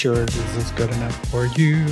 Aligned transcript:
Sure 0.00 0.24
this 0.24 0.56
is 0.56 0.70
good 0.70 0.90
enough 0.92 1.26
for 1.26 1.44
you? 1.44 1.84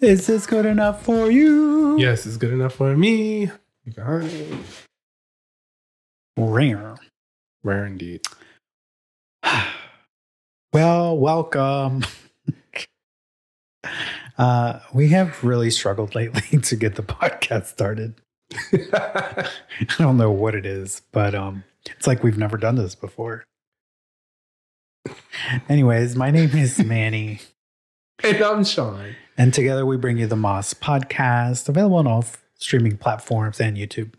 Is 0.00 0.26
this 0.26 0.46
good 0.46 0.64
enough 0.64 1.02
for 1.02 1.30
you? 1.30 1.98
Yes, 1.98 2.24
it's 2.24 2.38
good 2.38 2.50
enough 2.50 2.76
for 2.76 2.96
me. 2.96 3.50
You 3.84 3.92
got 3.94 4.22
it. 4.22 4.56
Rare. 6.38 6.96
Rare 7.62 7.84
indeed. 7.84 8.22
Well, 10.72 11.18
welcome. 11.18 12.04
uh, 14.38 14.80
we 14.94 15.08
have 15.08 15.44
really 15.44 15.70
struggled 15.70 16.14
lately 16.14 16.58
to 16.62 16.74
get 16.74 16.94
the 16.94 17.02
podcast 17.02 17.66
started. 17.66 18.14
I 18.72 19.50
don't 19.98 20.16
know 20.16 20.30
what 20.30 20.54
it 20.54 20.64
is, 20.64 21.02
but 21.12 21.34
um, 21.34 21.64
it's 21.84 22.06
like 22.06 22.22
we've 22.22 22.38
never 22.38 22.56
done 22.56 22.76
this 22.76 22.94
before. 22.94 23.44
Anyways, 25.68 26.16
my 26.16 26.30
name 26.30 26.50
is 26.50 26.78
Manny, 26.84 27.40
and 28.24 28.36
I'm 28.42 28.64
Shawn. 28.64 29.14
and 29.36 29.52
together 29.52 29.84
we 29.86 29.96
bring 29.96 30.18
you 30.18 30.26
the 30.26 30.36
MAS 30.36 30.74
podcast, 30.74 31.68
available 31.68 31.96
on 31.96 32.06
all 32.06 32.22
f- 32.22 32.42
streaming 32.54 32.96
platforms 32.96 33.60
and 33.60 33.76
YouTube. 33.76 34.14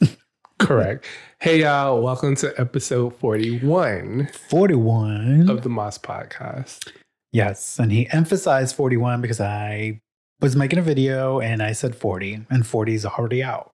Correct. 0.58 1.06
hey, 1.40 1.60
y'all. 1.60 2.02
Welcome 2.02 2.34
to 2.36 2.52
episode 2.60 3.16
41 3.16 4.28
41. 4.48 5.48
of 5.48 5.62
the 5.62 5.68
MAS 5.68 5.98
Podcast. 5.98 6.90
Yes, 7.32 7.78
and 7.78 7.92
he 7.92 8.08
emphasized 8.10 8.74
41 8.74 9.20
because 9.20 9.40
I 9.40 10.00
was 10.40 10.56
making 10.56 10.78
a 10.78 10.82
video 10.82 11.40
and 11.40 11.62
I 11.62 11.72
said 11.72 11.94
40, 11.94 12.46
and 12.50 12.66
40 12.66 12.94
is 12.94 13.06
already 13.06 13.42
out. 13.42 13.70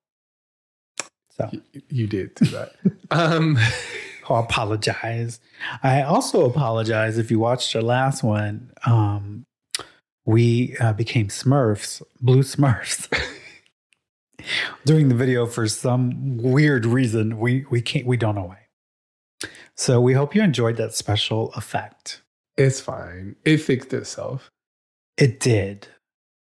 So 1.36 1.48
Y- 1.52 1.60
You 1.88 2.06
did 2.06 2.34
do 2.34 2.44
that. 2.46 2.72
um, 3.10 3.56
I 4.28 4.40
apologize. 4.40 5.40
I 5.82 6.02
also 6.02 6.46
apologize 6.46 7.18
if 7.18 7.30
you 7.30 7.38
watched 7.38 7.74
our 7.76 7.82
last 7.82 8.22
one. 8.22 8.72
Um, 8.86 9.46
we 10.26 10.76
uh, 10.80 10.92
became 10.94 11.28
Smurfs, 11.28 12.02
blue 12.20 12.42
Smurfs. 12.42 13.08
During 14.84 15.08
the 15.08 15.14
video, 15.14 15.46
for 15.46 15.66
some 15.68 16.36
weird 16.38 16.84
reason, 16.86 17.38
we 17.38 17.64
we 17.70 17.80
can't 17.80 18.06
we 18.06 18.16
don't 18.16 18.34
know 18.34 18.44
why. 18.44 19.48
So 19.74 20.00
we 20.00 20.12
hope 20.14 20.34
you 20.34 20.42
enjoyed 20.42 20.76
that 20.76 20.94
special 20.94 21.52
effect. 21.54 22.22
it's 22.56 22.80
fine. 22.80 23.36
It 23.44 23.58
fixed 23.58 23.92
itself. 23.92 24.50
It 25.16 25.40
did, 25.40 25.88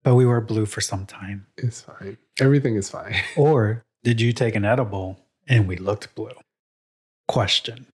but 0.04 0.16
we 0.16 0.26
were 0.26 0.42
blue 0.42 0.66
for 0.66 0.82
some 0.82 1.06
time. 1.06 1.48
It's 1.58 1.82
fine. 1.82 2.18
Everything 2.40 2.76
is 2.76 2.90
fine. 2.90 3.16
Or 3.38 3.84
did 4.04 4.20
you 4.22 4.34
take 4.34 4.56
an 4.56 4.66
edible 4.66 5.20
and 5.48 5.68
we 5.68 5.76
looked 5.78 6.14
blue? 6.16 6.32
Question. 7.32 7.88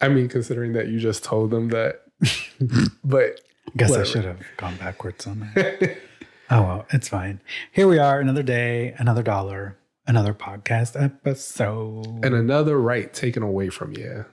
I 0.00 0.08
mean, 0.08 0.28
considering 0.28 0.72
that 0.72 0.88
you 0.88 0.98
just 0.98 1.22
told 1.22 1.52
them 1.52 1.68
that, 1.68 2.02
but 3.04 3.40
I 3.68 3.70
Guess 3.76 3.92
I 3.92 4.02
should 4.02 4.24
have 4.24 4.40
gone 4.56 4.74
backwards 4.76 5.24
on 5.28 5.48
that. 5.54 5.98
oh 6.50 6.62
well, 6.62 6.86
it's 6.90 7.08
fine. 7.08 7.40
Here 7.70 7.86
we 7.86 7.98
are, 7.98 8.18
another 8.18 8.42
day, 8.42 8.92
another 8.98 9.22
dollar, 9.22 9.78
another 10.04 10.34
podcast 10.34 11.00
episode. 11.00 12.24
and 12.24 12.34
another 12.34 12.76
right 12.80 13.14
taken 13.14 13.44
away 13.44 13.68
from 13.68 13.92
you. 13.92 14.24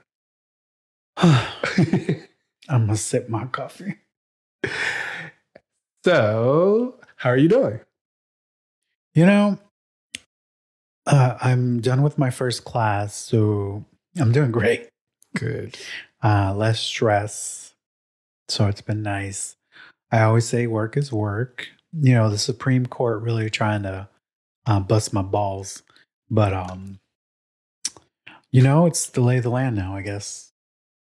I'm 1.16 2.26
gonna 2.68 2.96
sip 2.96 3.28
my 3.28 3.46
coffee. 3.46 3.98
so, 6.04 6.96
how 7.18 7.30
are 7.30 7.36
you 7.36 7.48
doing? 7.48 7.78
You 9.14 9.26
know, 9.26 9.58
uh, 11.06 11.36
I'm 11.40 11.80
done 11.80 12.02
with 12.02 12.18
my 12.18 12.30
first 12.30 12.64
class, 12.64 13.14
so 13.14 13.84
I'm 14.18 14.32
doing 14.32 14.50
great. 14.52 14.88
Good. 15.36 15.76
uh, 16.22 16.54
less 16.54 16.80
stress. 16.80 17.74
So 18.48 18.66
it's 18.66 18.82
been 18.82 19.02
nice. 19.02 19.56
I 20.10 20.22
always 20.22 20.46
say 20.46 20.66
work 20.66 20.96
is 20.96 21.10
work. 21.12 21.68
You 21.98 22.14
know, 22.14 22.28
the 22.30 22.38
Supreme 22.38 22.86
Court 22.86 23.22
really 23.22 23.48
trying 23.50 23.82
to 23.84 24.08
uh, 24.66 24.80
bust 24.80 25.12
my 25.12 25.22
balls, 25.22 25.82
but 26.30 26.52
um, 26.52 26.98
you 28.50 28.62
know, 28.62 28.86
it's 28.86 29.06
the 29.08 29.20
lay 29.22 29.38
of 29.38 29.42
the 29.42 29.50
land 29.50 29.76
now. 29.76 29.94
I 29.96 30.02
guess. 30.02 30.52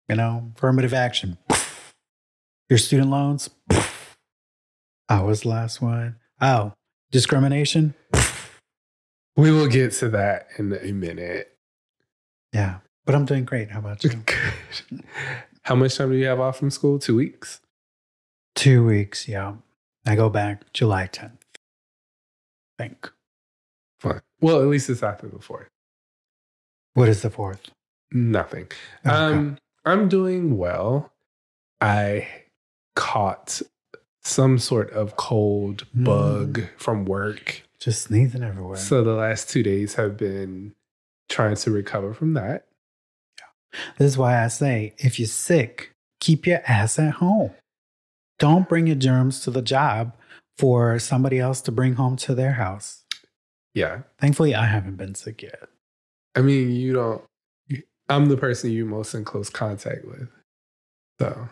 You 0.10 0.16
know, 0.16 0.52
affirmative 0.56 0.94
action. 0.94 1.38
Your 2.70 2.78
student 2.78 3.10
loans. 3.10 3.50
I 5.10 5.22
was 5.22 5.42
the 5.42 5.50
last 5.50 5.82
one. 5.82 6.18
Oh, 6.42 6.74
discrimination. 7.12 7.96
We 9.36 9.50
will 9.52 9.66
get 9.66 9.94
to 9.94 10.10
that 10.10 10.50
in 10.60 10.72
a 10.74 10.92
minute. 10.92 11.58
Yeah, 12.54 12.82
but 13.06 13.16
I'm 13.16 13.26
doing 13.26 13.46
great. 13.46 13.72
How 13.72 13.80
about 13.80 14.04
you? 14.04 14.10
Good. 14.26 15.04
How 15.64 15.76
much 15.76 15.96
time 15.98 16.12
do 16.12 16.18
you 16.18 16.26
have 16.26 16.40
off 16.40 16.58
from 16.58 16.70
school? 16.72 17.00
Two 17.00 17.16
weeks. 17.16 17.62
Two 18.56 18.86
weeks. 18.86 19.28
Yeah, 19.28 19.56
I 20.06 20.16
go 20.16 20.30
back 20.30 20.72
July 20.74 21.08
10th. 21.08 21.32
I 22.80 22.84
think. 22.84 23.12
Fine. 24.00 24.22
Well, 24.42 24.62
at 24.62 24.68
least 24.68 24.90
it's 24.90 25.04
after 25.04 25.28
the 25.28 25.40
fourth. 25.40 25.70
What 26.94 27.10
is 27.10 27.22
the 27.22 27.30
fourth? 27.30 27.62
Nothing. 28.12 28.68
Okay. 29.06 29.16
Um, 29.16 29.58
I'm 29.86 30.08
doing 30.10 30.58
well. 30.58 31.12
I 31.82 32.28
caught 32.96 33.62
some 34.24 34.58
sort 34.60 34.92
of 34.92 35.16
cold 35.16 35.86
Mm. 35.98 36.04
bug 36.06 36.62
from 36.78 37.06
work. 37.06 37.64
Just 37.80 38.04
sneezing 38.04 38.44
everywhere. 38.44 38.78
So 38.78 39.04
the 39.04 39.14
last 39.14 39.50
two 39.50 39.64
days 39.64 39.96
have 39.96 40.16
been 40.18 40.74
trying 41.30 41.56
to 41.56 41.72
recover 41.72 42.14
from 42.14 42.34
that. 42.36 42.68
This 43.98 44.08
is 44.12 44.18
why 44.18 44.44
I 44.44 44.48
say 44.48 44.94
if 44.98 45.20
you're 45.20 45.28
sick, 45.28 45.92
keep 46.20 46.46
your 46.48 46.62
ass 46.68 47.00
at 47.00 47.16
home. 47.16 47.52
Don't 48.40 48.68
bring 48.68 48.88
your 48.88 48.96
germs 48.96 49.42
to 49.42 49.52
the 49.52 49.62
job 49.62 50.16
for 50.58 51.00
somebody 51.00 51.40
else 51.40 51.62
to 51.62 51.72
bring 51.72 51.94
home 51.96 52.16
to 52.18 52.36
their 52.36 52.54
house. 52.54 53.04
Yeah. 53.74 54.00
Thankfully, 54.20 54.54
I 54.54 54.66
haven't 54.66 54.98
been 54.98 55.16
sick 55.16 55.42
yet. 55.42 55.68
I 56.36 56.42
mean, 56.42 56.72
you 56.72 56.94
don't. 56.94 57.24
I'm 58.10 58.26
the 58.28 58.38
person 58.38 58.72
you're 58.72 58.86
most 58.86 59.14
in 59.14 59.24
close 59.24 59.50
contact 59.50 60.04
with. 60.06 60.28
So, 61.20 61.48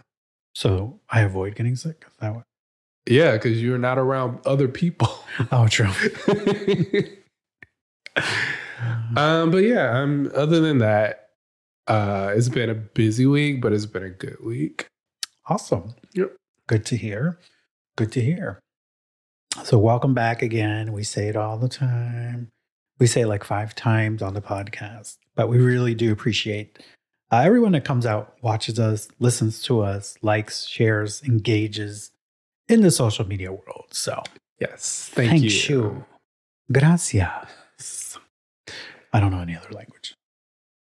So 0.53 1.00
I 1.09 1.22
avoid 1.22 1.56
getting 1.56 1.76
sick. 1.76 2.06
That 2.20 2.36
what? 2.36 2.44
yeah, 3.08 3.34
because 3.34 3.62
you're 3.62 3.78
not 3.78 3.98
around 3.98 4.40
other 4.46 4.68
people. 4.68 5.09
Oh, 5.52 5.68
true. 5.68 5.88
um, 9.16 9.50
but 9.50 9.64
yeah, 9.64 9.92
I'm, 9.92 10.30
other 10.36 10.59
than 10.59 10.80
that, 10.80 11.30
uh, 11.91 12.31
it's 12.35 12.47
been 12.50 12.69
a 12.69 12.75
busy 12.75 13.25
week, 13.25 13.62
but 13.62 13.74
it's 13.74 13.85
been 13.85 14.03
a 14.03 14.09
good 14.09 14.38
week. 14.44 14.88
Awesome. 15.47 15.94
Yep. 16.13 16.35
Good 16.68 16.85
to 16.85 16.96
hear. 16.96 17.38
Good 17.97 18.12
to 18.13 18.22
hear. 18.22 18.59
So, 19.63 19.78
welcome 19.78 20.13
back 20.13 20.41
again. 20.41 20.94
We 20.94 21.03
say 21.03 21.28
it 21.28 21.35
all 21.35 21.57
the 21.57 21.68
time. 21.68 22.47
We 23.00 23.07
say 23.07 23.22
it 23.22 23.28
like 23.28 23.44
five 23.44 23.75
times 23.75 24.22
on 24.22 24.34
the 24.34 24.41
podcast, 24.41 25.18
but 25.35 25.50
we 25.50 25.57
really 25.57 25.94
do 25.94 26.12
appreciate 26.13 26.79
uh, 27.31 27.41
everyone 27.44 27.74
that 27.74 27.84
comes 27.84 28.06
out, 28.06 28.35
watches 28.41 28.79
us, 28.79 29.09
listens 29.19 29.62
to 29.63 29.81
us, 29.81 30.18
likes, 30.22 30.66
shares, 30.66 31.22
engages 31.23 32.12
in 32.69 32.81
the 32.81 32.91
social 32.91 33.28
media 33.28 33.52
world. 33.52 33.88
So, 33.91 34.23
Yes, 34.59 35.09
thank, 35.13 35.31
thank 35.31 35.44
you. 35.44 35.50
you. 35.50 36.06
Gracias. 36.72 38.18
I 39.12 39.19
don't 39.19 39.31
know 39.31 39.40
any 39.41 39.58
other 39.58 39.72
language. 39.72 40.16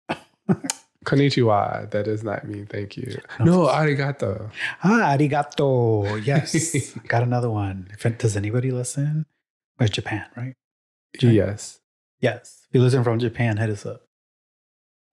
Konnichiwa. 1.07 1.89
That 1.91 2.05
does 2.05 2.23
not 2.23 2.45
mean 2.47 2.65
thank 2.65 2.97
you. 2.97 3.17
No. 3.39 3.67
Arigato. 3.67 4.51
Ah, 4.83 5.15
arigato. 5.17 6.23
Yes. 6.25 6.93
Got 7.07 7.23
another 7.23 7.49
one. 7.49 7.87
If 7.93 8.17
does 8.17 8.35
anybody 8.35 8.71
listen? 8.71 9.25
Or 9.79 9.87
Japan, 9.87 10.25
right? 10.35 10.55
Japan. 11.17 11.35
Yes, 11.35 11.79
Yes. 12.19 12.65
If 12.69 12.75
you 12.75 12.81
listen 12.81 13.03
from 13.03 13.19
Japan, 13.19 13.57
hit 13.57 13.69
us 13.69 13.85
up. 13.85 14.01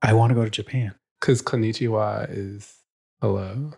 I 0.03 0.13
want 0.15 0.31
to 0.31 0.35
go 0.35 0.45
to 0.45 0.51
Japan. 0.51 0.95
because 1.21 1.41
konnichiwa 1.43 2.27
is 2.29 2.75
hello, 3.21 3.73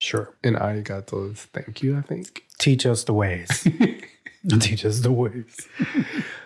Sure. 0.00 0.36
and 0.44 0.56
arigato 0.56 1.32
is 1.32 1.44
thank 1.54 1.82
you. 1.82 1.96
I 1.96 2.02
think. 2.02 2.44
Teach 2.58 2.84
us 2.86 3.04
the 3.04 3.14
ways. 3.14 3.66
Teach 4.60 4.84
us 4.84 5.00
the 5.00 5.10
ways. 5.12 5.56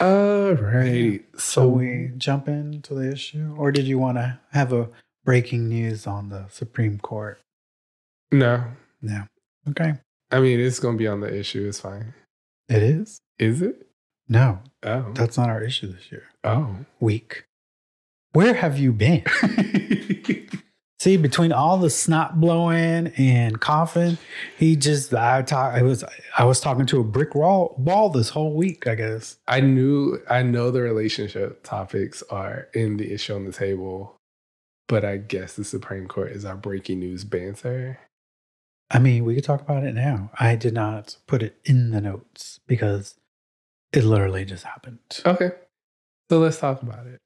All 0.00 0.52
right. 0.52 1.24
So 1.34 1.38
So 1.38 1.68
we 1.68 2.12
jump 2.16 2.46
into 2.48 2.94
the 2.94 3.10
issue, 3.12 3.54
or 3.58 3.72
did 3.72 3.86
you 3.86 3.98
want 3.98 4.18
to 4.18 4.38
have 4.52 4.72
a 4.72 4.88
breaking 5.24 5.68
news 5.68 6.06
on 6.06 6.28
the 6.28 6.46
Supreme 6.48 6.98
Court? 6.98 7.40
no, 8.30 8.64
No. 9.02 9.24
Okay. 9.70 9.94
I 10.30 10.40
mean 10.40 10.60
it's 10.60 10.78
gonna 10.78 10.96
be 10.98 11.06
on 11.08 11.20
the 11.20 11.34
issue. 11.34 11.66
It's 11.68 11.80
fine. 11.80 12.14
It 12.68 12.82
is? 12.82 13.20
Is 13.38 13.62
it? 13.62 13.86
No, 14.28 14.60
Oh. 14.82 15.12
that's 15.14 15.36
not 15.38 15.48
our 15.48 15.62
issue 15.62 15.90
this 15.92 16.12
year. 16.12 16.24
oh. 16.44 16.84
Week. 17.00 17.44
Where 18.32 18.52
have 18.54 18.78
you 18.78 18.92
been? 18.92 19.24
See, 21.00 21.16
between 21.16 21.52
all 21.52 21.78
the 21.78 21.90
snot 21.90 22.40
blowing 22.40 23.12
and 23.16 23.60
coughing, 23.60 24.18
he 24.56 24.74
just 24.74 25.14
I 25.14 25.42
talk 25.42 25.74
I 25.74 25.82
was 25.82 26.04
I 26.36 26.44
was 26.44 26.60
talking 26.60 26.86
to 26.86 26.98
a 26.98 27.04
brick 27.04 27.36
wall 27.36 27.76
wall 27.78 28.10
this 28.10 28.30
whole 28.30 28.54
week, 28.54 28.88
I 28.88 28.96
guess. 28.96 29.36
I 29.46 29.60
knew 29.60 30.18
I 30.28 30.42
know 30.42 30.72
the 30.72 30.82
relationship 30.82 31.62
topics 31.62 32.24
are 32.30 32.66
in 32.74 32.96
the 32.96 33.12
issue 33.12 33.34
on 33.34 33.44
the 33.44 33.52
table, 33.52 34.16
but 34.88 35.04
I 35.04 35.18
guess 35.18 35.54
the 35.54 35.64
Supreme 35.64 36.08
Court 36.08 36.32
is 36.32 36.44
our 36.44 36.56
breaking 36.56 36.98
news 36.98 37.22
banter. 37.22 38.00
I 38.90 38.98
mean, 38.98 39.24
we 39.24 39.36
could 39.36 39.44
talk 39.44 39.60
about 39.60 39.84
it 39.84 39.94
now. 39.94 40.30
I 40.40 40.56
did 40.56 40.74
not 40.74 41.16
put 41.28 41.44
it 41.44 41.58
in 41.64 41.90
the 41.90 42.00
notes 42.00 42.58
because 42.66 43.14
it 43.92 44.02
literally 44.02 44.44
just 44.44 44.64
happened. 44.64 44.98
Okay. 45.24 45.50
So 46.28 46.40
let's 46.40 46.58
talk 46.58 46.82
about 46.82 47.06
it. 47.06 47.20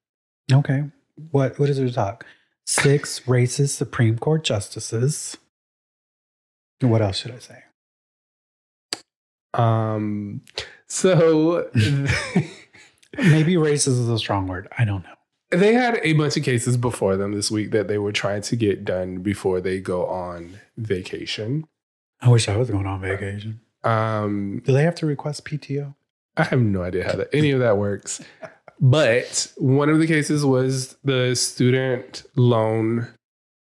Okay. 0.53 0.85
What 1.31 1.59
what 1.59 1.71
is 1.71 1.79
there 1.79 1.87
to 1.87 1.95
talk? 1.95 2.27
Six 2.81 3.21
racist 3.27 3.77
Supreme 3.77 4.19
Court 4.19 4.45
justices. 4.45 5.37
What 6.81 7.03
else 7.03 7.19
should 7.19 7.33
I 7.33 7.39
say? 7.39 7.63
Um 9.53 10.41
so 10.87 11.69
Maybe 13.19 13.57
racist 13.57 13.89
is 13.89 14.09
a 14.09 14.19
strong 14.19 14.47
word. 14.47 14.69
I 14.79 14.87
don't 14.87 15.03
know. 15.05 15.15
they 15.51 15.75
had 15.75 16.01
a 16.03 16.15
bunch 16.15 16.39
of 16.39 16.45
cases 16.45 16.79
before 16.79 17.19
them 17.19 17.33
this 17.33 17.51
week 17.51 17.73
that 17.73 17.89
they 17.89 17.99
were 17.99 18.11
trying 18.13 18.41
to 18.41 18.57
get 18.57 18.87
done 18.87 19.19
before 19.19 19.61
they 19.61 19.79
go 19.79 20.07
on 20.07 20.59
vacation. 20.79 21.67
I 22.23 22.31
wish 22.31 22.49
I 22.49 22.57
was 22.57 22.71
going 22.71 22.87
on 22.87 23.03
vacation. 23.03 23.61
Um 23.85 24.63
Do 24.65 24.73
they 24.73 24.85
have 24.85 24.95
to 24.97 25.07
request 25.07 25.45
PTO? 25.45 25.95
I 26.39 26.45
have 26.45 26.63
no 26.63 26.83
idea 26.83 27.05
how 27.05 27.17
that, 27.17 27.29
any 27.35 27.51
of 27.51 27.61
that 27.61 27.77
works. 27.77 28.23
But 28.83 29.53
one 29.57 29.89
of 29.89 30.01
the 30.01 30.09
cases 30.09 30.45
was 30.45 30.97
the 31.05 31.37
student 31.37 32.25
loan 32.35 33.07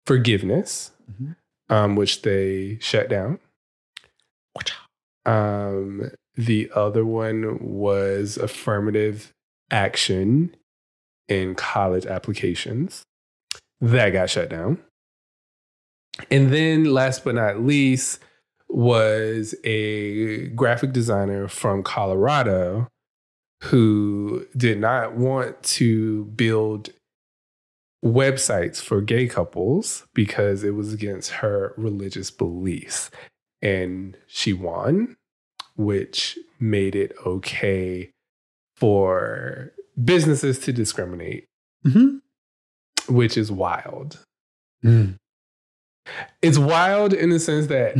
forgiveness, 0.07 0.91
Mhm. 1.11 1.35
um, 1.69 1.95
which 1.95 2.23
they 2.23 2.79
shut 2.81 3.09
down. 3.09 3.39
Um, 5.25 6.11
the 6.35 6.69
other 6.75 7.05
one 7.05 7.57
was 7.61 8.35
affirmative 8.37 9.31
action 9.71 10.55
in 11.29 11.55
college 11.55 12.05
applications. 12.05 13.03
That 13.79 14.09
got 14.09 14.29
shut 14.29 14.49
down. 14.49 14.83
And 16.29 16.51
then, 16.51 16.85
last 16.85 17.23
but 17.23 17.35
not 17.35 17.61
least, 17.61 18.19
was 18.67 19.55
a 19.63 20.47
graphic 20.49 20.91
designer 20.91 21.47
from 21.47 21.83
Colorado 21.83 22.89
who 23.63 24.45
did 24.55 24.79
not 24.79 25.15
want 25.15 25.61
to 25.63 26.25
build 26.25 26.89
websites 28.03 28.81
for 28.81 29.01
gay 29.01 29.27
couples 29.27 30.05
because 30.13 30.63
it 30.63 30.71
was 30.75 30.91
against 30.93 31.31
her 31.31 31.73
religious 31.77 32.29
beliefs. 32.29 33.09
And 33.61 34.17
she 34.27 34.51
won, 34.51 35.15
which 35.77 36.37
made 36.59 36.95
it 36.95 37.13
okay 37.25 38.11
for 38.75 39.71
businesses 40.03 40.59
to 40.59 40.73
discriminate, 40.73 41.45
Mm-hmm. 41.85 43.13
which 43.13 43.37
is 43.37 43.51
wild. 43.51 44.19
It's 46.41 46.57
wild 46.57 47.13
in 47.13 47.29
the 47.29 47.39
sense 47.39 47.67
that 47.67 47.95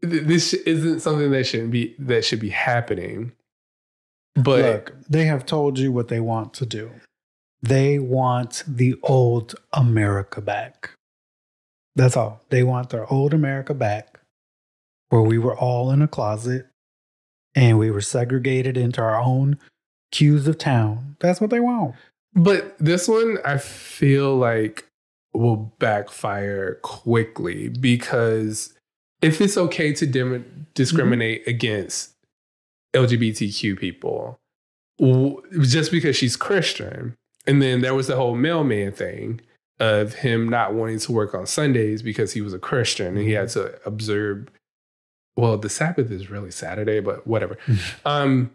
this 0.00 0.52
isn't 0.54 1.00
something 1.00 1.30
that 1.32 1.44
shouldn't 1.44 1.70
be 1.70 1.94
that 1.98 2.24
should 2.24 2.40
be 2.40 2.50
happening. 2.50 3.32
But 4.34 4.60
Look, 4.60 4.94
they 5.08 5.26
have 5.26 5.46
told 5.46 5.78
you 5.78 5.92
what 5.92 6.08
they 6.08 6.20
want 6.20 6.54
to 6.54 6.66
do. 6.66 6.90
They 7.62 7.98
want 7.98 8.64
the 8.66 8.96
old 9.02 9.54
America 9.72 10.40
back. 10.40 10.90
That's 11.96 12.16
all. 12.16 12.40
They 12.50 12.62
want 12.62 12.90
their 12.90 13.10
old 13.10 13.32
America 13.32 13.74
back, 13.74 14.20
where 15.08 15.22
we 15.22 15.38
were 15.38 15.56
all 15.56 15.90
in 15.90 16.02
a 16.02 16.08
closet 16.08 16.66
and 17.54 17.78
we 17.78 17.90
were 17.90 18.00
segregated 18.00 18.76
into 18.76 19.00
our 19.00 19.20
own 19.20 19.58
cues 20.10 20.48
of 20.48 20.58
town. 20.58 21.16
That's 21.20 21.40
what 21.40 21.50
they 21.50 21.60
want. 21.60 21.94
But 22.34 22.76
this 22.78 23.06
one, 23.06 23.38
I 23.44 23.58
feel 23.58 24.36
like 24.36 24.88
will 25.32 25.72
backfire 25.78 26.76
quickly 26.82 27.68
because 27.68 28.72
if 29.20 29.40
it's 29.40 29.56
okay 29.56 29.92
to 29.92 30.06
dim- 30.06 30.44
mm-hmm. 30.44 30.62
discriminate 30.74 31.46
against 31.46 32.13
LGBTQ 32.94 33.78
people, 33.78 34.38
just 35.60 35.90
because 35.90 36.16
she's 36.16 36.36
Christian, 36.36 37.14
and 37.46 37.60
then 37.60 37.80
there 37.80 37.94
was 37.94 38.06
the 38.06 38.16
whole 38.16 38.34
mailman 38.34 38.92
thing 38.92 39.40
of 39.80 40.14
him 40.14 40.48
not 40.48 40.74
wanting 40.74 40.98
to 41.00 41.12
work 41.12 41.34
on 41.34 41.46
Sundays 41.46 42.02
because 42.02 42.32
he 42.32 42.40
was 42.40 42.54
a 42.54 42.58
Christian 42.58 43.16
and 43.16 43.26
he 43.26 43.32
had 43.32 43.48
to 43.50 43.78
observe. 43.86 44.48
Well, 45.36 45.58
the 45.58 45.68
Sabbath 45.68 46.12
is 46.12 46.30
really 46.30 46.52
Saturday, 46.52 47.00
but 47.00 47.26
whatever. 47.26 47.58
um, 48.04 48.52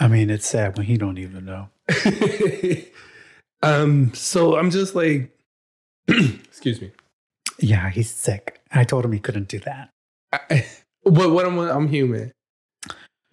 I 0.00 0.08
mean, 0.08 0.30
it's 0.30 0.46
sad 0.46 0.76
when 0.76 0.86
he 0.86 0.96
don't 0.96 1.18
even 1.18 1.44
know. 1.44 1.68
um, 3.62 4.12
so 4.14 4.56
I'm 4.56 4.70
just 4.70 4.94
like, 4.94 5.30
excuse 6.08 6.80
me. 6.80 6.90
Yeah, 7.58 7.90
he's 7.90 8.10
sick. 8.10 8.60
I 8.72 8.84
told 8.84 9.04
him 9.04 9.12
he 9.12 9.18
couldn't 9.18 9.48
do 9.48 9.58
that. 9.60 9.90
I, 10.32 10.66
what 11.02 11.30
what 11.30 11.46
am 11.46 11.58
I'm 11.58 11.88
human. 11.88 12.32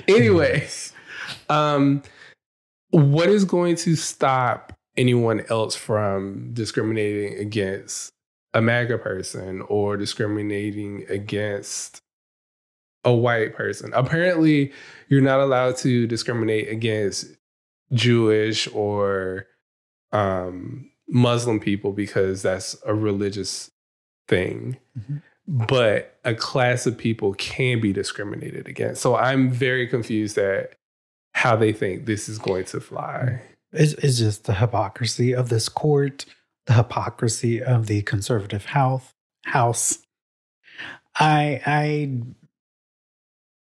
Anyway, 0.15 0.67
um, 1.49 2.03
what 2.91 3.29
is 3.29 3.45
going 3.45 3.75
to 3.77 3.95
stop 3.95 4.73
anyone 4.97 5.43
else 5.49 5.75
from 5.75 6.53
discriminating 6.53 7.37
against 7.39 8.11
a 8.53 8.61
MAGA 8.61 8.97
person 8.99 9.61
or 9.67 9.97
discriminating 9.97 11.05
against 11.09 12.01
a 13.03 13.13
white 13.13 13.55
person? 13.55 13.91
Apparently, 13.93 14.71
you're 15.09 15.21
not 15.21 15.39
allowed 15.39 15.77
to 15.77 16.07
discriminate 16.07 16.69
against 16.69 17.27
Jewish 17.93 18.67
or 18.73 19.47
um, 20.11 20.89
Muslim 21.07 21.59
people 21.59 21.91
because 21.91 22.41
that's 22.41 22.75
a 22.85 22.93
religious 22.93 23.71
thing. 24.27 24.77
Mhm. 24.97 25.21
But 25.47 26.17
a 26.23 26.33
class 26.33 26.85
of 26.87 26.97
people 26.97 27.33
can 27.35 27.79
be 27.79 27.93
discriminated 27.93 28.67
against. 28.67 29.01
So 29.01 29.15
I'm 29.15 29.51
very 29.51 29.87
confused 29.87 30.37
at 30.37 30.73
how 31.33 31.55
they 31.55 31.71
think 31.71 32.05
this 32.05 32.27
is 32.27 32.39
going 32.39 32.65
to 32.65 32.79
fly. 32.79 33.41
It's, 33.71 33.93
it's 33.93 34.17
just 34.17 34.45
the 34.45 34.55
hypocrisy 34.55 35.35
of 35.35 35.49
this 35.49 35.69
court, 35.69 36.25
the 36.65 36.73
hypocrisy 36.73 37.61
of 37.61 37.87
the 37.87 38.01
conservative 38.03 38.65
house. 38.65 39.11
House. 39.45 39.99
I 41.17 41.61
I 41.65 42.21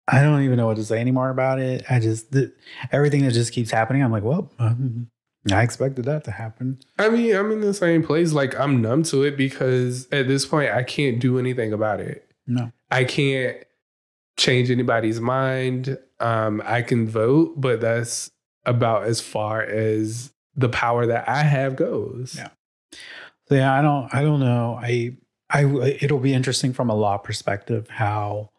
I 0.08 0.22
don't 0.22 0.42
even 0.42 0.56
know 0.56 0.66
what 0.66 0.76
to 0.76 0.84
say 0.84 1.00
anymore 1.00 1.30
about 1.30 1.58
it. 1.58 1.84
I 1.90 1.98
just 1.98 2.32
the, 2.32 2.52
everything 2.92 3.22
that 3.24 3.32
just 3.32 3.52
keeps 3.52 3.70
happening. 3.70 4.02
I'm 4.02 4.12
like, 4.12 4.22
well, 4.22 4.50
um, 4.58 5.08
I 5.52 5.62
expected 5.62 6.04
that 6.06 6.24
to 6.24 6.30
happen. 6.30 6.78
I 6.98 7.08
mean, 7.08 7.34
I'm 7.36 7.52
in 7.52 7.60
the 7.60 7.74
same 7.74 8.02
place. 8.02 8.32
Like 8.32 8.58
I'm 8.58 8.80
numb 8.82 9.02
to 9.04 9.22
it 9.22 9.36
because 9.36 10.08
at 10.12 10.26
this 10.28 10.44
point 10.46 10.70
I 10.72 10.82
can't 10.82 11.18
do 11.20 11.38
anything 11.38 11.72
about 11.72 12.00
it. 12.00 12.28
No, 12.46 12.72
I 12.90 13.04
can't 13.04 13.56
change 14.36 14.70
anybody's 14.70 15.20
mind. 15.20 15.98
Um, 16.20 16.62
I 16.64 16.82
can 16.82 17.06
vote, 17.08 17.54
but 17.60 17.80
that's 17.80 18.30
about 18.64 19.04
as 19.04 19.20
far 19.20 19.62
as 19.62 20.32
the 20.54 20.68
power 20.68 21.06
that 21.06 21.28
I 21.28 21.42
have 21.42 21.76
goes. 21.76 22.34
Yeah. 22.36 22.48
So 23.48 23.54
yeah, 23.54 23.72
I 23.78 23.82
don't 23.82 24.12
I 24.14 24.22
don't 24.22 24.40
know. 24.40 24.78
I 24.82 25.16
I 25.50 25.64
it'll 26.00 26.18
be 26.18 26.34
interesting 26.34 26.72
from 26.72 26.90
a 26.90 26.94
law 26.94 27.18
perspective 27.18 27.88
how 27.88 28.50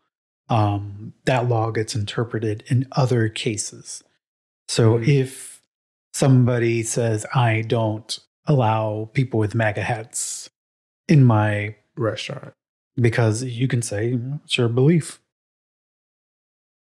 um 0.49 1.13
that 1.25 1.49
law 1.49 1.71
gets 1.71 1.95
interpreted 1.95 2.63
in 2.67 2.87
other 2.93 3.27
cases. 3.27 4.03
So 4.69 4.97
Mhm. 4.99 5.07
if 5.07 5.56
somebody 6.17 6.81
says 6.81 7.25
I 7.35 7.61
don't 7.61 8.17
allow 8.47 9.09
people 9.13 9.39
with 9.39 9.53
MAGA 9.53 9.83
hats 9.83 10.49
in 11.07 11.23
my 11.23 11.75
Restaurant. 11.95 12.53
because 12.95 13.43
you 13.43 13.67
can 13.67 13.81
say 13.81 14.13
"Mm, 14.13 14.39
it's 14.43 14.57
your 14.57 14.69
belief. 14.69 15.19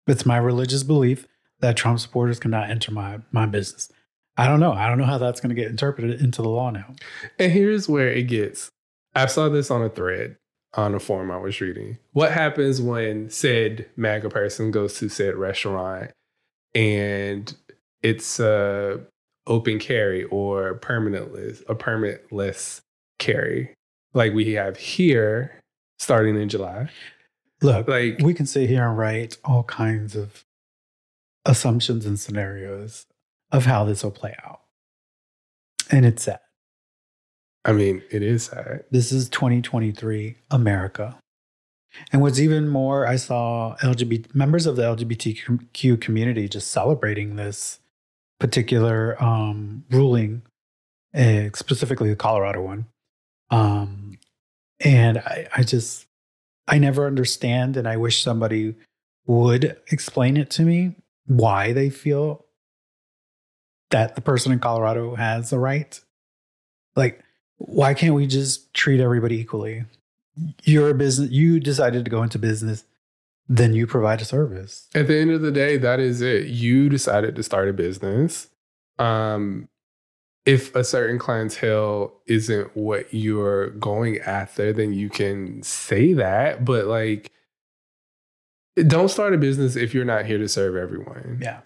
It's 0.07 0.25
my 0.25 0.37
religious 0.37 0.83
belief 0.83 1.27
that 1.59 1.77
Trump 1.77 1.99
supporters 1.99 2.39
cannot 2.39 2.69
enter 2.69 2.91
my 2.91 3.19
my 3.31 3.45
business. 3.45 3.91
I 4.37 4.47
don't 4.47 4.59
know. 4.59 4.73
I 4.73 4.87
don't 4.87 4.97
know 4.97 5.05
how 5.05 5.19
that's 5.19 5.39
going 5.39 5.55
to 5.55 5.61
get 5.61 5.69
interpreted 5.69 6.19
into 6.19 6.41
the 6.41 6.49
law 6.49 6.71
now. 6.71 6.95
And 7.37 7.51
here's 7.51 7.87
where 7.87 8.09
it 8.09 8.23
gets. 8.23 8.69
I 9.15 9.27
saw 9.27 9.49
this 9.49 9.69
on 9.69 9.83
a 9.83 9.89
thread 9.89 10.37
on 10.73 10.95
a 10.95 10.99
forum 10.99 11.29
I 11.29 11.37
was 11.37 11.61
reading. 11.61 11.99
What 12.13 12.31
happens 12.31 12.81
when 12.81 13.29
said 13.29 13.87
MAGA 13.95 14.29
person 14.29 14.71
goes 14.71 14.97
to 14.97 15.09
said 15.09 15.35
restaurant 15.35 16.11
and 16.73 17.55
it's 18.01 18.39
uh, 18.39 18.97
open 19.47 19.79
carry 19.79 20.23
or 20.25 20.79
permanentless, 20.79 21.62
a 21.67 21.75
permitless 21.75 22.81
carry, 23.19 23.73
like 24.13 24.33
we 24.33 24.53
have 24.53 24.77
here 24.77 25.59
starting 26.00 26.39
in 26.39 26.50
July. 26.50 26.89
Look, 27.62 27.88
Like 27.88 28.19
we 28.19 28.33
can 28.33 28.45
sit 28.45 28.69
here 28.69 28.88
and 28.88 28.97
write 28.97 29.38
all 29.43 29.63
kinds 29.63 30.15
of 30.15 30.43
assumptions 31.45 32.05
and 32.05 32.19
scenarios 32.19 33.05
of 33.51 33.65
how 33.65 33.85
this 33.85 34.03
will 34.03 34.12
play 34.12 34.35
out. 34.45 34.62
And 35.89 36.05
it's 36.05 36.23
sad. 36.23 36.39
I 37.65 37.71
mean, 37.71 38.03
it 38.12 38.21
is 38.21 38.45
sad. 38.45 38.83
This 38.91 39.12
is 39.12 39.29
2023 39.29 40.35
America. 40.51 41.17
And 42.12 42.21
what's 42.21 42.39
even 42.39 42.67
more, 42.67 43.07
I 43.07 43.15
saw 43.15 43.75
LGBT 43.81 44.33
members 44.33 44.65
of 44.65 44.75
the 44.75 44.83
LGBTQ 44.83 46.01
community 46.01 46.50
just 46.50 46.71
celebrating 46.71 47.35
this 47.35 47.79
particular 48.43 49.15
um, 49.23 49.85
ruling, 49.89 50.41
uh, 51.15 51.47
specifically 51.55 52.09
the 52.09 52.15
Colorado 52.17 52.62
one, 52.62 52.85
Um, 53.51 54.17
and 54.81 55.17
I, 55.19 55.47
I 55.55 55.63
just, 55.63 56.07
I 56.67 56.77
never 56.77 57.07
understand, 57.07 57.77
and 57.77 57.88
I 57.88 57.95
wish 57.95 58.21
somebody 58.21 58.75
would 59.25 59.77
explain 59.89 60.35
it 60.35 60.50
to 60.51 60.63
me 60.63 60.95
why 61.25 61.71
they 61.71 61.89
feel 61.89 62.43
that 63.91 64.15
the 64.15 64.21
person 64.21 64.51
in 64.51 64.59
Colorado 64.59 65.15
has 65.15 65.53
a 65.53 65.59
right. 65.59 65.97
Like, 66.97 67.23
why 67.59 67.93
can't 67.93 68.13
we 68.13 68.27
just 68.27 68.73
treat 68.73 69.00
everybody 69.00 69.39
equally? 69.39 69.85
You're 70.63 70.89
a 70.89 70.93
business, 70.93 71.31
you 71.31 71.62
decided 71.62 72.03
to 72.03 72.12
go 72.12 72.23
into 72.23 72.39
business, 72.39 72.83
then 73.47 73.73
you 73.73 73.85
provide 73.85 74.21
a 74.21 74.25
service. 74.25 74.88
At 74.95 75.07
the 75.07 75.17
end 75.17 75.31
of 75.31 75.41
the 75.41 75.51
day, 75.51 75.77
that 75.77 76.00
is 76.00 76.21
it. 76.21 76.47
You 76.47 76.89
decided 76.89 77.35
to 77.35 77.43
start 77.43 77.69
a 77.69 77.73
business. 77.73 78.47
Um, 79.00 79.67
if 80.45 80.75
a 80.75 80.83
certain 80.83 81.19
clientele 81.19 82.21
isn't 82.25 82.75
what 82.75 83.13
you're 83.13 83.69
going 83.71 84.19
after, 84.19 84.73
then 84.73 84.93
you 84.93 85.09
can 85.09 85.63
say 85.63 86.13
that. 86.13 86.65
But 86.65 86.85
like, 86.85 87.31
don't 88.88 89.09
start 89.09 89.33
a 89.33 89.38
business 89.38 89.75
if 89.75 89.93
you're 89.93 90.05
not 90.05 90.25
here 90.25 90.38
to 90.38 90.47
serve 90.47 90.75
everyone. 90.75 91.39
Yeah. 91.41 91.59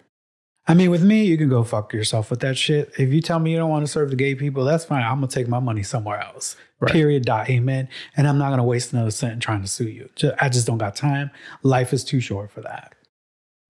I 0.68 0.74
mean, 0.74 0.90
with 0.90 1.02
me, 1.02 1.24
you 1.24 1.38
can 1.38 1.48
go 1.48 1.64
fuck 1.64 1.94
yourself 1.94 2.28
with 2.30 2.40
that 2.40 2.58
shit. 2.58 2.92
If 2.98 3.10
you 3.10 3.22
tell 3.22 3.38
me 3.38 3.52
you 3.52 3.56
don't 3.56 3.70
want 3.70 3.86
to 3.86 3.90
serve 3.90 4.10
the 4.10 4.16
gay 4.16 4.34
people, 4.34 4.64
that's 4.64 4.84
fine. 4.84 5.02
I'm 5.02 5.16
gonna 5.16 5.28
take 5.28 5.48
my 5.48 5.60
money 5.60 5.82
somewhere 5.82 6.20
else. 6.20 6.56
Right. 6.78 6.92
Period. 6.92 7.24
Dot. 7.24 7.48
Amen. 7.48 7.88
And 8.16 8.28
I'm 8.28 8.36
not 8.36 8.50
gonna 8.50 8.64
waste 8.64 8.92
another 8.92 9.10
cent 9.10 9.42
trying 9.42 9.62
to 9.62 9.68
sue 9.68 9.88
you. 9.88 10.10
Ju- 10.14 10.34
I 10.38 10.50
just 10.50 10.66
don't 10.66 10.76
got 10.76 10.94
time. 10.94 11.30
Life 11.62 11.94
is 11.94 12.04
too 12.04 12.20
short 12.20 12.50
for 12.50 12.60
that. 12.60 12.94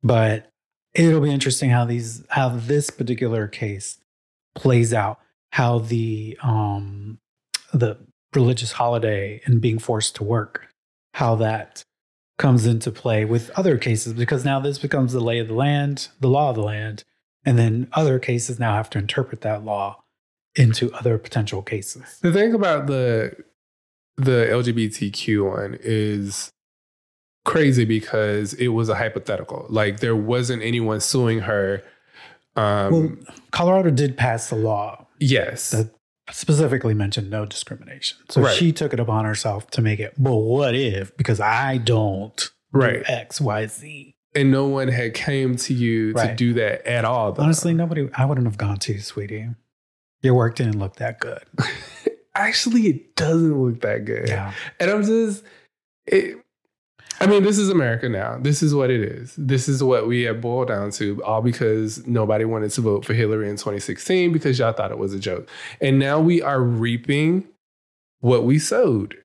But 0.02 0.50
it'll 0.92 1.20
be 1.20 1.30
interesting 1.30 1.70
how 1.70 1.84
these 1.84 2.24
how 2.30 2.48
this 2.48 2.90
particular 2.90 3.46
case 3.46 3.98
plays 4.56 4.92
out. 4.92 5.20
How 5.52 5.78
the 5.78 6.36
um 6.42 7.18
the 7.72 7.96
religious 8.34 8.72
holiday 8.72 9.40
and 9.44 9.60
being 9.60 9.78
forced 9.78 10.16
to 10.16 10.24
work, 10.24 10.66
how 11.14 11.36
that 11.36 11.84
comes 12.38 12.66
into 12.66 12.90
play 12.90 13.24
with 13.24 13.50
other 13.50 13.76
cases 13.76 14.14
because 14.14 14.44
now 14.44 14.60
this 14.60 14.78
becomes 14.78 15.12
the 15.12 15.20
lay 15.20 15.38
of 15.38 15.48
the 15.48 15.54
land, 15.54 16.08
the 16.20 16.28
law 16.28 16.50
of 16.50 16.56
the 16.56 16.62
land, 16.62 17.04
and 17.44 17.58
then 17.58 17.88
other 17.92 18.18
cases 18.18 18.58
now 18.58 18.74
have 18.74 18.88
to 18.90 18.98
interpret 18.98 19.40
that 19.42 19.64
law 19.64 20.02
into 20.54 20.92
other 20.94 21.18
potential 21.18 21.62
cases. 21.62 22.18
The 22.22 22.32
thing 22.32 22.54
about 22.54 22.86
the 22.86 23.36
the 24.16 24.46
LGBTQ 24.50 25.50
one 25.50 25.78
is 25.80 26.50
crazy 27.44 27.84
because 27.84 28.54
it 28.54 28.68
was 28.68 28.88
a 28.88 28.94
hypothetical. 28.94 29.66
Like 29.68 30.00
there 30.00 30.16
wasn't 30.16 30.62
anyone 30.62 31.00
suing 31.00 31.40
her. 31.40 31.82
Um, 32.56 32.92
well, 32.92 33.36
Colorado 33.52 33.90
did 33.90 34.16
pass 34.16 34.50
the 34.50 34.56
law 34.56 35.06
yes, 35.20 35.74
specifically 36.32 36.94
mentioned 36.94 37.30
no 37.30 37.44
discrimination. 37.46 38.18
So 38.28 38.42
Right. 38.42 38.54
she 38.56 38.72
took 38.72 38.92
it 38.92 39.00
upon 39.00 39.24
herself 39.24 39.70
to 39.72 39.82
make 39.82 40.00
it, 40.00 40.14
well, 40.18 40.40
what 40.40 40.74
if? 40.74 41.16
Because 41.16 41.40
I 41.40 41.78
don't 41.78 42.36
do 42.72 42.78
right. 42.78 43.02
X, 43.08 43.40
Y, 43.40 43.66
Z. 43.66 44.14
And 44.34 44.50
no 44.52 44.66
one 44.66 44.88
had 44.88 45.14
came 45.14 45.56
to 45.56 45.74
you 45.74 46.12
to 46.12 46.34
do 46.34 46.52
that 46.54 46.86
at 46.86 47.04
all. 47.04 47.32
though. 47.32 47.42
Honestly, 47.42 47.72
nobody, 47.74 48.08
I 48.14 48.24
wouldn't 48.26 48.46
have 48.46 48.58
gone 48.58 48.76
to 48.80 48.92
you, 48.92 49.00
sweetie. 49.00 49.48
Your 50.22 50.34
work 50.34 50.56
didn't 50.56 50.78
look 50.78 50.96
that 50.96 51.18
good. 51.20 51.42
actually, 52.34 52.82
it 52.88 53.16
doesn't 53.16 53.60
look 53.60 53.80
that 53.80 54.04
good. 54.04 54.28
Yeah. 54.28 54.52
And 54.78 54.90
I'm 54.90 55.02
just, 55.04 55.44
it, 56.06 56.36
I 57.20 57.26
mean, 57.26 57.42
this 57.42 57.58
is 57.58 57.68
America 57.68 58.08
now. 58.08 58.38
This 58.38 58.62
is 58.62 58.74
what 58.74 58.90
it 58.90 59.00
is. 59.00 59.34
This 59.36 59.68
is 59.68 59.82
what 59.82 60.06
we 60.06 60.22
have 60.22 60.40
boiled 60.40 60.68
down 60.68 60.92
to, 60.92 61.22
all 61.24 61.42
because 61.42 62.06
nobody 62.06 62.44
wanted 62.44 62.70
to 62.72 62.80
vote 62.80 63.04
for 63.04 63.12
Hillary 63.12 63.48
in 63.48 63.56
2016 63.56 64.32
because 64.32 64.58
y'all 64.58 64.72
thought 64.72 64.92
it 64.92 64.98
was 64.98 65.12
a 65.12 65.18
joke. 65.18 65.48
And 65.80 65.98
now 65.98 66.20
we 66.20 66.40
are 66.40 66.62
reaping 66.62 67.48
what 68.20 68.44
we 68.44 68.58
sowed. 68.58 69.16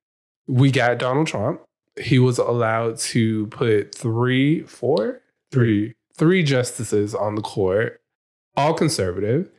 We 0.47 0.71
got 0.71 0.97
Donald 0.97 1.27
Trump. 1.27 1.61
He 2.01 2.17
was 2.17 2.39
allowed 2.39 2.97
to 2.97 3.45
put 3.47 3.93
three, 3.93 4.63
four, 4.63 5.21
three, 5.51 5.93
three 6.17 6.41
justices 6.41 7.13
on 7.13 7.35
the 7.35 7.41
court, 7.41 8.01
all 8.57 8.73
conservative. 8.73 9.51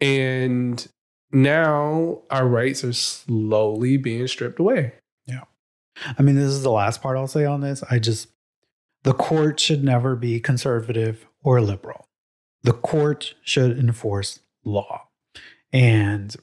And 0.00 0.86
now 1.32 2.22
our 2.30 2.46
rights 2.46 2.84
are 2.84 2.92
slowly 2.92 3.96
being 3.96 4.28
stripped 4.28 4.60
away. 4.60 4.92
I 6.18 6.22
mean, 6.22 6.36
this 6.36 6.46
is 6.46 6.62
the 6.62 6.70
last 6.70 7.02
part 7.02 7.16
I'll 7.16 7.26
say 7.26 7.44
on 7.44 7.60
this. 7.60 7.82
I 7.90 7.98
just, 7.98 8.28
the 9.02 9.14
court 9.14 9.58
should 9.60 9.84
never 9.84 10.16
be 10.16 10.40
conservative 10.40 11.26
or 11.42 11.60
liberal. 11.60 12.06
The 12.62 12.72
court 12.72 13.34
should 13.42 13.78
enforce 13.78 14.40
law. 14.64 15.08
And 15.72 16.34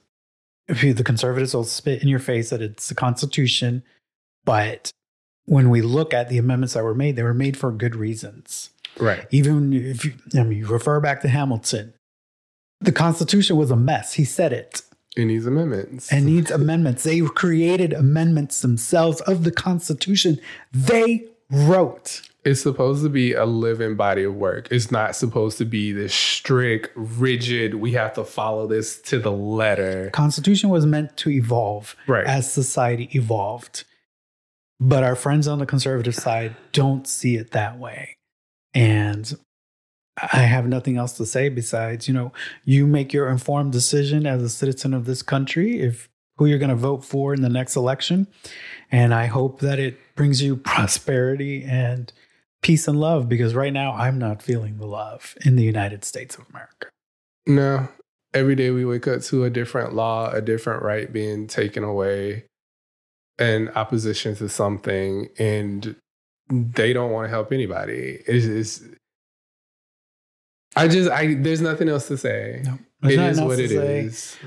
if 0.67 0.83
you, 0.83 0.93
the 0.93 1.03
conservatives 1.03 1.53
will 1.53 1.63
spit 1.63 2.01
in 2.01 2.07
your 2.07 2.19
face 2.19 2.49
that 2.49 2.61
it's 2.61 2.89
the 2.89 2.95
Constitution, 2.95 3.83
but 4.45 4.91
when 5.45 5.69
we 5.69 5.81
look 5.81 6.13
at 6.13 6.29
the 6.29 6.37
amendments 6.37 6.73
that 6.73 6.83
were 6.83 6.95
made, 6.95 7.15
they 7.15 7.23
were 7.23 7.33
made 7.33 7.57
for 7.57 7.71
good 7.71 7.95
reasons. 7.95 8.71
Right. 8.99 9.25
Even 9.31 9.73
if 9.73 10.03
you, 10.03 10.13
I 10.35 10.43
mean, 10.43 10.59
you 10.59 10.67
refer 10.67 10.99
back 10.99 11.21
to 11.21 11.29
Hamilton, 11.29 11.93
the 12.79 12.91
Constitution 12.91 13.55
was 13.55 13.71
a 13.71 13.75
mess. 13.75 14.13
He 14.13 14.25
said 14.25 14.51
it 14.53 14.81
It 15.17 15.25
needs 15.25 15.45
amendments. 15.45 16.11
and 16.11 16.25
needs 16.25 16.51
amendments. 16.51 17.03
They 17.03 17.19
created 17.21 17.91
amendments 17.93 18.61
themselves 18.61 19.19
of 19.21 19.43
the 19.43 19.51
Constitution 19.51 20.39
they 20.71 21.25
wrote. 21.49 22.21
it's 22.45 22.61
supposed 22.61 23.03
to 23.03 23.09
be 23.09 23.33
a 23.33 23.45
living 23.45 23.95
body 23.95 24.23
of 24.23 24.35
work. 24.35 24.67
It's 24.71 24.91
not 24.91 25.15
supposed 25.15 25.57
to 25.57 25.65
be 25.65 25.91
this 25.91 26.13
strict, 26.13 26.91
rigid, 26.95 27.73
we 27.75 27.91
have 27.93 28.13
to 28.13 28.23
follow 28.23 28.67
this 28.67 29.01
to 29.03 29.19
the 29.19 29.31
letter. 29.31 30.09
Constitution 30.13 30.69
was 30.69 30.85
meant 30.85 31.17
to 31.17 31.29
evolve 31.29 31.95
Right. 32.07 32.25
as 32.25 32.49
society 32.51 33.09
evolved. 33.13 33.83
But 34.79 35.03
our 35.03 35.15
friends 35.15 35.47
on 35.47 35.57
the 35.59 35.65
conservative 35.65 36.15
side 36.15 36.55
don't 36.71 37.07
see 37.07 37.35
it 37.35 37.51
that 37.51 37.79
way. 37.79 38.15
And 38.73 39.33
I 40.33 40.39
have 40.39 40.67
nothing 40.67 40.97
else 40.97 41.13
to 41.13 41.25
say 41.25 41.49
besides, 41.49 42.07
you 42.07 42.13
know, 42.13 42.31
you 42.65 42.87
make 42.87 43.13
your 43.13 43.29
informed 43.29 43.71
decision 43.71 44.25
as 44.25 44.41
a 44.41 44.49
citizen 44.49 44.93
of 44.93 45.05
this 45.05 45.21
country 45.21 45.79
if 45.79 46.09
who 46.37 46.45
you're 46.45 46.59
going 46.59 46.69
to 46.69 46.75
vote 46.75 47.03
for 47.03 47.33
in 47.33 47.41
the 47.41 47.49
next 47.49 47.75
election. 47.75 48.27
And 48.91 49.13
I 49.13 49.25
hope 49.25 49.59
that 49.59 49.79
it 49.79 49.97
brings 50.15 50.41
you 50.41 50.55
prosperity 50.55 51.63
and 51.63 52.11
peace 52.61 52.87
and 52.87 52.99
love 52.99 53.29
because 53.29 53.53
right 53.53 53.73
now 53.73 53.93
I'm 53.93 54.17
not 54.17 54.41
feeling 54.41 54.77
the 54.77 54.87
love 54.87 55.35
in 55.45 55.55
the 55.55 55.63
United 55.63 56.03
States 56.03 56.35
of 56.35 56.45
America. 56.49 56.87
No. 57.45 57.87
Every 58.33 58.55
day 58.55 58.71
we 58.71 58.85
wake 58.85 59.07
up 59.07 59.21
to 59.23 59.45
a 59.45 59.49
different 59.49 59.93
law, 59.93 60.29
a 60.31 60.41
different 60.41 60.83
right 60.83 61.11
being 61.11 61.47
taken 61.47 61.83
away 61.83 62.45
in 63.39 63.69
opposition 63.69 64.35
to 64.35 64.49
something, 64.49 65.29
and 65.39 65.95
they 66.49 66.93
don't 66.93 67.11
want 67.11 67.25
to 67.25 67.29
help 67.29 67.51
anybody. 67.51 68.19
It's, 68.27 68.45
it's 68.45 68.81
I 70.77 70.87
just 70.87 71.09
I 71.09 71.33
there's 71.35 71.61
nothing 71.61 71.89
else 71.89 72.07
to 72.07 72.17
say. 72.17 72.61
No, 72.63 72.77
It 73.09 73.19
is 73.19 73.41
what 73.41 73.59
it 73.59 73.69
say. 73.69 73.99
is. 74.01 74.37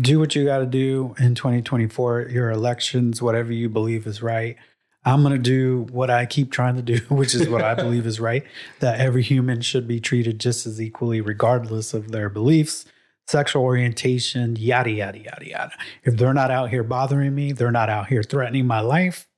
do 0.00 0.18
what 0.18 0.34
you 0.34 0.44
got 0.44 0.58
to 0.58 0.66
do 0.66 1.14
in 1.18 1.34
2024 1.34 2.28
your 2.30 2.50
elections 2.50 3.22
whatever 3.22 3.52
you 3.52 3.68
believe 3.68 4.06
is 4.06 4.22
right. 4.22 4.56
I'm 5.04 5.22
going 5.22 5.34
to 5.34 5.38
do 5.38 5.86
what 5.92 6.10
i 6.10 6.26
keep 6.26 6.50
trying 6.50 6.74
to 6.76 6.82
do 6.82 6.98
which 7.14 7.32
is 7.34 7.48
what 7.48 7.62
i 7.62 7.74
believe 7.84 8.06
is 8.06 8.18
right 8.18 8.42
that 8.80 8.98
every 8.98 9.22
human 9.22 9.60
should 9.60 9.86
be 9.86 10.00
treated 10.00 10.40
just 10.40 10.66
as 10.66 10.80
equally 10.80 11.20
regardless 11.20 11.94
of 11.94 12.10
their 12.10 12.28
beliefs 12.28 12.84
sexual 13.28 13.62
orientation 13.62 14.56
yada 14.56 14.90
yada 14.90 15.18
yada 15.18 15.48
yada. 15.48 15.72
If 16.04 16.16
they're 16.16 16.34
not 16.34 16.50
out 16.50 16.70
here 16.70 16.82
bothering 16.82 17.34
me 17.34 17.52
they're 17.52 17.70
not 17.70 17.88
out 17.88 18.08
here 18.08 18.22
threatening 18.24 18.66
my 18.66 18.80
life 18.80 19.28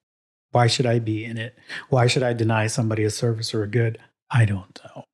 why 0.53 0.67
should 0.69 0.87
i 0.87 0.99
be 0.99 1.23
in 1.27 1.37
it? 1.37 1.55
Why 1.91 2.07
should 2.07 2.23
i 2.23 2.33
deny 2.33 2.67
somebody 2.69 3.05
a 3.05 3.11
service 3.11 3.53
or 3.53 3.63
a 3.63 3.69
good? 3.69 3.99
I 4.31 4.47
don't 4.47 4.81
know 4.85 5.05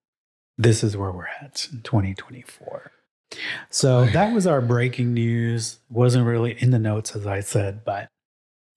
this 0.58 0.84
is 0.84 0.96
where 0.96 1.10
we're 1.12 1.26
at 1.40 1.68
in 1.72 1.80
2024 1.82 2.90
so 3.70 4.04
that 4.06 4.32
was 4.32 4.46
our 4.46 4.60
breaking 4.60 5.12
news. 5.14 5.78
Wasn't 5.90 6.24
really 6.24 6.52
in 6.62 6.70
the 6.70 6.78
notes 6.78 7.16
as 7.16 7.26
I 7.26 7.40
said, 7.40 7.84
but 7.84 8.08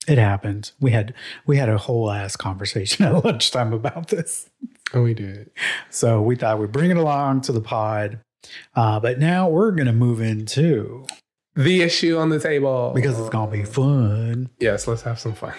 it 0.08 0.18
happened. 0.18 0.72
We 0.80 0.92
had 0.92 1.14
we 1.46 1.58
had 1.58 1.70
a 1.70 1.78
whole 1.78 2.10
ass 2.10 2.36
conversation 2.36 3.06
at 3.06 3.24
lunchtime 3.24 3.72
about 3.74 4.08
this. 4.08 4.50
Oh, 4.94 5.04
we 5.04 5.14
did. 5.14 5.52
So 5.92 6.22
we 6.22 6.36
thought 6.36 6.60
we'd 6.60 6.72
bring 6.72 6.90
it 6.90 6.98
along 6.98 7.42
to 7.42 7.52
the 7.52 7.62
pod. 7.62 8.20
Uh, 8.76 9.00
but 9.00 9.20
now 9.20 9.48
we're 9.50 9.72
gonna 9.72 9.94
move 9.94 10.22
into 10.22 11.06
The 11.56 11.82
issue 11.84 12.18
on 12.18 12.30
the 12.30 12.40
table. 12.40 12.94
because 12.96 13.20
it's 13.20 13.30
gonna 13.30 13.52
be 13.52 13.64
fun. 13.64 14.50
Yes, 14.60 14.88
let's 14.88 15.04
have 15.04 15.20
some 15.20 15.34
fun. 15.34 15.54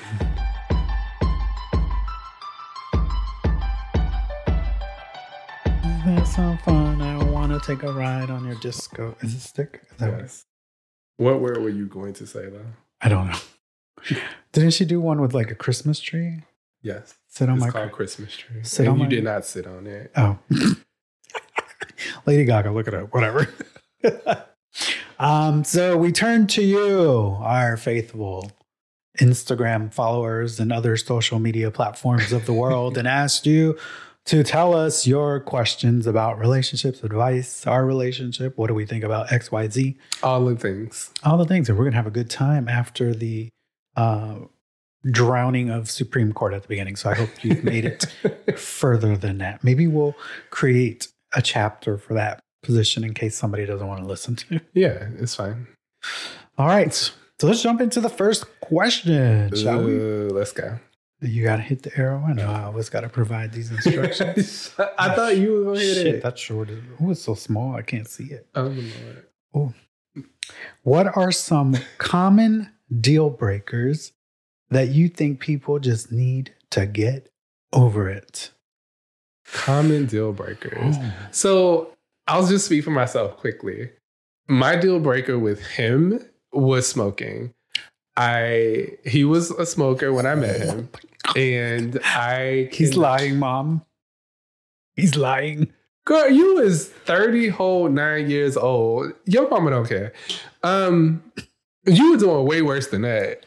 Take 7.69 7.83
a 7.83 7.93
ride 7.93 8.31
on 8.31 8.47
your 8.47 8.55
disco. 8.57 9.15
Is 9.21 9.35
it 9.35 9.41
stick? 9.41 9.83
Is 9.91 10.01
Yes. 10.01 10.47
What 11.19 11.41
word 11.41 11.59
were 11.59 11.69
you 11.69 11.87
going 11.87 12.15
to 12.15 12.27
say 12.27 12.49
though? 12.49 12.65
I 13.01 13.09
don't 13.09 13.29
know. 13.29 13.39
Didn't 14.53 14.71
she 14.71 14.85
do 14.85 15.01
one 15.01 15.21
with 15.21 15.35
like 15.35 15.51
a 15.51 15.55
Christmas 15.55 16.01
tree? 16.01 16.45
Yes. 16.81 17.15
Sit 17.29 17.49
on 17.51 17.57
it's 17.57 17.67
my 17.67 17.71
called 17.71 17.93
Christmas 17.93 18.35
tree. 18.35 18.63
Sit 18.63 18.87
and 18.87 18.93
on 18.93 18.99
you 18.99 19.05
my- 19.05 19.11
did 19.11 19.25
not 19.25 19.45
sit 19.45 19.67
on 19.67 19.87
it. 19.87 20.11
Oh. 20.17 20.39
Lady 22.27 22.45
Gaga, 22.45 22.71
look 22.71 22.89
it 22.89 22.95
up, 22.95 23.13
whatever. 23.13 23.49
Um, 25.21 25.65
so 25.65 25.97
we 25.97 26.13
turn 26.13 26.47
to 26.49 26.63
you, 26.63 27.37
our 27.41 27.77
faithful 27.77 28.53
Instagram 29.19 29.93
followers 29.93 30.61
and 30.61 30.73
other 30.73 30.97
social 30.97 31.41
media 31.41 31.73
platforms 31.73 32.31
of 32.33 32.47
the 32.47 32.53
world, 32.53 32.97
and 32.97 33.09
asked 33.09 33.45
you 33.45 33.77
to 34.28 34.44
tell 34.44 34.75
us 34.75 35.06
your 35.06 35.40
questions 35.40 36.06
about 36.06 36.38
relationships, 36.38 37.02
advice, 37.02 37.66
our 37.66 37.87
relationship. 37.87 38.58
What 38.58 38.66
do 38.66 38.75
we 38.75 38.85
think 38.85 39.02
about 39.02 39.28
XYZ? 39.28 39.97
All 40.23 40.44
the 40.44 40.54
things. 40.54 41.11
All 41.25 41.38
the 41.38 41.47
things. 41.47 41.70
And 41.70 41.78
we're 41.78 41.85
going 41.85 41.92
to 41.92 41.97
have 41.97 42.06
a 42.06 42.11
good 42.11 42.28
time 42.28 42.68
after 42.68 43.14
the 43.14 43.49
uh, 43.97 44.40
drowning 45.11 45.70
of 45.70 45.90
Supreme 45.90 46.35
Court 46.35 46.52
at 46.52 46.61
the 46.61 46.68
beginning. 46.68 46.97
So 46.97 47.08
I 47.08 47.14
hope 47.14 47.42
you've 47.42 47.64
made 47.64 47.87
it 47.87 48.04
further 48.58 49.16
than 49.16 49.38
that. 49.38 49.64
Maybe 49.64 49.87
we'll 49.87 50.14
create 50.50 51.08
a 51.35 51.40
chapter 51.40 51.97
for 51.97 52.12
that 52.12 52.38
position 52.62 53.04
in 53.04 53.14
case 53.14 53.35
somebody 53.35 53.64
doesn't 53.64 53.87
want 53.87 54.02
to 54.02 54.06
listen 54.06 54.37
to. 54.37 54.61
Yeah, 54.75 55.08
it's 55.18 55.37
fine. 55.37 55.68
All 56.58 56.66
right. 56.66 56.92
So 56.92 57.47
let's 57.47 57.62
jump 57.62 57.80
into 57.80 58.02
the 58.02 58.11
first 58.11 58.44
question, 58.61 59.56
shall 59.56 59.82
we? 59.85 59.97
Uh, 59.97 60.35
let's 60.35 60.52
go. 60.52 60.78
You 61.21 61.43
got 61.43 61.57
to 61.57 61.63
hit 61.63 61.83
the 61.83 61.97
arrow. 61.99 62.23
and 62.27 62.37
know 62.37 62.47
oh, 62.47 62.53
I 62.53 62.63
always 62.65 62.89
got 62.89 63.01
to 63.01 63.09
provide 63.09 63.53
these 63.53 63.71
instructions. 63.73 64.73
I 64.99 65.15
thought 65.15 65.37
you 65.37 65.53
were 65.53 65.65
going 65.65 65.79
to 65.81 65.85
hit 65.85 65.95
Shit, 65.95 66.07
it. 66.17 66.23
that's 66.23 66.41
short. 66.41 66.69
Oh, 67.03 67.11
it's 67.11 67.23
so 67.23 67.35
small. 67.35 67.75
I 67.75 67.83
can't 67.83 68.07
see 68.09 68.27
it. 68.27 68.47
Oh, 68.55 68.75
Lord. 69.55 69.75
What 70.83 71.17
are 71.17 71.33
some 71.33 71.77
common 71.99 72.71
deal 73.01 73.31
breakers 73.31 74.13
that 74.71 74.89
you 74.89 75.09
think 75.09 75.41
people 75.41 75.79
just 75.79 76.11
need 76.13 76.55
to 76.71 76.87
get 76.87 77.31
over 77.73 78.09
it? 78.09 78.51
Common 79.53 80.07
deal 80.07 80.33
breakers. 80.33 80.97
So 81.31 81.93
I'll 82.27 82.47
just 82.47 82.67
speak 82.67 82.85
for 82.85 82.91
myself 82.91 83.37
quickly. 83.37 83.91
My 84.47 84.77
deal 84.77 85.01
breaker 85.01 85.39
with 85.39 85.61
him 85.67 86.21
was 86.53 86.89
smoking. 86.89 87.53
I 88.19 88.89
he 89.05 89.25
was 89.25 89.51
a 89.53 89.65
smoker 89.65 90.13
when 90.13 90.27
I 90.27 90.35
met 90.35 90.61
him, 90.61 90.89
and 91.37 91.99
I 92.05 92.69
He's 92.73 92.91
can- 92.91 93.01
lying, 93.01 93.39
mom. 93.39 93.83
He's 94.97 95.15
lying. 95.17 95.73
Girl, 96.05 96.29
you 96.31 96.55
was 96.57 96.89
30 96.89 97.49
whole 97.49 97.89
nine 97.89 98.29
years 98.31 98.57
old. 98.57 99.13
Your 99.27 99.49
mama 99.49 99.71
don't 99.71 99.89
care. 99.89 100.13
Um, 100.63 101.23
you 101.87 102.11
were 102.13 102.17
doing 102.17 102.47
way 102.47 102.63
worse 102.63 102.89
than 102.89 103.03
that. 103.03 103.45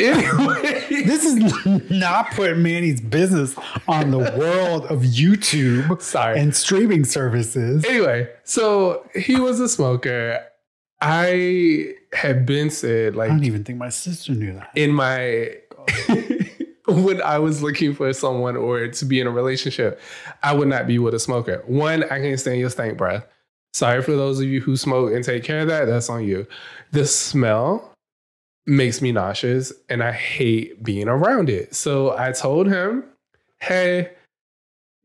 Anyway, 0.00 0.84
This 1.04 1.24
is 1.24 1.90
not 1.90 2.30
putting 2.32 2.62
Manny's 2.62 3.00
business 3.00 3.54
on 3.86 4.10
the 4.12 4.18
world 4.18 4.86
of 4.86 5.00
YouTube 5.02 6.00
sorry. 6.00 6.38
and 6.40 6.54
streaming 6.54 7.04
services. 7.04 7.84
anyway, 7.84 8.28
so 8.44 9.04
he 9.14 9.36
was 9.38 9.60
a 9.60 9.68
smoker. 9.68 10.44
I 11.00 11.94
had 12.14 12.46
been 12.46 12.70
said 12.70 13.14
Like 13.16 13.30
I 13.30 13.34
don't 13.34 13.44
even 13.44 13.64
think 13.64 13.78
my 13.78 13.88
sister 13.90 14.32
knew 14.32 14.54
that. 14.54 14.70
in 14.74 14.92
my 14.92 15.56
when 16.86 17.20
I 17.22 17.38
was 17.38 17.62
looking 17.62 17.94
for 17.94 18.12
someone 18.12 18.56
or 18.56 18.88
to 18.88 19.04
be 19.04 19.20
in 19.20 19.26
a 19.26 19.30
relationship, 19.30 20.00
I 20.42 20.54
would 20.54 20.68
not 20.68 20.86
be 20.86 20.98
with 20.98 21.14
a 21.14 21.18
smoker. 21.18 21.62
One, 21.66 22.04
I 22.04 22.20
can't 22.20 22.38
stand 22.38 22.58
your 22.60 22.70
stank 22.70 22.96
breath. 22.98 23.26
Sorry 23.72 24.02
for 24.02 24.12
those 24.12 24.38
of 24.40 24.46
you 24.46 24.60
who 24.60 24.76
smoke 24.76 25.12
and 25.12 25.24
take 25.24 25.42
care 25.44 25.60
of 25.60 25.68
that. 25.68 25.86
That's 25.86 26.08
on 26.08 26.24
you. 26.24 26.46
The 26.92 27.06
smell 27.06 27.90
makes 28.66 29.02
me 29.02 29.12
nauseous 29.12 29.72
and 29.88 30.02
I 30.02 30.12
hate 30.12 30.82
being 30.82 31.08
around 31.08 31.50
it. 31.50 31.74
So 31.74 32.16
I 32.16 32.32
told 32.32 32.68
him, 32.68 33.04
hey, 33.60 34.12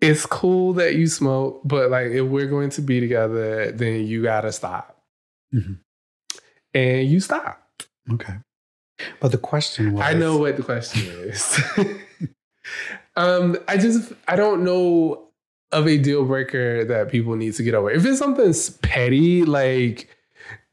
it's 0.02 0.26
cool 0.26 0.74
that 0.74 0.96
you 0.96 1.08
smoke, 1.08 1.62
but 1.66 1.90
like 1.90 2.08
if 2.08 2.26
we're 2.26 2.48
going 2.48 2.70
to 2.72 2.82
be 2.82 3.00
together, 3.00 3.72
then 3.72 4.06
you 4.06 4.22
gotta 4.24 4.52
stop. 4.52 4.98
Mhm. 5.54 5.80
And 6.74 7.08
you 7.08 7.20
stopped. 7.20 7.88
Okay. 8.12 8.36
But 9.20 9.32
the 9.32 9.38
question 9.38 9.94
was 9.94 10.04
I 10.04 10.14
know 10.14 10.38
what 10.38 10.58
the 10.58 10.64
question 10.64 11.06
is. 11.08 11.60
um, 13.16 13.58
I 13.68 13.78
just 13.78 14.14
I 14.28 14.36
don't 14.36 14.64
know 14.64 15.28
of 15.72 15.88
a 15.88 15.98
deal 15.98 16.26
breaker 16.26 16.84
that 16.86 17.10
people 17.10 17.36
need 17.36 17.54
to 17.56 17.64
get 17.64 17.76
over. 17.76 17.92
If 17.92 18.06
it's 18.06 18.20
something 18.20 18.54
petty, 18.82 19.44
like 19.46 20.10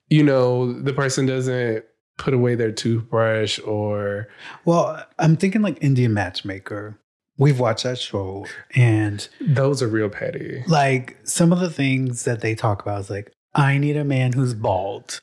you 0.09 0.22
know, 0.22 0.72
the 0.72 0.92
person 0.92 1.26
doesn't 1.26 1.85
put 2.18 2.32
away 2.32 2.54
their 2.54 2.72
toothbrush 2.72 3.59
or 3.61 4.28
Well, 4.64 5.04
I'm 5.18 5.37
thinking 5.37 5.62
like 5.62 5.82
Indian 5.82 6.14
Matchmaker. 6.14 6.98
We've 7.38 7.61
watched 7.61 7.85
that 7.85 7.98
show 7.98 8.46
and 8.74 9.28
those 9.40 9.82
are 9.82 9.88
real 9.88 10.09
petty. 10.09 10.64
like 10.66 11.18
some 11.24 11.52
of 11.52 11.61
the 11.61 11.68
things 11.70 12.24
that 12.24 12.40
they 12.40 12.54
talk 12.54 12.80
about 12.80 13.00
is 13.00 13.11
like 13.11 13.30
I 13.54 13.76
need 13.78 13.96
a 13.96 14.04
man 14.04 14.32
who's 14.32 14.54
bald. 14.54 15.20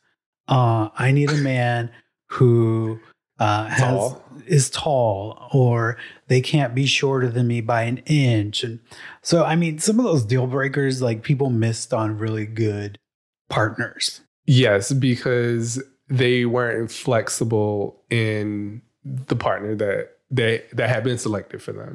Uh 0.47 0.89
I 0.97 1.11
need 1.11 1.29
a 1.31 1.37
man 1.37 1.89
who 2.29 2.99
uh 3.39 3.65
has 3.65 3.79
Tall. 3.79 4.23
is 4.45 4.69
tall 4.69 5.49
or 5.53 5.97
they 6.27 6.41
can't 6.41 6.75
be 6.75 6.85
shorter 6.85 7.29
than 7.29 7.47
me 7.47 7.61
by 7.61 7.83
an 7.83 7.97
inch 8.05 8.63
and 8.63 8.79
so 9.21 9.43
I 9.43 9.55
mean 9.55 9.79
some 9.79 9.99
of 9.99 10.05
those 10.05 10.23
deal 10.25 10.47
breakers 10.47 11.01
like 11.01 11.23
people 11.23 11.49
missed 11.49 11.93
on 11.93 12.17
really 12.17 12.45
good 12.45 12.97
partners. 13.49 14.21
Yes, 14.45 14.91
because 14.91 15.81
they 16.09 16.45
weren't 16.45 16.91
flexible 16.91 18.01
in 18.09 18.81
the 19.05 19.35
partner 19.35 19.75
that 19.75 20.09
they 20.29 20.63
that 20.73 20.89
had 20.89 21.03
been 21.03 21.17
selected 21.17 21.61
for 21.61 21.71
them, 21.71 21.93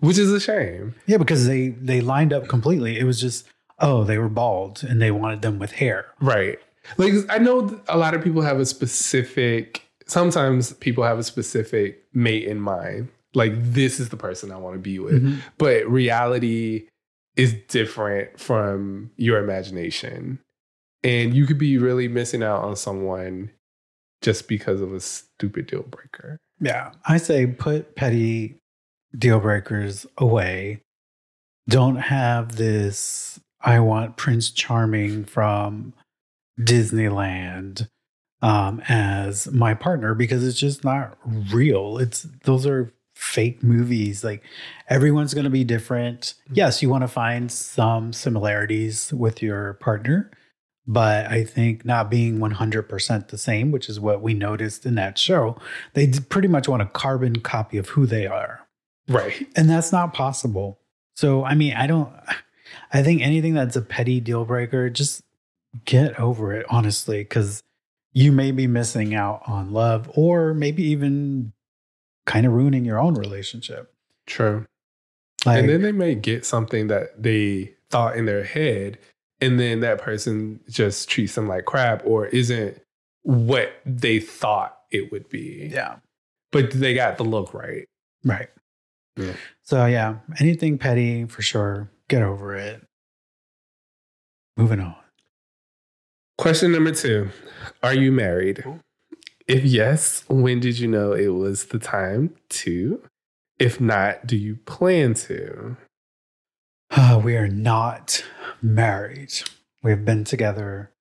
Mhm. 0.00 0.06
which 0.06 0.18
is 0.18 0.30
a 0.32 0.40
shame. 0.40 0.94
Yeah, 1.06 1.16
because 1.16 1.46
they 1.46 1.68
they 1.70 2.00
lined 2.00 2.32
up 2.32 2.46
completely. 2.48 2.98
It 2.98 3.04
was 3.04 3.20
just 3.20 3.46
oh, 3.80 4.04
they 4.04 4.18
were 4.18 4.28
bald 4.28 4.84
and 4.88 5.00
they 5.00 5.10
wanted 5.10 5.40
them 5.42 5.58
with 5.58 5.72
hair. 5.72 6.06
Right. 6.20 6.58
Like 6.96 7.12
I 7.28 7.38
know 7.38 7.80
a 7.88 7.98
lot 7.98 8.14
of 8.14 8.22
people 8.22 8.42
have 8.42 8.60
a 8.60 8.66
specific 8.66 9.84
sometimes 10.06 10.72
people 10.74 11.04
have 11.04 11.18
a 11.18 11.22
specific 11.22 12.02
mate 12.14 12.44
in 12.44 12.58
mind. 12.60 13.08
Like 13.34 13.52
this 13.56 14.00
is 14.00 14.08
the 14.08 14.16
person 14.16 14.50
I 14.50 14.56
want 14.56 14.74
to 14.74 14.80
be 14.80 14.98
with. 14.98 15.22
Mhm. 15.22 15.38
But 15.58 15.86
reality 15.88 16.88
is 17.36 17.54
different 17.68 18.40
from 18.40 19.10
your 19.16 19.38
imagination. 19.38 20.38
And 21.04 21.34
you 21.34 21.46
could 21.46 21.58
be 21.58 21.78
really 21.78 22.08
missing 22.08 22.42
out 22.42 22.64
on 22.64 22.74
someone 22.74 23.50
just 24.22 24.48
because 24.48 24.80
of 24.80 24.92
a 24.92 25.00
stupid 25.00 25.66
deal 25.68 25.82
breaker. 25.82 26.38
Yeah, 26.60 26.90
I 27.06 27.18
say 27.18 27.46
put 27.46 27.94
petty 27.94 28.56
deal 29.16 29.38
breakers 29.38 30.06
away. 30.16 30.80
Don't 31.68 31.96
have 31.96 32.56
this. 32.56 33.38
I 33.60 33.78
want 33.80 34.16
Prince 34.16 34.50
Charming 34.50 35.24
from 35.24 35.92
Disneyland 36.58 37.88
um, 38.42 38.82
as 38.88 39.50
my 39.50 39.74
partner 39.74 40.14
because 40.14 40.46
it's 40.46 40.58
just 40.58 40.84
not 40.84 41.18
real. 41.24 41.98
It's 41.98 42.26
those 42.44 42.66
are 42.66 42.92
fake 43.14 43.62
movies. 43.62 44.22
Like 44.22 44.42
everyone's 44.88 45.34
going 45.34 45.44
to 45.44 45.50
be 45.50 45.64
different. 45.64 46.34
Yes, 46.52 46.82
you 46.82 46.88
want 46.88 47.02
to 47.02 47.08
find 47.08 47.50
some 47.50 48.12
similarities 48.12 49.12
with 49.12 49.42
your 49.42 49.74
partner, 49.74 50.30
but 50.86 51.26
I 51.26 51.42
think 51.44 51.84
not 51.84 52.10
being 52.10 52.38
100% 52.38 53.28
the 53.28 53.38
same, 53.38 53.72
which 53.72 53.88
is 53.88 53.98
what 53.98 54.22
we 54.22 54.34
noticed 54.34 54.86
in 54.86 54.94
that 54.94 55.18
show, 55.18 55.58
they 55.94 56.08
pretty 56.08 56.48
much 56.48 56.68
want 56.68 56.82
a 56.82 56.86
carbon 56.86 57.40
copy 57.40 57.76
of 57.76 57.88
who 57.90 58.06
they 58.06 58.26
are. 58.26 58.60
Right. 59.08 59.48
And 59.56 59.68
that's 59.68 59.90
not 59.90 60.14
possible. 60.14 60.78
So, 61.16 61.44
I 61.44 61.54
mean, 61.54 61.74
I 61.74 61.88
don't, 61.88 62.12
I 62.92 63.02
think 63.02 63.20
anything 63.22 63.54
that's 63.54 63.74
a 63.74 63.82
petty 63.82 64.20
deal 64.20 64.44
breaker, 64.44 64.88
just 64.90 65.22
get 65.84 66.18
over 66.18 66.52
it, 66.52 66.66
honestly, 66.70 67.18
because 67.18 67.62
you 68.12 68.32
may 68.32 68.50
be 68.50 68.66
missing 68.66 69.14
out 69.14 69.42
on 69.46 69.72
love 69.72 70.10
or 70.14 70.54
maybe 70.54 70.82
even 70.82 71.52
kind 72.26 72.46
of 72.46 72.52
ruining 72.52 72.84
your 72.84 72.98
own 72.98 73.14
relationship. 73.14 73.92
True. 74.26 74.66
Like, 75.46 75.60
and 75.60 75.68
then 75.68 75.82
they 75.82 75.92
may 75.92 76.14
get 76.14 76.44
something 76.44 76.88
that 76.88 77.22
they 77.22 77.74
thought 77.90 78.16
in 78.16 78.26
their 78.26 78.44
head, 78.44 78.98
and 79.40 79.58
then 79.58 79.80
that 79.80 80.00
person 80.00 80.60
just 80.68 81.08
treats 81.08 81.34
them 81.36 81.46
like 81.46 81.64
crap 81.64 82.02
or 82.04 82.26
isn't 82.26 82.80
what 83.22 83.72
they 83.86 84.18
thought 84.20 84.78
it 84.90 85.12
would 85.12 85.28
be. 85.28 85.70
yeah, 85.72 85.96
But 86.50 86.72
they 86.72 86.92
got 86.94 87.18
the 87.18 87.24
look 87.24 87.54
right. 87.54 87.86
right. 88.24 88.48
Yeah. 89.16 89.34
So, 89.62 89.86
yeah, 89.86 90.16
anything 90.40 90.78
petty 90.78 91.24
for 91.26 91.42
sure, 91.42 91.90
get 92.08 92.22
over 92.22 92.54
it. 92.56 92.84
Moving 94.56 94.80
on. 94.80 94.96
Question 96.38 96.70
number 96.70 96.92
two 96.92 97.30
Are 97.82 97.94
you 97.94 98.12
married? 98.12 98.64
If 99.48 99.64
yes, 99.64 100.22
when 100.28 100.60
did 100.60 100.78
you 100.78 100.86
know 100.86 101.12
it 101.12 101.34
was 101.34 101.66
the 101.66 101.80
time 101.80 102.36
to? 102.50 103.02
If 103.58 103.80
not, 103.80 104.24
do 104.24 104.36
you 104.36 104.54
plan 104.64 105.14
to? 105.14 105.76
Uh, 106.92 107.20
we 107.24 107.36
are 107.36 107.48
not 107.48 108.24
married. 108.62 109.32
We've 109.82 110.04
been 110.04 110.22
together 110.22 110.92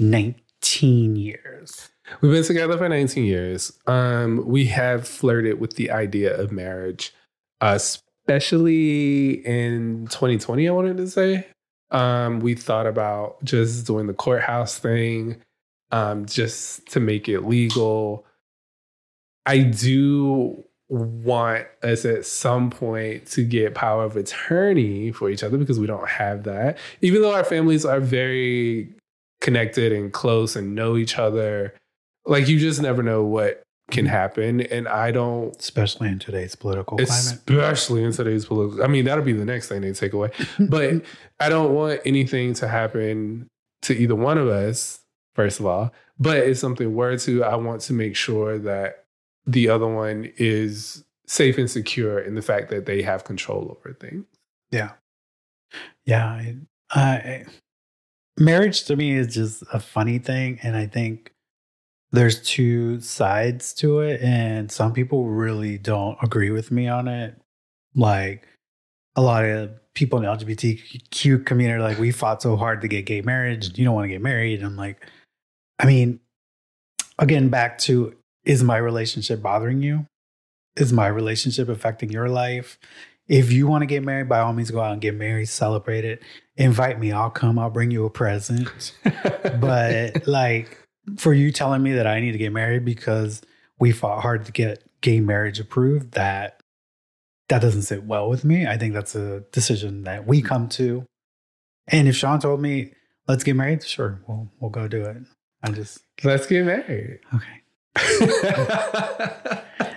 19 0.00 1.14
years. 1.14 1.90
We've 2.20 2.32
been 2.32 2.42
together 2.42 2.76
for 2.76 2.88
19 2.88 3.24
years. 3.24 3.78
Um, 3.86 4.44
we 4.44 4.66
have 4.66 5.06
flirted 5.06 5.60
with 5.60 5.76
the 5.76 5.92
idea 5.92 6.36
of 6.36 6.50
marriage, 6.50 7.14
especially 7.60 9.34
in 9.46 10.08
2020, 10.08 10.68
I 10.68 10.72
wanted 10.72 10.96
to 10.96 11.06
say. 11.06 11.46
Um, 11.90 12.40
we 12.40 12.54
thought 12.54 12.86
about 12.86 13.42
just 13.44 13.86
doing 13.86 14.06
the 14.06 14.14
courthouse 14.14 14.78
thing 14.78 15.42
um, 15.90 16.26
just 16.26 16.86
to 16.92 17.00
make 17.00 17.28
it 17.28 17.40
legal. 17.40 18.26
I 19.46 19.58
do 19.60 20.64
want 20.88 21.66
us 21.82 22.04
at 22.04 22.26
some 22.26 22.68
point 22.70 23.26
to 23.26 23.44
get 23.44 23.74
power 23.74 24.04
of 24.04 24.16
attorney 24.16 25.12
for 25.12 25.30
each 25.30 25.42
other 25.42 25.56
because 25.56 25.78
we 25.78 25.86
don't 25.86 26.08
have 26.08 26.44
that. 26.44 26.78
Even 27.00 27.22
though 27.22 27.34
our 27.34 27.44
families 27.44 27.84
are 27.84 28.00
very 28.00 28.92
connected 29.40 29.92
and 29.92 30.12
close 30.12 30.56
and 30.56 30.74
know 30.74 30.96
each 30.96 31.18
other, 31.18 31.74
like 32.26 32.48
you 32.48 32.58
just 32.58 32.82
never 32.82 33.02
know 33.02 33.24
what 33.24 33.62
can 33.90 34.06
happen. 34.06 34.60
And 34.60 34.88
I 34.88 35.10
don't 35.10 35.56
especially 35.58 36.08
in 36.08 36.18
today's 36.18 36.54
political 36.54 36.96
climate. 36.96 37.10
especially 37.10 38.04
in 38.04 38.12
today's 38.12 38.46
political. 38.46 38.82
I 38.82 38.86
mean, 38.86 39.04
that'll 39.04 39.24
be 39.24 39.32
the 39.32 39.44
next 39.44 39.68
thing 39.68 39.80
they 39.82 39.92
take 39.92 40.12
away. 40.12 40.30
But 40.58 41.02
I 41.40 41.48
don't 41.48 41.74
want 41.74 42.00
anything 42.04 42.54
to 42.54 42.68
happen 42.68 43.48
to 43.82 43.94
either 43.94 44.14
one 44.14 44.38
of 44.38 44.48
us. 44.48 45.00
First 45.34 45.60
of 45.60 45.66
all, 45.66 45.92
but 46.18 46.38
if 46.38 46.58
something 46.58 46.94
were 46.94 47.16
to, 47.18 47.44
I 47.44 47.54
want 47.56 47.80
to 47.82 47.92
make 47.92 48.16
sure 48.16 48.58
that 48.58 49.04
the 49.46 49.68
other 49.68 49.86
one 49.86 50.30
is 50.36 51.04
safe 51.26 51.56
and 51.56 51.70
secure 51.70 52.18
in 52.18 52.34
the 52.34 52.42
fact 52.42 52.68
that 52.70 52.86
they 52.86 53.02
have 53.02 53.24
control 53.24 53.76
over 53.78 53.94
things. 53.94 54.26
Yeah. 54.70 54.90
Yeah. 56.04 56.26
I, 56.26 56.56
I, 56.90 57.44
marriage 58.36 58.84
to 58.84 58.96
me 58.96 59.12
is 59.12 59.32
just 59.32 59.62
a 59.72 59.78
funny 59.78 60.18
thing. 60.18 60.58
And 60.62 60.76
I 60.76 60.86
think 60.86 61.32
there's 62.12 62.42
two 62.42 63.00
sides 63.00 63.72
to 63.74 64.00
it. 64.00 64.20
And 64.20 64.70
some 64.70 64.92
people 64.92 65.26
really 65.26 65.78
don't 65.78 66.18
agree 66.22 66.50
with 66.50 66.70
me 66.70 66.88
on 66.88 67.08
it. 67.08 67.40
Like 67.94 68.46
a 69.16 69.22
lot 69.22 69.44
of 69.44 69.70
people 69.94 70.18
in 70.18 70.24
the 70.24 70.30
LGBTQ 70.30 71.44
community 71.46 71.78
are 71.78 71.82
like, 71.82 71.98
we 71.98 72.10
fought 72.10 72.42
so 72.42 72.56
hard 72.56 72.80
to 72.82 72.88
get 72.88 73.06
gay 73.06 73.22
marriage. 73.22 73.76
You 73.78 73.84
don't 73.84 73.94
want 73.94 74.04
to 74.04 74.08
get 74.08 74.22
married. 74.22 74.60
And 74.60 74.66
I'm 74.66 74.76
like, 74.76 75.04
I 75.78 75.86
mean, 75.86 76.20
again, 77.18 77.48
back 77.48 77.78
to 77.78 78.14
is 78.44 78.62
my 78.62 78.76
relationship 78.76 79.42
bothering 79.42 79.82
you? 79.82 80.06
Is 80.76 80.92
my 80.92 81.06
relationship 81.06 81.68
affecting 81.68 82.10
your 82.10 82.28
life? 82.28 82.78
If 83.28 83.52
you 83.52 83.66
want 83.66 83.82
to 83.82 83.86
get 83.86 84.02
married, 84.02 84.28
by 84.28 84.40
all 84.40 84.52
means, 84.52 84.70
go 84.70 84.80
out 84.80 84.92
and 84.92 85.00
get 85.00 85.14
married, 85.14 85.46
celebrate 85.46 86.04
it. 86.04 86.22
Invite 86.56 86.98
me. 86.98 87.12
I'll 87.12 87.30
come. 87.30 87.58
I'll 87.58 87.70
bring 87.70 87.90
you 87.90 88.04
a 88.04 88.10
present. 88.10 88.92
But 89.60 90.26
like 90.26 90.78
for 91.16 91.32
you 91.32 91.52
telling 91.52 91.82
me 91.82 91.92
that 91.92 92.06
I 92.06 92.20
need 92.20 92.32
to 92.32 92.38
get 92.38 92.52
married 92.52 92.84
because 92.84 93.42
we 93.78 93.92
fought 93.92 94.22
hard 94.22 94.44
to 94.46 94.52
get 94.52 94.82
gay 95.00 95.20
marriage 95.20 95.58
approved, 95.58 96.12
that 96.12 96.62
that 97.48 97.60
doesn't 97.62 97.82
sit 97.82 98.04
well 98.04 98.28
with 98.28 98.44
me. 98.44 98.66
I 98.66 98.76
think 98.76 98.94
that's 98.94 99.14
a 99.14 99.40
decision 99.52 100.04
that 100.04 100.26
we 100.26 100.42
come 100.42 100.68
to. 100.70 101.04
And 101.88 102.06
if 102.06 102.14
Shawn 102.16 102.40
told 102.40 102.60
me, 102.60 102.92
let's 103.26 103.42
get 103.42 103.56
married, 103.56 103.82
sure, 103.84 104.20
we'll 104.26 104.50
we'll 104.60 104.70
go 104.70 104.86
do 104.88 105.02
it. 105.04 105.16
I'm 105.62 105.74
just 105.74 106.00
let's 106.22 106.46
get 106.46 106.64
married. 106.64 107.20
okay. 107.34 107.60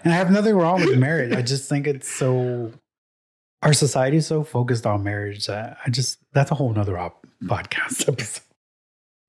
And 0.04 0.12
I 0.12 0.18
have 0.18 0.32
nothing 0.32 0.56
wrong 0.56 0.84
with 0.84 0.98
marriage. 0.98 1.34
I 1.34 1.42
just 1.42 1.70
think 1.70 1.88
it's 1.88 2.10
so 2.10 2.74
our 3.62 3.72
society 3.74 4.18
is 4.18 4.28
so 4.28 4.44
focused 4.44 4.86
on 4.86 5.04
marriage 5.04 5.48
that 5.48 5.78
I 5.86 5.90
just 5.90 6.20
that's 6.34 6.52
a 6.52 6.56
whole 6.56 6.74
nother 6.74 6.98
op- 6.98 7.26
podcast 7.44 8.08
episode. 8.08 8.44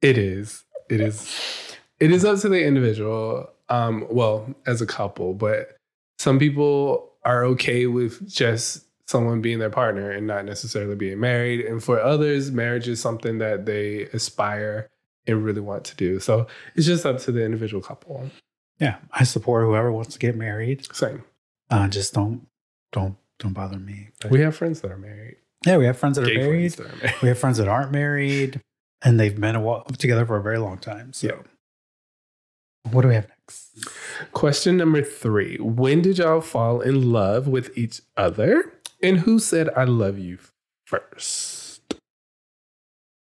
It 0.02 0.18
is. 0.18 0.63
It 0.88 1.00
is. 1.00 1.76
It 2.00 2.10
is 2.10 2.24
up 2.24 2.38
to 2.40 2.48
the 2.48 2.64
individual. 2.64 3.50
Um, 3.68 4.06
well, 4.10 4.54
as 4.66 4.82
a 4.82 4.86
couple, 4.86 5.32
but 5.34 5.76
some 6.18 6.38
people 6.38 7.12
are 7.24 7.44
okay 7.44 7.86
with 7.86 8.28
just 8.28 8.84
someone 9.06 9.40
being 9.40 9.58
their 9.58 9.70
partner 9.70 10.10
and 10.10 10.26
not 10.26 10.44
necessarily 10.44 10.94
being 10.96 11.20
married. 11.20 11.60
And 11.60 11.82
for 11.82 12.00
others, 12.00 12.50
marriage 12.50 12.88
is 12.88 13.00
something 13.00 13.38
that 13.38 13.64
they 13.66 14.02
aspire 14.12 14.90
and 15.26 15.42
really 15.44 15.60
want 15.60 15.84
to 15.84 15.96
do. 15.96 16.20
So 16.20 16.46
it's 16.74 16.86
just 16.86 17.06
up 17.06 17.18
to 17.20 17.32
the 17.32 17.42
individual 17.44 17.82
couple. 17.82 18.30
Yeah, 18.78 18.96
I 19.12 19.24
support 19.24 19.64
whoever 19.64 19.90
wants 19.92 20.12
to 20.14 20.18
get 20.18 20.36
married. 20.36 20.86
Same. 20.94 21.24
Uh, 21.70 21.88
just 21.88 22.12
don't 22.12 22.46
don't 22.92 23.16
don't 23.38 23.52
bother 23.54 23.78
me. 23.78 24.08
But- 24.20 24.30
We 24.30 24.40
have 24.40 24.54
friends 24.56 24.80
that 24.82 24.90
are 24.90 24.98
married. 24.98 25.36
yeah, 25.64 25.78
we 25.78 25.86
have 25.86 25.96
friends 25.96 26.16
that 26.16 26.28
are 26.28 26.34
married. 26.34 26.74
friends 26.74 26.76
that 26.76 26.86
are 26.86 26.96
married. 27.06 27.22
We 27.22 27.28
have 27.28 27.38
friends 27.38 27.58
that 27.58 27.68
aren't 27.68 27.92
married, 27.92 28.60
and 29.04 29.20
they've 29.20 29.38
been 29.38 29.54
a 29.54 29.60
while, 29.60 29.84
together 29.84 30.24
for 30.26 30.36
a 30.36 30.42
very 30.42 30.58
long 30.58 30.78
time. 30.78 31.12
So, 31.12 31.26
Yeah. 31.28 32.90
what 32.90 33.02
do 33.02 33.08
we 33.08 33.14
have 33.14 33.28
next? 33.28 33.88
Question 34.32 34.76
number 34.76 35.02
three. 35.02 35.56
When 35.58 36.02
did 36.02 36.18
y'all 36.18 36.40
fall 36.40 36.80
in 36.80 37.12
love 37.12 37.46
with 37.48 37.76
each 37.76 38.00
other? 38.16 38.72
And 39.02 39.20
who 39.20 39.38
said 39.38 39.68
I 39.76 39.84
love 39.84 40.18
you 40.18 40.38
first? 40.86 41.94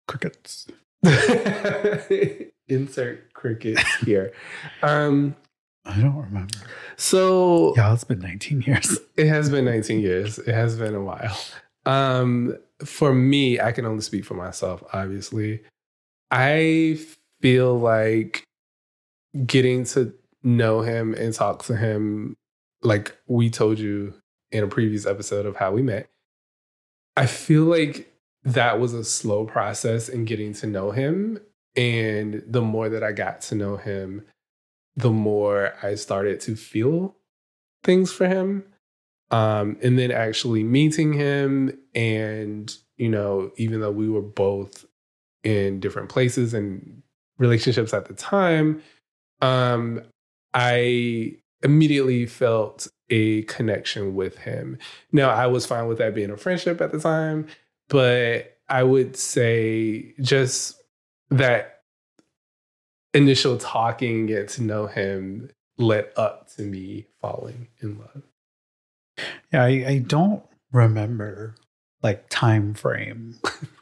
Crickets. 0.07 0.67
Insert 2.67 3.33
crickets 3.33 3.95
here. 4.05 4.31
Um, 4.83 5.35
I 5.85 5.99
don't 5.99 6.15
remember. 6.15 6.53
so 6.95 7.73
Yeah, 7.75 7.93
it's 7.93 8.03
been 8.03 8.19
19 8.19 8.61
years. 8.61 8.99
it 9.17 9.27
has 9.27 9.49
been 9.49 9.65
19 9.65 9.99
years. 9.99 10.37
It 10.39 10.53
has 10.53 10.77
been 10.77 10.93
a 10.95 11.01
while. 11.03 11.37
Um, 11.85 12.55
for 12.85 13.13
me, 13.13 13.59
I 13.59 13.71
can 13.71 13.85
only 13.85 14.01
speak 14.01 14.23
for 14.25 14.35
myself, 14.35 14.83
obviously. 14.93 15.61
I 16.31 16.97
feel 17.41 17.77
like 17.77 18.47
getting 19.45 19.83
to 19.85 20.13
know 20.43 20.81
him 20.81 21.13
and 21.13 21.33
talk 21.33 21.63
to 21.65 21.75
him, 21.75 22.37
like 22.81 23.15
we 23.27 23.49
told 23.49 23.79
you 23.79 24.13
in 24.51 24.63
a 24.63 24.67
previous 24.67 25.05
episode 25.05 25.45
of 25.45 25.57
how 25.57 25.71
we 25.71 25.81
met, 25.81 26.09
I 27.15 27.25
feel 27.25 27.65
like 27.65 28.13
that 28.43 28.79
was 28.79 28.93
a 28.93 29.03
slow 29.03 29.45
process 29.45 30.09
in 30.09 30.25
getting 30.25 30.53
to 30.55 30.67
know 30.67 30.91
him. 30.91 31.39
And 31.75 32.43
the 32.47 32.61
more 32.61 32.89
that 32.89 33.03
I 33.03 33.11
got 33.11 33.41
to 33.41 33.55
know 33.55 33.77
him, 33.77 34.25
the 34.95 35.11
more 35.11 35.73
I 35.83 35.95
started 35.95 36.39
to 36.41 36.55
feel 36.55 37.15
things 37.83 38.11
for 38.11 38.27
him. 38.27 38.63
Um, 39.29 39.77
and 39.81 39.97
then 39.97 40.11
actually 40.11 40.63
meeting 40.63 41.13
him, 41.13 41.77
and 41.95 42.75
you 42.97 43.07
know, 43.07 43.51
even 43.55 43.79
though 43.79 43.91
we 43.91 44.09
were 44.09 44.21
both 44.21 44.85
in 45.43 45.79
different 45.79 46.09
places 46.09 46.53
and 46.53 47.01
relationships 47.37 47.93
at 47.93 48.05
the 48.05 48.13
time, 48.13 48.81
um, 49.41 50.01
I 50.53 51.37
immediately 51.63 52.25
felt 52.25 52.87
a 53.09 53.43
connection 53.43 54.15
with 54.15 54.37
him. 54.37 54.77
Now, 55.11 55.29
I 55.29 55.47
was 55.47 55.65
fine 55.65 55.87
with 55.87 55.97
that 55.99 56.15
being 56.15 56.31
a 56.31 56.37
friendship 56.37 56.81
at 56.81 56.91
the 56.91 56.99
time, 56.99 57.47
but 57.89 58.57
I 58.69 58.83
would 58.83 59.15
say 59.17 60.13
just 60.21 60.81
that 61.29 61.81
initial 63.13 63.57
talking, 63.57 64.27
get 64.27 64.47
to 64.49 64.63
know 64.63 64.87
him, 64.87 65.49
led 65.77 66.09
up 66.15 66.49
to 66.55 66.63
me 66.63 67.07
falling 67.21 67.67
in 67.81 67.99
love. 67.99 68.23
Yeah, 69.51 69.63
I, 69.63 69.67
I 69.87 69.97
don't 70.05 70.43
remember 70.71 71.55
like 72.01 72.25
time 72.29 72.73
frame. 72.73 73.35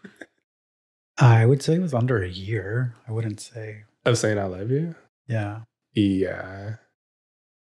I 1.20 1.46
would 1.46 1.62
say 1.62 1.76
it 1.76 1.82
was 1.82 1.94
under 1.94 2.22
a 2.24 2.30
year. 2.30 2.96
I 3.08 3.12
wouldn't 3.12 3.40
say. 3.40 3.84
Of 4.06 4.18
saying 4.18 4.38
I 4.40 4.46
love 4.46 4.72
you? 4.72 4.96
Yeah. 5.28 5.62
Yeah. 5.94 6.76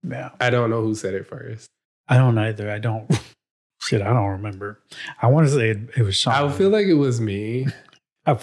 Yeah. 0.03 0.31
I 0.41 0.51
don't 0.51 0.71
know 0.71 0.83
who 0.83 0.95
said 0.95 1.15
it 1.15 1.27
first. 1.27 1.69
I 2.09 2.17
don't 2.17 2.39
either. 2.39 2.71
I 2.71 2.79
don't. 2.79 3.11
Shit, 3.83 4.03
I 4.03 4.13
don't 4.13 4.27
remember. 4.29 4.79
I 5.23 5.27
want 5.29 5.47
to 5.49 5.53
say 5.55 5.71
it, 5.71 5.79
it 5.97 6.03
was 6.03 6.15
Shawn. 6.17 6.35
I 6.35 6.53
feel 6.53 6.69
like 6.71 6.87
it 6.87 6.95
was 6.95 7.21
me, 7.21 7.67
I, 8.27 8.39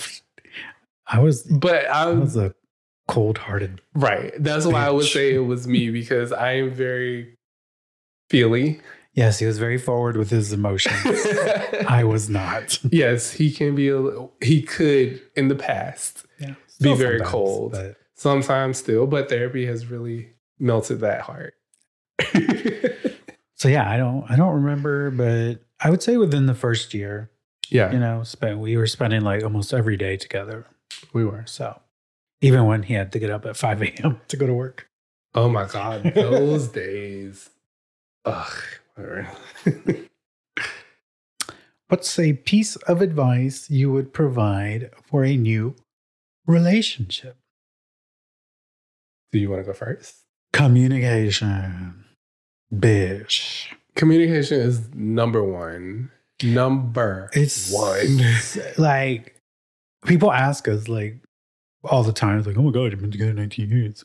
I 1.06 1.20
was. 1.20 1.44
but 1.44 1.86
I 1.90 2.04
I 2.04 2.12
was 2.14 2.36
a 2.36 2.54
cold-hearted. 3.08 3.80
right. 3.94 4.34
That's 4.40 4.66
why 4.66 4.86
I 4.86 4.90
would 4.90 5.06
say 5.06 5.34
it 5.36 5.40
was 5.46 5.68
me 5.68 5.92
because 5.92 6.32
I 6.34 6.54
am 6.54 6.72
very 6.72 7.36
feely. 8.30 8.82
Yes, 9.18 9.40
he 9.40 9.46
was 9.48 9.58
very 9.58 9.78
forward 9.80 10.16
with 10.16 10.30
his 10.30 10.54
emotions. 10.54 10.96
I 11.90 12.04
was 12.06 12.30
not. 12.30 12.80
yes, 12.92 13.32
he 13.34 13.52
can 13.52 13.74
be 13.76 13.90
a 13.90 14.00
little, 14.00 14.32
he 14.42 14.62
could 14.62 15.20
in 15.36 15.48
the 15.48 15.56
past 15.56 16.24
Yeah, 16.40 16.50
Be 16.50 16.56
still 16.68 16.96
very 16.96 17.18
sometimes, 17.18 17.32
cold. 17.32 17.72
but 17.74 17.96
sometimes 18.14 18.78
still, 18.78 19.08
but 19.08 19.28
therapy 19.28 19.66
has 19.66 19.88
really 19.88 20.34
melted 20.60 21.00
that 21.00 21.22
heart. 21.22 21.56
so 23.56 23.68
yeah, 23.68 23.90
I 23.90 23.98
don't. 23.98 24.24
I 24.30 24.36
don't 24.36 24.54
remember, 24.54 25.10
but 25.12 25.64
I 25.80 25.90
would 25.90 26.02
say 26.04 26.18
within 26.18 26.46
the 26.46 26.54
first 26.54 26.94
year, 26.94 27.32
yeah, 27.70 27.92
you 27.92 28.00
know, 28.00 28.24
spent 28.24 28.60
we 28.60 28.78
were 28.78 28.88
spending 28.88 29.22
like 29.22 29.44
almost 29.44 29.74
every 29.74 29.98
day 29.98 30.18
together. 30.18 30.66
we 31.14 31.26
were. 31.26 31.44
So 31.48 31.80
even 32.42 32.66
when 32.66 32.84
he 32.84 32.94
had 32.94 33.12
to 33.14 33.20
get 33.20 33.30
up 33.32 33.46
at 33.46 33.58
5 33.58 33.82
a.m. 33.82 34.22
to 34.28 34.38
go 34.38 34.46
to 34.48 34.54
work. 34.54 34.88
Oh 35.34 35.50
my 35.50 35.66
God, 35.66 36.04
those 36.16 36.68
days. 36.68 37.50
Ugh. 38.26 38.54
What's 41.88 42.20
a 42.20 42.34
piece 42.34 42.76
of 42.76 43.02
advice 43.02 43.70
you 43.70 43.92
would 43.92 44.12
provide 44.14 44.92
for 45.06 45.24
a 45.24 45.38
new 45.38 45.76
relationship? 46.46 47.38
Do 49.32 49.40
you 49.40 49.50
want 49.50 49.62
to 49.62 49.66
go 49.66 49.74
first? 49.74 50.24
Communication. 50.52 52.06
Bitch. 52.74 53.68
Communication 53.96 54.60
is 54.60 54.94
number 54.94 55.44
one. 55.44 56.12
Number 56.44 57.30
It's 57.34 57.72
one. 57.72 58.20
like 58.78 59.36
people 60.06 60.32
ask 60.32 60.68
us, 60.68 60.88
like, 60.88 61.18
all 61.84 62.04
the 62.04 62.14
time. 62.14 62.38
It's 62.38 62.48
like, 62.48 62.58
oh 62.58 62.64
my 62.64 62.72
God, 62.72 62.92
I've 62.92 63.02
been 63.02 63.12
together 63.12 63.34
19 63.34 63.70
years. 63.70 64.04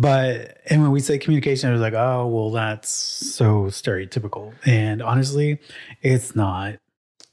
But, 0.00 0.56
and 0.70 0.80
when 0.80 0.92
we 0.92 1.00
say 1.00 1.18
communication, 1.18 1.68
it 1.68 1.72
was 1.72 1.82
like, 1.82 1.92
oh, 1.92 2.26
well, 2.26 2.50
that's 2.52 2.88
so 2.88 3.64
stereotypical. 3.64 4.54
And 4.64 5.02
honestly, 5.02 5.58
it's 6.00 6.34
not. 6.34 6.76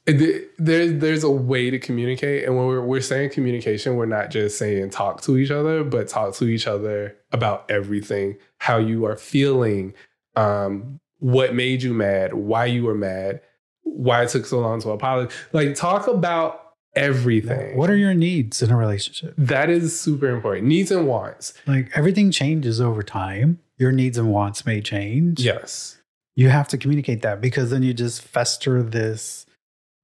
There's 0.04 1.00
there's 1.00 1.24
a 1.24 1.30
way 1.30 1.70
to 1.70 1.78
communicate, 1.78 2.44
and 2.44 2.56
when 2.56 2.66
we're 2.66 2.80
we're 2.80 3.02
saying 3.02 3.30
communication, 3.30 3.96
we're 3.96 4.06
not 4.06 4.30
just 4.30 4.56
saying 4.56 4.88
talk 4.88 5.20
to 5.22 5.36
each 5.36 5.50
other, 5.50 5.84
but 5.84 6.08
talk 6.08 6.34
to 6.36 6.46
each 6.46 6.66
other 6.66 7.16
about 7.32 7.70
everything, 7.70 8.36
how 8.56 8.78
you 8.78 9.04
are 9.04 9.16
feeling, 9.16 9.92
um, 10.34 10.98
what 11.18 11.54
made 11.54 11.82
you 11.82 11.92
mad, 11.92 12.32
why 12.34 12.64
you 12.64 12.84
were 12.84 12.94
mad, 12.94 13.42
why 13.82 14.22
it 14.22 14.30
took 14.30 14.46
so 14.46 14.60
long 14.60 14.80
to 14.80 14.90
apologize. 14.90 15.36
Like 15.52 15.74
talk 15.74 16.06
about 16.06 16.67
everything. 16.94 17.76
What 17.76 17.90
are 17.90 17.96
your 17.96 18.14
needs 18.14 18.62
in 18.62 18.70
a 18.70 18.76
relationship? 18.76 19.34
That 19.38 19.70
is 19.70 19.98
super 19.98 20.28
important. 20.28 20.66
Needs 20.66 20.90
and 20.90 21.06
wants. 21.06 21.54
Like 21.66 21.90
everything 21.94 22.30
changes 22.30 22.80
over 22.80 23.02
time. 23.02 23.60
Your 23.76 23.92
needs 23.92 24.18
and 24.18 24.30
wants 24.30 24.66
may 24.66 24.80
change. 24.80 25.40
Yes. 25.40 25.98
You 26.34 26.50
have 26.50 26.68
to 26.68 26.78
communicate 26.78 27.22
that 27.22 27.40
because 27.40 27.70
then 27.70 27.82
you 27.82 27.94
just 27.94 28.22
fester 28.22 28.82
this 28.82 29.46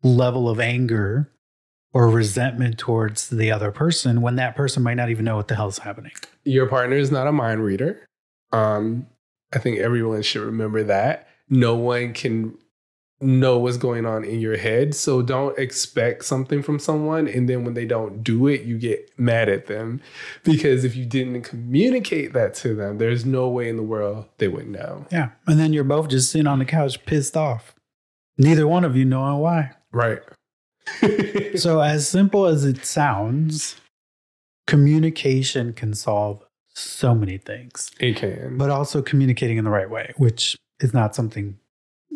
level 0.02 0.48
of 0.48 0.60
anger 0.60 1.30
or 1.92 2.08
resentment 2.08 2.78
towards 2.78 3.28
the 3.28 3.52
other 3.52 3.70
person 3.70 4.20
when 4.20 4.36
that 4.36 4.56
person 4.56 4.82
might 4.82 4.94
not 4.94 5.10
even 5.10 5.24
know 5.24 5.36
what 5.36 5.48
the 5.48 5.54
hell 5.54 5.68
is 5.68 5.78
happening. 5.78 6.12
Your 6.44 6.66
partner 6.66 6.96
is 6.96 7.10
not 7.10 7.26
a 7.26 7.32
mind 7.32 7.62
reader. 7.62 8.04
Um, 8.52 9.06
I 9.52 9.58
think 9.58 9.78
everyone 9.78 10.22
should 10.22 10.42
remember 10.42 10.82
that. 10.84 11.28
No 11.48 11.76
one 11.76 12.12
can 12.12 12.58
know 13.24 13.58
what's 13.58 13.76
going 13.76 14.06
on 14.06 14.24
in 14.24 14.40
your 14.40 14.56
head. 14.56 14.94
So 14.94 15.22
don't 15.22 15.58
expect 15.58 16.24
something 16.24 16.62
from 16.62 16.78
someone. 16.78 17.26
And 17.26 17.48
then 17.48 17.64
when 17.64 17.74
they 17.74 17.86
don't 17.86 18.22
do 18.22 18.46
it, 18.46 18.62
you 18.62 18.78
get 18.78 19.10
mad 19.18 19.48
at 19.48 19.66
them. 19.66 20.00
Because 20.42 20.84
if 20.84 20.96
you 20.96 21.04
didn't 21.04 21.42
communicate 21.42 22.32
that 22.32 22.54
to 22.56 22.74
them, 22.74 22.98
there's 22.98 23.24
no 23.24 23.48
way 23.48 23.68
in 23.68 23.76
the 23.76 23.82
world 23.82 24.26
they 24.38 24.48
would 24.48 24.68
know. 24.68 25.06
Yeah. 25.10 25.30
And 25.46 25.58
then 25.58 25.72
you're 25.72 25.84
both 25.84 26.08
just 26.08 26.30
sitting 26.30 26.46
on 26.46 26.58
the 26.58 26.64
couch 26.64 27.04
pissed 27.06 27.36
off. 27.36 27.74
Neither 28.36 28.66
one 28.66 28.84
of 28.84 28.96
you 28.96 29.04
knowing 29.04 29.38
why. 29.38 29.72
Right. 29.92 30.20
so, 31.56 31.80
as 31.80 32.06
simple 32.06 32.46
as 32.46 32.64
it 32.64 32.84
sounds, 32.84 33.76
communication 34.66 35.72
can 35.72 35.94
solve 35.94 36.44
so 36.74 37.14
many 37.14 37.38
things. 37.38 37.90
It 38.00 38.16
can. 38.16 38.58
But 38.58 38.70
also 38.70 39.00
communicating 39.02 39.56
in 39.56 39.64
the 39.64 39.70
right 39.70 39.88
way, 39.88 40.12
which 40.16 40.56
is 40.80 40.92
not 40.92 41.14
something 41.14 41.58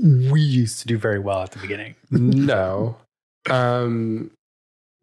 we 0.01 0.41
used 0.41 0.81
to 0.81 0.87
do 0.87 0.97
very 0.99 1.19
well 1.19 1.43
at 1.43 1.51
the 1.51 1.59
beginning. 1.59 1.95
no. 2.11 2.97
Um 3.51 4.31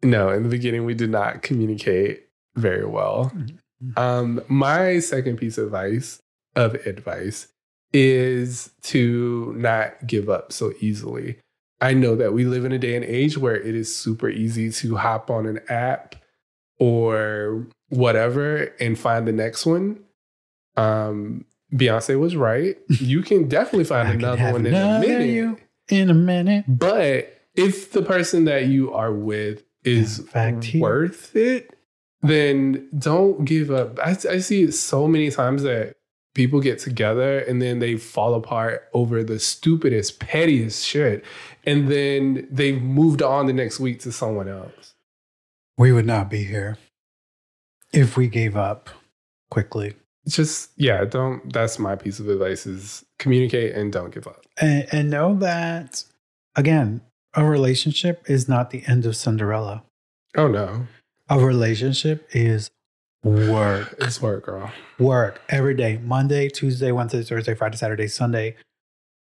no, 0.02 0.30
in 0.30 0.42
the 0.42 0.48
beginning 0.48 0.84
we 0.84 0.94
did 0.94 1.10
not 1.10 1.42
communicate 1.42 2.26
very 2.54 2.86
well. 2.86 3.32
Mm-hmm. 3.34 3.98
Um 3.98 4.40
my 4.48 4.98
second 5.00 5.36
piece 5.36 5.58
of 5.58 5.66
advice 5.66 6.20
of 6.54 6.74
advice 6.86 7.48
is 7.92 8.70
to 8.82 9.54
not 9.56 10.06
give 10.06 10.28
up 10.28 10.52
so 10.52 10.72
easily. 10.80 11.38
I 11.80 11.92
know 11.92 12.16
that 12.16 12.32
we 12.32 12.44
live 12.44 12.64
in 12.64 12.72
a 12.72 12.78
day 12.78 12.96
and 12.96 13.04
age 13.04 13.36
where 13.36 13.56
it 13.56 13.74
is 13.74 13.94
super 13.94 14.30
easy 14.30 14.70
to 14.70 14.96
hop 14.96 15.30
on 15.30 15.46
an 15.46 15.60
app 15.68 16.16
or 16.78 17.66
whatever 17.90 18.72
and 18.80 18.98
find 18.98 19.28
the 19.28 19.32
next 19.32 19.66
one. 19.66 20.00
Um 20.76 21.44
Beyonce 21.72 22.18
was 22.18 22.36
right. 22.36 22.76
You 22.88 23.22
can 23.22 23.48
definitely 23.48 23.84
find 23.94 24.08
another 24.08 24.52
one 24.52 24.66
in 24.66 24.74
a 24.74 25.00
minute. 25.00 25.58
in 25.88 26.10
a 26.10 26.14
minute. 26.14 26.64
But 26.68 27.40
if 27.54 27.92
the 27.92 28.02
person 28.02 28.44
that 28.44 28.66
you 28.66 28.92
are 28.92 29.12
with 29.12 29.64
is 29.84 30.18
fact, 30.30 30.74
worth 30.74 31.34
it, 31.34 31.76
then 32.22 32.88
don't 32.96 33.44
give 33.44 33.70
up. 33.70 33.98
I, 33.98 34.10
I 34.10 34.38
see 34.38 34.64
it 34.64 34.72
so 34.72 35.06
many 35.06 35.30
times 35.30 35.62
that 35.62 35.96
people 36.34 36.60
get 36.60 36.78
together 36.78 37.38
and 37.38 37.62
then 37.62 37.78
they 37.78 37.96
fall 37.96 38.34
apart 38.34 38.88
over 38.92 39.24
the 39.24 39.38
stupidest, 39.38 40.20
pettiest 40.20 40.84
shit. 40.84 41.24
And 41.64 41.88
then 41.88 42.46
they've 42.50 42.80
moved 42.80 43.22
on 43.22 43.46
the 43.46 43.52
next 43.52 43.80
week 43.80 44.00
to 44.00 44.12
someone 44.12 44.48
else. 44.48 44.94
We 45.78 45.92
would 45.92 46.06
not 46.06 46.30
be 46.30 46.44
here 46.44 46.78
if 47.92 48.16
we 48.16 48.28
gave 48.28 48.56
up 48.56 48.90
quickly 49.50 49.94
just 50.34 50.70
yeah 50.76 51.04
don't 51.04 51.52
that's 51.52 51.78
my 51.78 51.94
piece 51.94 52.18
of 52.18 52.28
advice 52.28 52.66
is 52.66 53.04
communicate 53.18 53.74
and 53.74 53.92
don't 53.92 54.12
give 54.12 54.26
up. 54.26 54.44
And, 54.60 54.86
and 54.92 55.10
know 55.10 55.34
that 55.36 56.04
again 56.56 57.00
a 57.34 57.44
relationship 57.44 58.28
is 58.28 58.48
not 58.48 58.70
the 58.70 58.82
end 58.86 59.06
of 59.06 59.16
cinderella. 59.16 59.84
Oh 60.36 60.48
no. 60.48 60.86
A 61.28 61.38
relationship 61.38 62.28
is 62.32 62.70
work. 63.22 63.94
It's 64.00 64.20
work 64.20 64.46
girl. 64.46 64.72
Work 64.98 65.40
every 65.48 65.74
day 65.74 65.98
monday 66.02 66.48
tuesday 66.48 66.92
wednesday 66.92 67.22
thursday 67.22 67.54
friday 67.54 67.76
saturday 67.76 68.08
sunday 68.08 68.56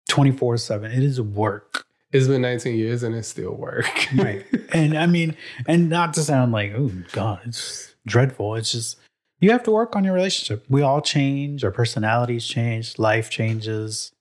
24 0.09 0.57
7 0.57 0.91
it 0.91 1.03
is 1.03 1.21
work. 1.21 1.83
It's 2.11 2.27
been 2.27 2.41
19 2.41 2.77
years 2.77 3.03
and 3.03 3.13
it's 3.13 3.27
still 3.27 3.53
work. 3.53 3.85
Right. 4.15 4.45
And 4.73 4.97
i 4.97 5.05
mean 5.05 5.37
and 5.67 5.89
not 5.89 6.13
to 6.15 6.21
sound 6.21 6.51
like 6.51 6.73
oh 6.75 6.91
god 7.11 7.41
it's 7.45 7.95
dreadful. 8.05 8.55
It's 8.55 8.71
just 8.71 8.97
you 9.45 9.51
have 9.51 9.61
to 9.61 9.69
work 9.69 9.95
on 9.95 10.03
your 10.03 10.15
relationship. 10.15 10.65
We 10.67 10.81
all 10.81 11.01
change, 11.01 11.63
our 11.63 11.69
personalities 11.69 12.47
change, 12.47 12.97
life 12.97 13.29
changes. 13.29 14.11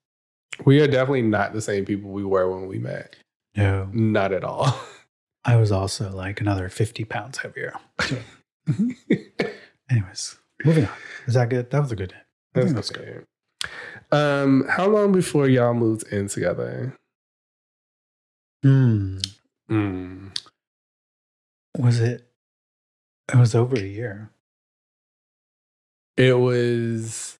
We 0.66 0.82
are 0.82 0.86
definitely 0.86 1.22
not 1.22 1.54
the 1.54 1.62
same 1.62 1.86
people 1.86 2.10
we 2.10 2.24
were 2.24 2.50
when 2.52 2.68
we 2.68 2.78
met. 2.78 3.16
No. 3.56 3.88
Not 3.90 4.32
at 4.32 4.44
all. 4.44 4.78
I 5.46 5.56
was 5.56 5.72
also 5.72 6.10
like 6.10 6.42
another 6.42 6.68
50 6.68 7.04
pounds 7.04 7.38
heavier. 7.38 7.72
Anyways, 9.90 10.36
moving 10.62 10.84
on. 10.84 10.92
Is 11.26 11.32
that 11.32 11.48
good? 11.48 11.70
That 11.70 11.80
was 11.80 11.92
a 11.92 11.96
good 11.96 12.10
day. 12.10 12.62
That's 12.62 12.90
good. 12.90 13.24
Um, 14.12 14.66
how 14.68 14.86
long 14.88 15.10
before 15.10 15.48
y'all 15.48 15.72
moved 15.72 16.06
in 16.12 16.28
together? 16.28 16.94
Hmm. 18.62 19.20
Mm. 19.70 20.38
Was 21.78 22.00
it? 22.00 22.28
It 23.32 23.36
was 23.36 23.54
over 23.54 23.76
a 23.76 23.80
year. 23.80 24.30
It 26.16 26.38
was 26.38 27.38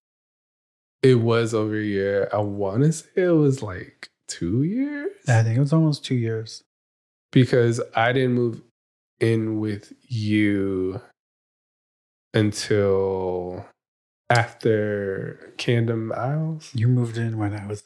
it 1.03 1.21
was 1.21 1.55
over 1.55 1.79
a 1.79 1.85
year. 1.85 2.29
I 2.33 2.39
want 2.39 2.83
to 2.83 2.93
say 2.93 3.09
it 3.17 3.29
was 3.29 3.63
like 3.63 4.09
two 4.27 4.63
years. 4.63 5.13
I 5.29 5.43
think 5.43 5.57
it 5.57 5.61
was 5.61 5.73
almost 5.73 6.05
two 6.05 6.15
years. 6.15 6.65
Because 7.31 7.81
I 7.95 8.13
didn't 8.13 8.35
move 8.35 8.63
in 9.21 9.61
with 9.61 9.93
you 10.03 11.01
until 12.33 13.67
after 14.31 15.53
Camden 15.59 16.11
Isles. 16.13 16.71
You 16.75 16.89
moved 16.89 17.19
in 17.19 17.39
when 17.39 17.55
I 17.55 17.67
was 17.67 17.85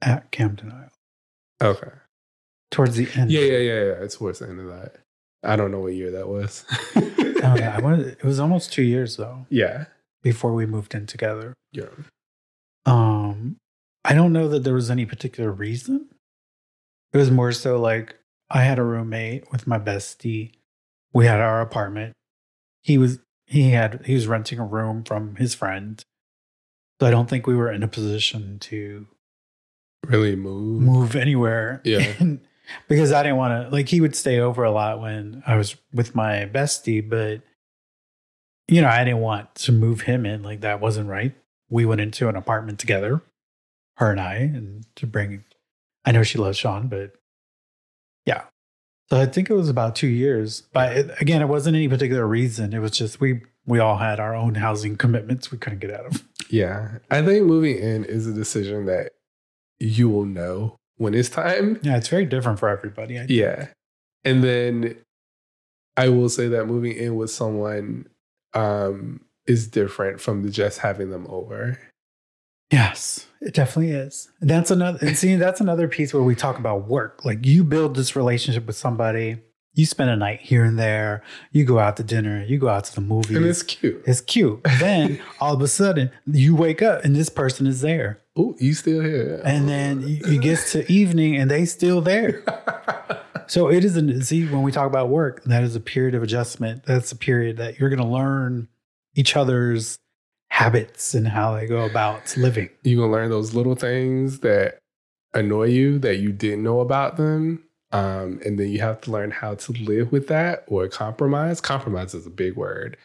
at 0.00 0.30
Camden 0.30 0.70
Isles. 0.70 0.92
Okay. 1.60 1.90
Towards 2.70 2.96
the 2.96 3.08
end. 3.16 3.32
Yeah, 3.32 3.40
yeah, 3.40 3.58
yeah, 3.58 3.84
yeah. 3.84 4.04
It's 4.04 4.16
towards 4.16 4.38
the 4.38 4.48
end 4.48 4.60
of 4.60 4.68
that. 4.68 4.96
I 5.42 5.56
don't 5.56 5.72
know 5.72 5.80
what 5.80 5.94
year 5.94 6.12
that 6.12 6.28
was. 6.28 6.64
oh, 6.94 7.56
yeah. 7.56 7.74
I 7.76 7.80
wanted, 7.82 8.06
it 8.06 8.22
was 8.22 8.38
almost 8.38 8.72
two 8.72 8.82
years 8.82 9.16
though. 9.16 9.46
Yeah 9.50 9.86
before 10.22 10.52
we 10.52 10.66
moved 10.66 10.94
in 10.94 11.06
together. 11.06 11.54
Yeah. 11.72 11.88
Um, 12.86 13.56
I 14.04 14.14
don't 14.14 14.32
know 14.32 14.48
that 14.48 14.64
there 14.64 14.74
was 14.74 14.90
any 14.90 15.06
particular 15.06 15.50
reason. 15.50 16.08
It 17.12 17.18
was 17.18 17.30
more 17.30 17.52
so 17.52 17.78
like 17.80 18.16
I 18.50 18.62
had 18.62 18.78
a 18.78 18.84
roommate 18.84 19.50
with 19.52 19.66
my 19.66 19.78
bestie. 19.78 20.52
We 21.12 21.26
had 21.26 21.40
our 21.40 21.60
apartment. 21.60 22.14
He 22.82 22.98
was 22.98 23.18
he 23.46 23.70
had 23.70 24.02
he 24.06 24.14
was 24.14 24.26
renting 24.26 24.58
a 24.58 24.66
room 24.66 25.04
from 25.04 25.36
his 25.36 25.54
friend. 25.54 26.02
So 27.00 27.06
I 27.06 27.10
don't 27.10 27.28
think 27.28 27.46
we 27.46 27.56
were 27.56 27.70
in 27.70 27.82
a 27.82 27.88
position 27.88 28.58
to 28.60 29.06
really 30.06 30.36
move 30.36 30.82
move 30.82 31.16
anywhere. 31.16 31.80
Yeah. 31.84 32.14
because 32.88 33.12
I 33.12 33.22
didn't 33.22 33.38
want 33.38 33.64
to 33.64 33.70
like 33.70 33.88
he 33.88 34.00
would 34.00 34.14
stay 34.14 34.38
over 34.38 34.64
a 34.64 34.70
lot 34.70 35.00
when 35.00 35.42
I 35.46 35.56
was 35.56 35.76
with 35.92 36.14
my 36.14 36.48
bestie, 36.52 37.06
but 37.06 37.42
you 38.70 38.80
know, 38.80 38.88
I 38.88 39.04
didn't 39.04 39.20
want 39.20 39.54
to 39.56 39.72
move 39.72 40.02
him 40.02 40.24
in. 40.24 40.42
Like 40.42 40.60
that 40.60 40.80
wasn't 40.80 41.08
right. 41.08 41.34
We 41.68 41.84
went 41.84 42.00
into 42.00 42.28
an 42.28 42.36
apartment 42.36 42.78
together, 42.78 43.20
her 43.96 44.10
and 44.10 44.20
I, 44.20 44.36
and 44.36 44.86
to 44.96 45.06
bring, 45.06 45.44
I 46.04 46.12
know 46.12 46.22
she 46.22 46.38
loves 46.38 46.56
Shawn, 46.56 46.88
but 46.88 47.12
yeah. 48.24 48.44
So 49.08 49.20
I 49.20 49.26
think 49.26 49.50
it 49.50 49.54
was 49.54 49.68
about 49.68 49.96
two 49.96 50.06
years. 50.06 50.62
But 50.72 50.96
it, 50.96 51.10
again, 51.20 51.42
it 51.42 51.48
wasn't 51.48 51.76
any 51.76 51.88
particular 51.88 52.26
reason. 52.26 52.72
It 52.72 52.78
was 52.78 52.92
just 52.92 53.20
we 53.20 53.42
we 53.66 53.80
all 53.80 53.98
had 53.98 54.20
our 54.20 54.34
own 54.34 54.54
housing 54.54 54.96
commitments 54.96 55.50
we 55.50 55.58
couldn't 55.58 55.80
get 55.80 55.92
out 55.92 56.06
of. 56.06 56.24
Yeah, 56.48 56.98
I 57.10 57.22
think 57.22 57.46
moving 57.46 57.76
in 57.76 58.04
is 58.04 58.26
a 58.26 58.32
decision 58.32 58.86
that 58.86 59.12
you 59.80 60.08
will 60.08 60.26
know 60.26 60.76
when 60.96 61.14
it's 61.14 61.28
time. 61.28 61.80
Yeah, 61.82 61.96
it's 61.96 62.08
very 62.08 62.24
different 62.24 62.60
for 62.60 62.68
everybody. 62.68 63.20
Yeah, 63.28 63.68
and 64.24 64.44
then 64.44 64.96
I 65.96 66.08
will 66.08 66.28
say 66.28 66.48
that 66.48 66.66
moving 66.66 66.92
in 66.96 67.16
with 67.16 67.30
someone 67.30 68.06
um, 68.54 69.20
is 69.46 69.68
different 69.68 70.20
from 70.20 70.42
the 70.42 70.50
just 70.50 70.78
having 70.78 71.10
them 71.10 71.26
over. 71.28 71.78
Yes, 72.70 73.26
it 73.40 73.54
definitely 73.54 73.92
is. 73.92 74.30
That's 74.40 74.70
another 74.70 74.98
and 75.04 75.16
see 75.16 75.34
that's 75.36 75.60
another 75.60 75.88
piece 75.88 76.14
where 76.14 76.22
we 76.22 76.36
talk 76.36 76.58
about 76.58 76.86
work. 76.86 77.24
Like 77.24 77.44
you 77.44 77.64
build 77.64 77.96
this 77.96 78.14
relationship 78.14 78.66
with 78.66 78.76
somebody 78.76 79.38
you 79.74 79.86
spend 79.86 80.10
a 80.10 80.16
night 80.16 80.40
here 80.40 80.64
and 80.64 80.78
there. 80.78 81.22
You 81.52 81.64
go 81.64 81.78
out 81.78 81.96
to 81.98 82.02
dinner. 82.02 82.44
You 82.44 82.58
go 82.58 82.68
out 82.68 82.84
to 82.84 82.94
the 82.94 83.00
movies. 83.00 83.36
And 83.36 83.46
it's 83.46 83.62
cute. 83.62 84.02
It's 84.06 84.20
cute. 84.20 84.60
Then 84.78 85.20
all 85.40 85.54
of 85.54 85.62
a 85.62 85.68
sudden, 85.68 86.10
you 86.26 86.56
wake 86.56 86.82
up 86.82 87.04
and 87.04 87.14
this 87.14 87.28
person 87.28 87.66
is 87.66 87.80
there. 87.80 88.20
Oh, 88.36 88.56
you 88.58 88.74
still 88.74 89.00
here? 89.02 89.40
And 89.44 89.68
then 89.68 90.00
you, 90.02 90.20
you 90.26 90.40
get 90.40 90.58
to 90.68 90.90
evening 90.90 91.36
and 91.36 91.50
they 91.50 91.64
still 91.64 92.00
there. 92.00 92.42
So 93.50 93.68
it 93.68 93.84
is 93.84 93.96
an 93.96 94.22
see 94.22 94.46
when 94.46 94.62
we 94.62 94.70
talk 94.70 94.86
about 94.86 95.08
work, 95.08 95.42
that 95.44 95.64
is 95.64 95.74
a 95.74 95.80
period 95.80 96.14
of 96.14 96.22
adjustment. 96.22 96.84
That's 96.84 97.10
a 97.10 97.16
period 97.16 97.56
that 97.56 97.78
you're 97.80 97.90
going 97.90 98.00
to 98.00 98.06
learn 98.06 98.68
each 99.16 99.36
other's 99.36 99.98
habits 100.50 101.14
and 101.14 101.26
how 101.26 101.56
they 101.56 101.66
go 101.66 101.84
about 101.84 102.36
living. 102.36 102.68
You're 102.82 103.02
gonna 103.02 103.12
learn 103.12 103.30
those 103.30 103.54
little 103.54 103.74
things 103.74 104.40
that 104.40 104.78
annoy 105.32 105.66
you 105.68 105.98
that 106.00 106.16
you 106.18 106.32
didn't 106.32 106.62
know 106.62 106.80
about 106.80 107.16
them. 107.16 107.64
Um, 107.92 108.40
and 108.44 108.58
then 108.58 108.68
you 108.68 108.80
have 108.80 109.00
to 109.02 109.10
learn 109.10 109.30
how 109.32 109.54
to 109.54 109.72
live 109.72 110.12
with 110.12 110.28
that 110.28 110.64
or 110.68 110.86
compromise. 110.88 111.60
Compromise 111.60 112.14
is 112.14 112.26
a 112.26 112.30
big 112.30 112.54
word. 112.54 112.96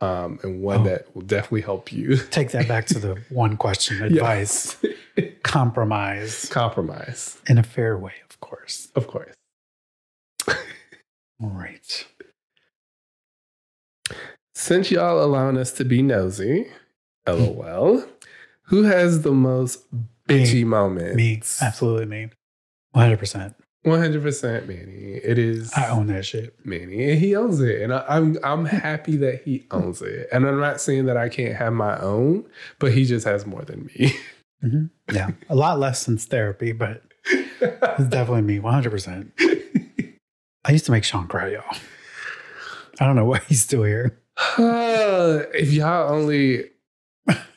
Um, 0.00 0.38
and 0.42 0.60
one 0.60 0.80
Oh. 0.80 0.84
that 0.84 1.14
will 1.14 1.22
definitely 1.22 1.62
help 1.62 1.92
you. 1.92 2.16
Take 2.16 2.50
that 2.50 2.68
back 2.68 2.86
to 2.86 2.98
the 2.98 3.14
one 3.30 3.56
question 3.56 4.02
advice. 4.02 4.76
Compromise 5.44 6.48
compromise, 6.50 7.38
in 7.48 7.56
a 7.58 7.62
fair 7.62 7.96
way, 7.96 8.14
of 8.28 8.40
course. 8.40 8.88
of 8.96 9.06
course. 9.06 9.32
All 11.44 11.50
right. 11.50 12.06
Since 14.54 14.90
y'all 14.90 15.22
allowing 15.22 15.58
us 15.58 15.72
to 15.72 15.84
be 15.84 16.00
nosy, 16.00 16.68
lol, 17.26 18.02
who 18.62 18.84
has 18.84 19.20
the 19.20 19.32
most 19.32 19.84
bitchy 20.26 20.64
moment? 20.64 21.16
Me, 21.16 21.42
absolutely 21.60 22.06
me. 22.06 22.30
100%. 22.96 23.54
100% 23.84 24.66
Manny. 24.66 25.20
It 25.22 25.38
is 25.38 25.70
I 25.74 25.90
own 25.90 26.06
that 26.06 26.24
shit. 26.24 26.54
Manny, 26.64 27.10
and 27.10 27.18
he 27.20 27.36
owns 27.36 27.60
it, 27.60 27.82
and 27.82 27.92
I, 27.92 28.02
I'm 28.08 28.38
I'm 28.42 28.64
happy 28.64 29.18
that 29.18 29.42
he 29.42 29.66
owns 29.70 30.00
it. 30.00 30.28
And 30.32 30.46
I'm 30.48 30.58
not 30.58 30.80
saying 30.80 31.04
that 31.06 31.18
I 31.18 31.28
can't 31.28 31.54
have 31.56 31.74
my 31.74 31.98
own, 32.00 32.46
but 32.78 32.92
he 32.92 33.04
just 33.04 33.26
has 33.26 33.44
more 33.44 33.60
than 33.62 33.84
me. 33.94 34.14
Mhm. 34.64 34.88
Yeah. 35.12 35.32
A 35.50 35.54
lot 35.54 35.78
less 35.78 36.00
since 36.00 36.24
therapy, 36.24 36.72
but 36.72 37.02
it's 37.26 38.08
definitely 38.08 38.40
me. 38.40 38.58
100%. 38.60 39.32
I 40.64 40.72
used 40.72 40.86
to 40.86 40.92
make 40.92 41.04
Shawn 41.04 41.26
cry, 41.26 41.52
y'all. 41.52 41.76
I 43.00 43.06
don't 43.06 43.16
know 43.16 43.24
why 43.24 43.40
he's 43.48 43.62
still 43.62 43.82
here. 43.82 44.18
if 44.58 45.72
y'all 45.72 46.12
only 46.12 46.70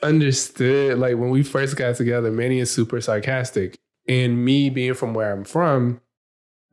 understood, 0.03 0.97
like 0.97 1.15
when 1.17 1.29
we 1.29 1.43
first 1.43 1.75
got 1.75 1.95
together, 1.95 2.31
Manny 2.31 2.59
is 2.59 2.71
super 2.71 2.99
sarcastic, 3.01 3.77
and 4.07 4.43
me 4.43 4.69
being 4.69 4.93
from 4.93 5.13
where 5.13 5.31
I'm 5.31 5.43
from, 5.43 6.01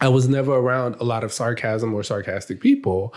I 0.00 0.08
was 0.08 0.28
never 0.28 0.54
around 0.54 0.96
a 0.96 1.04
lot 1.04 1.24
of 1.24 1.32
sarcasm 1.32 1.94
or 1.94 2.02
sarcastic 2.02 2.60
people. 2.60 3.14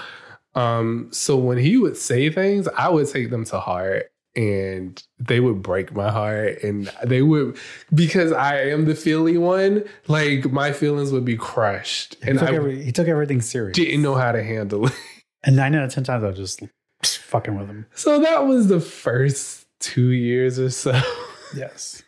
Um, 0.55 1.09
so 1.11 1.37
when 1.37 1.57
he 1.57 1.77
would 1.77 1.97
say 1.97 2.29
things, 2.29 2.67
I 2.69 2.89
would 2.89 3.07
take 3.09 3.29
them 3.29 3.45
to 3.45 3.59
heart 3.59 4.11
and 4.37 5.03
they 5.19 5.39
would 5.39 5.61
break 5.63 5.93
my 5.95 6.09
heart 6.11 6.61
and 6.63 6.89
they 7.03 7.21
would 7.23 7.57
because 7.93 8.31
I 8.31 8.61
am 8.69 8.85
the 8.85 8.95
feely 8.95 9.37
one, 9.37 9.83
like 10.07 10.51
my 10.51 10.71
feelings 10.71 11.11
would 11.11 11.25
be 11.25 11.35
crushed. 11.35 12.15
He, 12.23 12.29
And 12.29 12.39
took, 12.39 12.49
I 12.49 12.53
every, 12.55 12.83
he 12.83 12.91
took 12.91 13.07
everything 13.07 13.41
serious. 13.41 13.75
didn't 13.75 14.01
know 14.03 14.15
how 14.15 14.31
to 14.31 14.43
handle 14.43 14.85
it. 14.87 14.93
And 15.43 15.55
nine 15.55 15.75
out 15.75 15.83
of 15.83 15.93
10 15.93 16.03
times 16.03 16.23
I 16.23 16.27
was 16.27 16.37
just 16.37 16.61
fucking 17.05 17.57
with 17.57 17.67
him. 17.67 17.85
So 17.93 18.19
that 18.19 18.47
was 18.47 18.67
the 18.67 18.79
first 18.81 19.65
two 19.79 20.09
years 20.09 20.59
or 20.59 20.69
so. 20.69 20.99
Yes. 21.55 22.03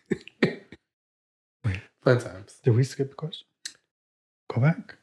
Fun 2.03 2.19
times. 2.19 2.59
Did 2.63 2.75
we 2.75 2.83
skip 2.83 3.09
the 3.09 3.15
question? 3.15 3.47
Go 4.53 4.59
back. 4.61 4.95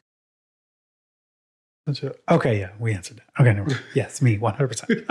Okay, 2.29 2.59
yeah, 2.59 2.69
we 2.79 2.93
answered 2.93 3.17
that. 3.17 3.41
Okay, 3.41 3.53
never 3.53 3.69
mind. 3.69 3.81
Yes, 3.95 4.21
me, 4.21 4.37
100%. 4.37 5.05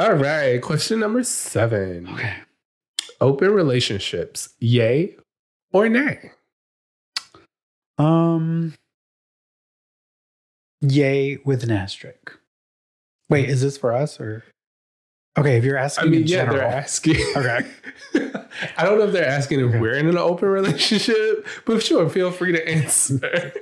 All 0.00 0.14
right. 0.14 0.62
Question 0.62 0.98
number 1.00 1.22
seven. 1.22 2.08
Okay. 2.08 2.34
Open 3.20 3.50
relationships, 3.50 4.48
yay 4.58 5.14
or 5.74 5.90
nay? 5.90 6.30
Um, 7.98 8.72
yay 10.80 11.36
with 11.44 11.64
an 11.64 11.70
asterisk. 11.70 12.32
Wait, 13.28 13.50
is 13.50 13.60
this 13.60 13.76
for 13.76 13.92
us 13.92 14.18
or? 14.18 14.42
Okay, 15.36 15.58
if 15.58 15.64
you're 15.64 15.76
asking, 15.76 16.08
I 16.08 16.10
mean, 16.10 16.22
in 16.22 16.28
yeah, 16.28 16.36
general, 16.46 16.56
they're 16.56 16.66
asking. 16.66 17.16
Okay. 17.36 17.70
I 18.78 18.84
don't 18.84 18.98
know 18.98 19.04
if 19.04 19.12
they're 19.12 19.28
asking 19.28 19.60
if 19.60 19.66
Okay. 19.66 19.80
we're 19.80 19.98
in 19.98 20.08
an 20.08 20.16
open 20.16 20.48
relationship, 20.48 21.46
but 21.66 21.82
sure, 21.82 22.08
feel 22.08 22.30
free 22.30 22.52
to 22.52 22.66
answer. 22.66 23.52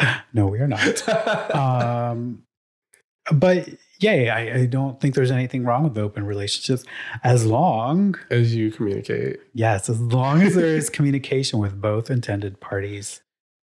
no, 0.32 0.46
we 0.46 0.58
are 0.58 0.66
not. 0.66 1.06
um, 1.54 2.44
but 3.30 3.68
yay, 4.02 4.28
I, 4.28 4.60
I 4.62 4.66
don't 4.66 5.00
think 5.00 5.14
there's 5.14 5.30
anything 5.30 5.64
wrong 5.64 5.84
with 5.84 5.96
open 5.96 6.24
relationships 6.26 6.84
as 7.22 7.46
long, 7.46 8.16
As 8.30 8.54
you 8.54 8.70
communicate. 8.70 9.40
yes, 9.54 9.88
as 9.88 10.00
long 10.00 10.42
as 10.42 10.54
there 10.54 10.66
is 10.66 10.90
communication 10.98 11.58
with 11.58 11.80
both 11.80 12.10
intended 12.10 12.60
parties 12.60 13.20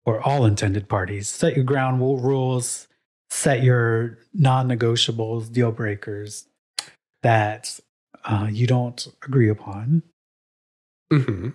or 0.05 0.21
all 0.27 0.45
intended 0.45 0.89
parties. 0.89 1.29
Set 1.29 1.55
your 1.55 1.65
ground 1.65 2.01
rules, 2.01 2.89
set 3.31 3.63
your 3.63 4.19
non-negotiables, 4.35 5.53
deal 5.53 5.71
breakers 5.73 6.47
that 7.23 7.79
uh, 8.25 8.49
you 8.51 8.67
don't 8.67 9.07
agree 9.25 9.49
upon. 9.49 10.03
hmm 11.13 11.51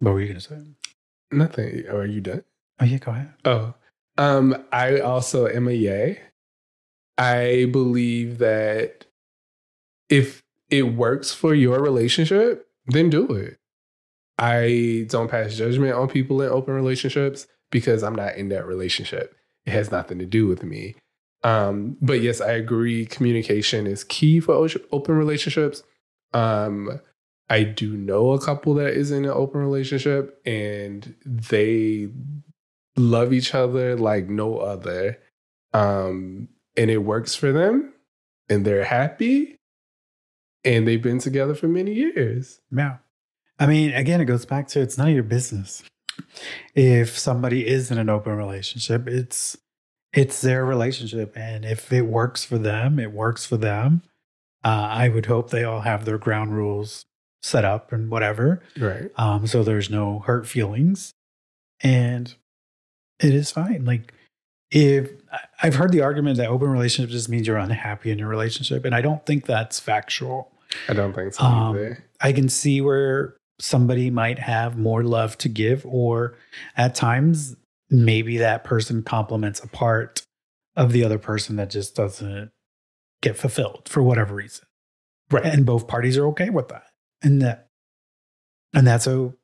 What 0.00 0.12
were 0.14 0.20
you 0.20 0.28
going 0.28 0.40
to 0.40 0.48
say? 0.48 0.58
Nothing. 1.30 1.86
Are 1.88 2.06
you 2.06 2.20
done? 2.20 2.44
Oh 2.80 2.84
yeah, 2.84 2.98
go 2.98 3.10
ahead. 3.12 3.32
Oh, 3.44 3.74
um, 4.18 4.64
I 4.72 5.00
also 5.00 5.46
am 5.46 5.66
a 5.68 5.72
yay. 5.72 6.20
I 7.18 7.66
believe 7.72 8.38
that 8.38 9.06
if 10.08 10.42
it 10.70 10.94
works 10.94 11.32
for 11.32 11.54
your 11.54 11.80
relationship, 11.80 12.68
then 12.86 13.10
do 13.10 13.32
it. 13.32 13.58
I 14.38 15.06
don't 15.08 15.30
pass 15.30 15.56
judgment 15.56 15.94
on 15.94 16.08
people 16.08 16.42
in 16.42 16.50
open 16.50 16.74
relationships 16.74 17.46
because 17.70 18.02
I'm 18.02 18.14
not 18.14 18.36
in 18.36 18.48
that 18.50 18.66
relationship. 18.66 19.34
It 19.64 19.72
has 19.72 19.90
nothing 19.90 20.18
to 20.18 20.26
do 20.26 20.46
with 20.46 20.62
me. 20.62 20.94
Um, 21.42 21.96
but 22.00 22.20
yes, 22.20 22.40
I 22.40 22.52
agree. 22.52 23.06
Communication 23.06 23.86
is 23.86 24.04
key 24.04 24.40
for 24.40 24.68
open 24.92 25.16
relationships. 25.16 25.82
Um, 26.32 27.00
I 27.48 27.62
do 27.62 27.96
know 27.96 28.32
a 28.32 28.40
couple 28.40 28.74
that 28.74 28.94
is 28.94 29.10
in 29.10 29.24
an 29.24 29.30
open 29.30 29.60
relationship 29.60 30.40
and 30.44 31.14
they 31.24 32.08
love 32.96 33.32
each 33.32 33.54
other 33.54 33.96
like 33.96 34.28
no 34.28 34.58
other. 34.58 35.18
Um, 35.72 36.48
and 36.76 36.90
it 36.90 36.98
works 36.98 37.34
for 37.34 37.52
them 37.52 37.92
and 38.48 38.64
they're 38.64 38.84
happy 38.84 39.56
and 40.64 40.86
they've 40.86 41.02
been 41.02 41.18
together 41.18 41.54
for 41.54 41.68
many 41.68 41.92
years. 41.92 42.60
Yeah. 42.70 42.98
I 43.58 43.66
mean, 43.66 43.92
again, 43.94 44.20
it 44.20 44.26
goes 44.26 44.44
back 44.44 44.68
to 44.68 44.80
it's 44.80 44.98
none 44.98 45.08
of 45.08 45.14
your 45.14 45.22
business. 45.22 45.82
If 46.74 47.18
somebody 47.18 47.66
is 47.66 47.90
in 47.90 47.98
an 47.98 48.08
open 48.08 48.36
relationship, 48.36 49.06
it's 49.06 49.56
it's 50.12 50.40
their 50.40 50.64
relationship, 50.64 51.36
and 51.36 51.64
if 51.64 51.92
it 51.92 52.02
works 52.02 52.42
for 52.44 52.56
them, 52.56 52.98
it 52.98 53.12
works 53.12 53.44
for 53.44 53.58
them. 53.58 54.02
Uh, 54.64 54.88
I 54.90 55.08
would 55.10 55.26
hope 55.26 55.50
they 55.50 55.62
all 55.64 55.80
have 55.82 56.04
their 56.06 56.16
ground 56.16 56.54
rules 56.56 57.04
set 57.42 57.64
up 57.66 57.92
and 57.92 58.10
whatever, 58.10 58.62
Right. 58.78 59.10
um, 59.16 59.46
so 59.46 59.62
there's 59.62 59.90
no 59.90 60.20
hurt 60.20 60.46
feelings, 60.46 61.12
and 61.80 62.34
it 63.20 63.34
is 63.34 63.50
fine. 63.50 63.84
Like 63.84 64.14
if 64.70 65.10
I've 65.62 65.76
heard 65.76 65.92
the 65.92 66.00
argument 66.00 66.38
that 66.38 66.48
open 66.48 66.68
relationship 66.68 67.10
just 67.10 67.28
means 67.28 67.46
you're 67.46 67.56
unhappy 67.56 68.10
in 68.10 68.18
your 68.18 68.28
relationship, 68.28 68.84
and 68.84 68.94
I 68.94 69.00
don't 69.00 69.24
think 69.24 69.46
that's 69.46 69.78
factual. 69.78 70.52
I 70.88 70.92
don't 70.92 71.14
think 71.14 71.34
so 71.34 71.44
Um. 71.44 71.96
I 72.20 72.32
can 72.32 72.48
see 72.48 72.80
where 72.80 73.36
somebody 73.60 74.10
might 74.10 74.38
have 74.38 74.76
more 74.76 75.02
love 75.02 75.38
to 75.38 75.48
give, 75.48 75.86
or 75.86 76.36
at 76.76 76.94
times, 76.94 77.56
maybe 77.88 78.38
that 78.38 78.64
person 78.64 79.02
complements 79.02 79.62
a 79.62 79.68
part 79.68 80.22
of 80.74 80.92
the 80.92 81.04
other 81.04 81.18
person 81.18 81.56
that 81.56 81.70
just 81.70 81.94
doesn't 81.94 82.50
get 83.22 83.36
fulfilled 83.36 83.88
for 83.88 84.02
whatever 84.02 84.34
reason. 84.34 84.66
Right. 85.30 85.44
And 85.44 85.64
both 85.64 85.86
parties 85.86 86.18
are 86.18 86.26
okay 86.28 86.50
with 86.50 86.68
that. 86.68 86.86
And 87.22 87.40
that, 87.42 87.68
and 88.74 88.86
that's 88.86 89.04
so, 89.04 89.34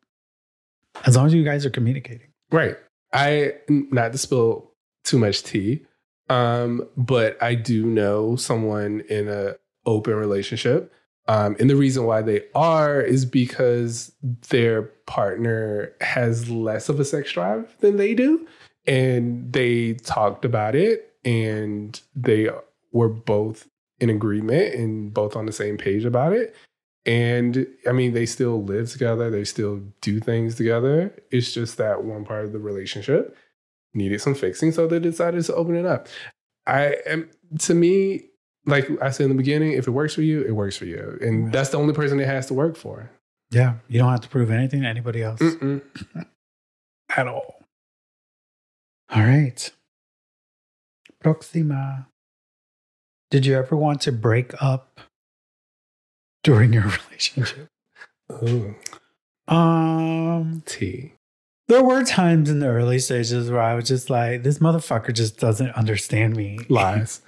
as 1.06 1.16
long 1.16 1.26
as 1.26 1.34
you 1.34 1.44
guys 1.44 1.64
are 1.64 1.70
communicating. 1.70 2.28
Right. 2.50 2.76
I 3.12 3.54
not 3.68 4.12
to 4.12 4.18
spill 4.18 4.71
too 5.04 5.18
much 5.18 5.42
tea, 5.42 5.84
um, 6.28 6.86
but 6.96 7.40
I 7.42 7.54
do 7.54 7.86
know 7.86 8.36
someone 8.36 9.02
in 9.08 9.28
a 9.28 9.56
open 9.84 10.14
relationship. 10.14 10.92
Um, 11.28 11.56
and 11.60 11.70
the 11.70 11.76
reason 11.76 12.04
why 12.04 12.22
they 12.22 12.42
are 12.54 13.00
is 13.00 13.24
because 13.24 14.12
their 14.48 14.82
partner 14.82 15.92
has 16.00 16.50
less 16.50 16.88
of 16.88 16.98
a 16.98 17.04
sex 17.04 17.32
drive 17.32 17.76
than 17.80 17.96
they 17.96 18.14
do. 18.14 18.46
And 18.86 19.52
they 19.52 19.94
talked 19.94 20.44
about 20.44 20.74
it 20.74 21.14
and 21.24 22.00
they 22.16 22.48
were 22.90 23.08
both 23.08 23.68
in 24.00 24.10
agreement 24.10 24.74
and 24.74 25.14
both 25.14 25.36
on 25.36 25.46
the 25.46 25.52
same 25.52 25.78
page 25.78 26.04
about 26.04 26.32
it. 26.32 26.56
And 27.06 27.66
I 27.88 27.92
mean, 27.92 28.12
they 28.12 28.26
still 28.26 28.62
live 28.62 28.90
together, 28.90 29.30
they 29.30 29.44
still 29.44 29.80
do 30.00 30.18
things 30.18 30.56
together. 30.56 31.14
It's 31.30 31.52
just 31.52 31.76
that 31.78 32.04
one 32.04 32.24
part 32.24 32.44
of 32.44 32.52
the 32.52 32.58
relationship. 32.58 33.36
Needed 33.94 34.20
some 34.20 34.34
fixing, 34.34 34.72
so 34.72 34.86
they 34.86 34.98
decided 34.98 35.44
to 35.44 35.54
open 35.54 35.76
it 35.76 35.86
up. 35.86 36.08
I 36.66 36.96
am 37.06 37.28
to 37.60 37.74
me, 37.74 38.22
like 38.66 38.88
I 39.02 39.10
said 39.10 39.24
in 39.24 39.30
the 39.30 39.36
beginning, 39.36 39.72
if 39.72 39.86
it 39.86 39.90
works 39.90 40.14
for 40.14 40.22
you, 40.22 40.42
it 40.42 40.52
works 40.52 40.76
for 40.76 40.84
you, 40.84 41.18
and 41.20 41.52
that's 41.52 41.70
the 41.70 41.78
only 41.78 41.92
person 41.94 42.18
it 42.20 42.26
has 42.26 42.46
to 42.46 42.54
work 42.54 42.76
for. 42.76 43.10
Yeah, 43.50 43.74
you 43.88 43.98
don't 43.98 44.10
have 44.10 44.20
to 44.22 44.28
prove 44.28 44.50
anything 44.50 44.82
to 44.82 44.88
anybody 44.88 45.22
else 45.22 45.40
Mm-mm. 45.40 45.82
at 47.16 47.28
all. 47.28 47.64
All 49.10 49.22
right. 49.22 49.70
Proxima. 51.20 52.08
Did 53.30 53.44
you 53.46 53.56
ever 53.56 53.76
want 53.76 54.00
to 54.02 54.12
break 54.12 54.52
up 54.62 55.00
during 56.42 56.72
your 56.72 56.84
relationship? 57.08 57.68
Ooh, 58.42 58.74
Um, 59.48 60.62
T. 60.66 61.12
there 61.68 61.82
were 61.82 62.04
times 62.04 62.50
in 62.50 62.58
the 62.60 62.66
early 62.66 62.98
stages 62.98 63.50
where 63.50 63.62
I 63.62 63.74
was 63.74 63.86
just 63.88 64.10
like, 64.10 64.42
this 64.42 64.58
motherfucker 64.58 65.14
just 65.14 65.38
doesn't 65.38 65.70
understand 65.70 66.36
me. 66.36 66.58
Lies. 66.68 67.22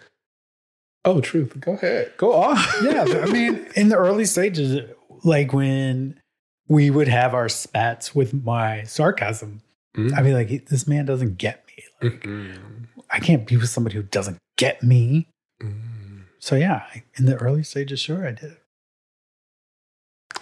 oh, 1.05 1.21
truth. 1.21 1.59
Go 1.61 1.73
ahead. 1.73 2.13
Go 2.17 2.33
off. 2.35 2.77
yeah, 2.83 3.05
I 3.23 3.27
mean, 3.27 3.67
in 3.77 3.89
the 3.89 3.97
early 3.97 4.25
stages, 4.25 4.81
like 5.23 5.53
when 5.53 6.21
we 6.69 6.91
would 6.91 7.09
have 7.09 7.35
our 7.35 7.49
spats 7.49 8.15
with 8.15 8.33
my 8.45 8.83
sarcasm, 8.85 9.63
Mm. 9.97 10.13
I'd 10.13 10.25
be 10.25 10.35
like, 10.35 10.67
this 10.67 10.87
man 10.87 11.07
doesn't 11.07 11.39
get 11.39 11.65
me. 11.69 11.85
Like, 12.03 12.21
Mm-mm. 12.23 12.87
I 13.11 13.21
can't 13.21 13.47
be 13.47 13.57
with 13.57 13.69
somebody 13.69 13.97
who 13.97 14.03
doesn't 14.03 14.39
get 14.57 14.83
me. 14.83 15.29
Mm. 15.63 16.25
So 16.41 16.57
yeah, 16.57 16.83
in 17.17 17.27
the 17.27 17.37
early 17.37 17.63
stages, 17.63 18.01
sure, 18.01 18.27
I 18.27 18.33
did. 18.33 18.57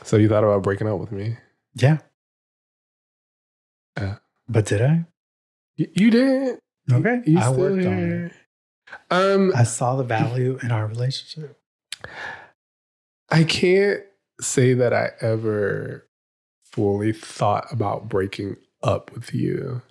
So 0.04 0.16
you 0.16 0.28
thought 0.28 0.42
about 0.42 0.62
breaking 0.62 0.88
up 0.88 0.98
with 0.98 1.12
me? 1.12 1.36
Yeah. 1.74 1.98
Yeah. 3.98 4.16
But 4.48 4.66
did 4.66 4.82
I? 4.82 5.04
Y- 5.78 5.88
You 5.94 6.10
did. 6.10 6.58
Okay. 6.90 7.22
You 7.26 7.38
I 7.38 7.42
still 7.42 7.58
worked 7.58 7.86
on 7.86 7.98
it. 7.98 8.32
Um, 9.10 9.52
I 9.54 9.62
saw 9.62 9.96
the 9.96 10.04
value 10.04 10.58
in 10.62 10.70
our 10.70 10.86
relationship. 10.86 11.58
I 13.30 13.44
can't 13.44 14.02
say 14.40 14.74
that 14.74 14.92
I 14.92 15.10
ever 15.20 16.06
fully 16.64 17.12
thought 17.12 17.72
about 17.72 18.08
breaking 18.08 18.56
up 18.82 19.12
with 19.14 19.32
you. 19.32 19.82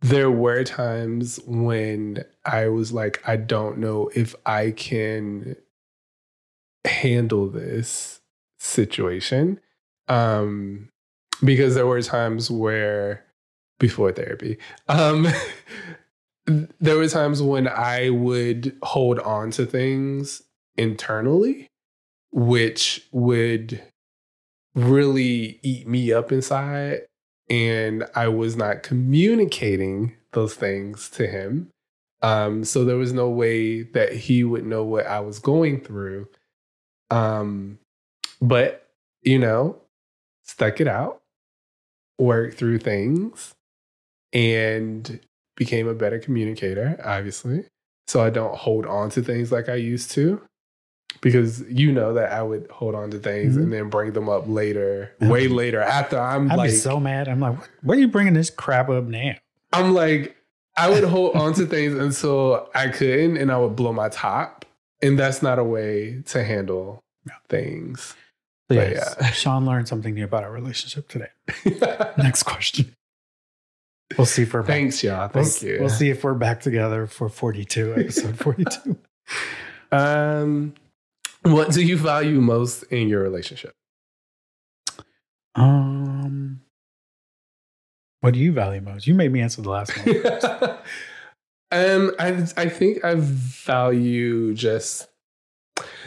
There 0.00 0.30
were 0.30 0.64
times 0.64 1.38
when 1.46 2.24
I 2.44 2.68
was 2.68 2.92
like, 2.92 3.22
I 3.26 3.36
don't 3.36 3.78
know 3.78 4.10
if 4.14 4.34
I 4.44 4.72
can 4.72 5.56
handle 6.84 7.48
this 7.48 8.20
situation. 8.58 9.60
Um, 10.08 10.90
because 11.44 11.74
there 11.74 11.86
were 11.86 12.02
times 12.02 12.50
where 12.50 13.24
before 13.82 14.12
therapy, 14.12 14.56
um, 14.88 15.26
there 16.80 16.96
were 16.96 17.08
times 17.08 17.42
when 17.42 17.68
I 17.68 18.08
would 18.08 18.76
hold 18.82 19.18
on 19.18 19.50
to 19.52 19.66
things 19.66 20.42
internally 20.76 21.68
which 22.32 23.06
would 23.12 23.82
really 24.74 25.60
eat 25.62 25.86
me 25.86 26.12
up 26.12 26.32
inside. 26.32 27.02
And 27.48 28.06
I 28.14 28.28
was 28.28 28.56
not 28.56 28.82
communicating 28.82 30.16
those 30.32 30.54
things 30.54 31.10
to 31.10 31.26
him. 31.26 31.68
Um, 32.22 32.64
so 32.64 32.84
there 32.84 32.96
was 32.96 33.12
no 33.12 33.28
way 33.28 33.82
that 33.82 34.12
he 34.12 34.44
would 34.44 34.64
know 34.64 34.84
what 34.84 35.06
I 35.06 35.20
was 35.20 35.38
going 35.38 35.80
through. 35.80 36.28
Um, 37.10 37.78
but, 38.40 38.88
you 39.20 39.38
know, 39.38 39.76
stuck 40.42 40.80
it 40.80 40.88
out, 40.88 41.20
worked 42.18 42.56
through 42.56 42.78
things, 42.78 43.54
and 44.32 45.20
became 45.56 45.86
a 45.88 45.94
better 45.94 46.18
communicator, 46.18 46.98
obviously. 47.04 47.64
So 48.06 48.22
I 48.22 48.30
don't 48.30 48.54
hold 48.56 48.86
on 48.86 49.10
to 49.10 49.22
things 49.22 49.52
like 49.52 49.68
I 49.68 49.74
used 49.74 50.10
to 50.12 50.40
because 51.20 51.62
you 51.70 51.92
know 51.92 52.14
that 52.14 52.32
I 52.32 52.42
would 52.42 52.68
hold 52.70 52.94
on 52.94 53.10
to 53.10 53.18
things 53.18 53.56
Mhm. 53.56 53.62
and 53.64 53.72
then 53.72 53.88
bring 53.90 54.12
them 54.12 54.28
up 54.28 54.44
later, 54.46 55.12
Yeah. 55.20 55.28
way 55.28 55.46
later 55.48 55.80
after 55.80 56.18
I'm 56.18 56.50
I'd 56.50 56.56
like, 56.56 56.70
be 56.70 56.76
so 56.76 56.98
mad. 56.98 57.28
I'm 57.28 57.40
like, 57.40 57.56
what 57.82 57.96
are 57.96 58.00
you 58.00 58.08
bringing 58.08 58.32
this 58.34 58.50
crap 58.50 58.88
up 58.88 59.04
now? 59.04 59.34
I'm 59.72 59.94
like, 59.94 60.36
I 60.76 60.88
would 60.88 61.04
hold 61.04 61.36
on 61.36 61.52
to 61.54 61.66
things 61.74 61.94
until 61.94 62.68
I 62.74 62.88
couldn't 62.88 63.36
and 63.36 63.52
I 63.52 63.58
would 63.58 63.76
blow 63.76 63.92
my 63.92 64.08
top. 64.08 64.64
And 65.02 65.18
that's 65.18 65.42
not 65.42 65.58
a 65.58 65.64
way 65.64 66.22
to 66.26 66.42
handle 66.44 67.02
things. 67.48 68.14
So 68.70 68.76
But 68.76 68.90
yes, 68.92 69.16
yeah. 69.20 69.30
Shawn 69.32 69.66
learned 69.66 69.86
something 69.88 70.14
new 70.14 70.24
about 70.24 70.44
our 70.44 70.52
relationship 70.52 71.08
today. 71.08 71.28
Next 72.16 72.44
question. 72.44 72.94
We'll 74.18 74.26
see 74.26 74.42
if 74.42 74.52
we're 74.54 74.62
back. 74.62 74.68
Thanks, 74.68 75.02
y'all. 75.02 75.30
We'll, 75.34 75.44
Thank 75.44 75.62
you. 75.62 75.78
we'll 75.80 75.88
see 75.88 76.10
if 76.10 76.24
we're 76.24 76.34
back 76.34 76.60
together 76.60 77.06
for 77.06 77.28
42, 77.28 77.94
episode 77.96 78.38
42. 78.38 78.98
Um, 79.92 80.72
what 81.42 81.70
do 81.72 81.84
you 81.84 81.98
value 81.98 82.40
most 82.40 82.82
in 82.84 83.08
your 83.08 83.22
relationship? 83.22 83.74
Um, 85.54 86.62
what 88.20 88.32
do 88.32 88.40
you 88.40 88.52
value 88.52 88.80
most? 88.80 89.06
You 89.06 89.14
made 89.14 89.32
me 89.32 89.42
answer 89.42 89.60
the 89.60 89.68
last 89.68 89.92
one. 89.98 90.16
um, 91.72 92.12
I 92.18 92.46
I 92.56 92.68
think 92.70 93.04
I 93.04 93.16
value 93.16 94.54
just 94.54 95.08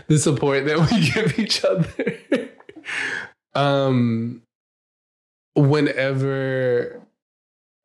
the 0.08 0.18
support 0.18 0.66
that 0.66 0.80
we 0.80 1.12
give 1.14 1.38
each 1.38 1.64
other. 1.64 1.94
um, 3.54 4.42
whenever 5.56 7.05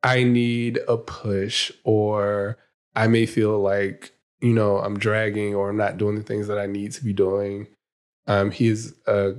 I 0.03 0.23
need 0.23 0.79
a 0.87 0.97
push, 0.97 1.71
or 1.83 2.57
I 2.95 3.07
may 3.07 3.25
feel 3.25 3.59
like 3.59 4.13
you 4.41 4.53
know 4.53 4.77
I'm 4.77 4.97
dragging, 4.97 5.55
or 5.55 5.69
I'm 5.69 5.77
not 5.77 5.97
doing 5.97 6.15
the 6.15 6.23
things 6.23 6.47
that 6.47 6.57
I 6.57 6.65
need 6.65 6.91
to 6.93 7.03
be 7.03 7.13
doing. 7.13 7.67
Um, 8.27 8.51
he 8.51 8.67
is 8.67 8.95
a 9.07 9.33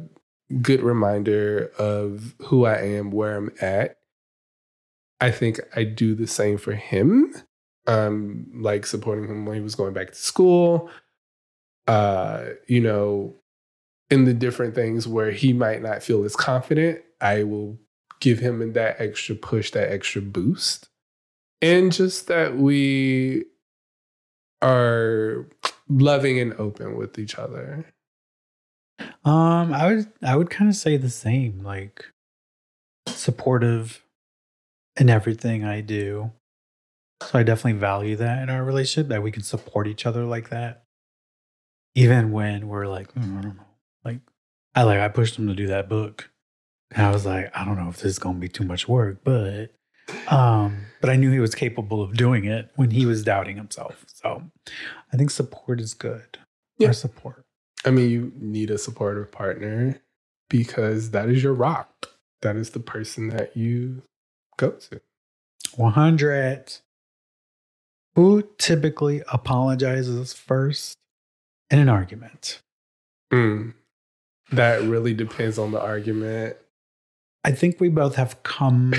good 0.61 0.83
reminder 0.83 1.71
of 1.79 2.35
who 2.47 2.65
I 2.65 2.79
am, 2.83 3.11
where 3.11 3.37
I'm 3.37 3.51
at. 3.61 3.99
I 5.21 5.31
think 5.31 5.61
I 5.75 5.85
do 5.85 6.15
the 6.15 6.27
same 6.27 6.59
for 6.59 6.73
him. 6.73 7.35
Um, 7.87 8.47
like 8.55 8.87
supporting 8.87 9.27
him 9.27 9.45
when 9.45 9.57
he 9.57 9.63
was 9.63 9.75
going 9.75 9.93
back 9.93 10.09
to 10.09 10.15
school. 10.15 10.91
Uh, 11.89 12.51
you 12.69 12.81
know, 12.81 13.35
in 14.11 14.25
the 14.25 14.35
different 14.35 14.75
things 14.75 15.09
where 15.09 15.33
he 15.33 15.53
might 15.53 15.83
not 15.83 16.03
feel 16.03 16.25
as 16.25 16.37
confident, 16.37 17.01
I 17.21 17.45
will 17.45 17.79
give 18.23 18.39
him 18.39 18.73
that 18.73 19.01
extra 19.01 19.35
push, 19.35 19.73
that 19.73 19.93
extra 19.93 20.23
boost. 20.23 20.89
And 21.61 21.93
just 21.93 22.29
that 22.29 22.57
we 22.57 23.45
are 24.63 25.49
loving 25.89 26.39
and 26.39 26.55
open 26.55 26.97
with 26.97 27.19
each 27.19 27.37
other. 27.37 27.85
Um, 29.25 29.75
I 29.75 29.87
would 29.87 30.13
I 30.23 30.37
would 30.37 30.51
kind 30.51 30.71
of 30.71 30.77
say 30.77 30.97
the 30.97 31.11
same, 31.11 31.63
like 31.63 32.07
supportive 33.09 34.05
in 34.97 35.11
everything 35.11 35.65
I 35.65 35.81
do. 35.81 36.31
So 37.23 37.39
I 37.39 37.43
definitely 37.43 37.81
value 37.81 38.17
that 38.17 38.43
in 38.43 38.51
our 38.51 38.65
relationship 38.65 39.09
that 39.09 39.23
we 39.23 39.33
can 39.33 39.43
support 39.43 39.87
each 39.87 40.07
other 40.07 40.25
like 40.25 40.51
that. 40.51 40.85
Even 41.95 42.33
when 42.33 42.69
we're 42.69 42.87
like, 42.87 43.13
"Mm, 43.15 43.39
I 43.39 43.43
don't 43.43 43.57
know. 43.57 43.67
Like 44.05 44.21
I 44.75 44.83
like 44.85 45.01
I 45.01 45.09
pushed 45.09 45.39
him 45.39 45.49
to 45.49 45.55
do 45.55 45.67
that 45.69 45.89
book. 45.89 46.32
And 46.95 47.07
I 47.07 47.11
was 47.11 47.25
like, 47.27 47.51
I 47.57 47.65
don't 47.65 47.79
know 47.79 47.89
if 47.89 47.97
this 47.97 48.13
is 48.13 48.19
gonna 48.19 48.39
be 48.39 48.49
too 48.49 48.65
much 48.65 48.89
work, 48.89 49.19
but 49.25 49.71
um, 50.29 50.87
but 51.01 51.11
I 51.11 51.17
knew 51.17 51.31
he 51.31 51.41
was 51.41 51.55
capable 51.55 52.03
of 52.03 52.17
doing 52.17 52.45
it 52.45 52.71
when 52.77 52.91
he 52.91 53.07
was 53.07 53.23
doubting 53.23 53.57
himself. 53.57 54.05
So 54.07 54.43
I 55.13 55.17
think 55.17 55.31
support 55.31 55.81
is 55.81 55.95
good. 55.95 56.39
Yeah. 56.79 56.89
Our 56.89 56.93
support. 56.93 57.45
I 57.85 57.91
mean, 57.91 58.11
you 58.11 58.33
need 58.37 58.71
a 58.71 58.79
supportive 58.79 59.33
partner 59.33 60.01
because 60.49 61.11
that 61.11 61.29
is 61.29 61.43
your 61.43 61.55
rock. 61.55 62.09
That 62.43 62.57
is 62.57 62.71
the 62.71 62.81
person 62.81 63.29
that 63.29 63.57
you 63.57 64.03
go 64.57 64.73
to. 64.73 65.01
100. 65.77 66.79
Who 68.15 68.49
typically 68.59 69.23
apologizes 69.33 70.33
first 70.33 70.97
in 71.71 71.79
an 71.79 71.89
argument? 71.89 72.61
Mm. 73.33 73.75
That 74.51 74.83
really 74.83 75.15
depends 75.15 75.59
on 75.59 75.73
the 75.73 75.81
argument. 75.81 76.57
I 77.45 77.53
think 77.53 77.81
we 77.81 77.89
both 77.89 78.15
have 78.17 78.43
come 78.43 78.95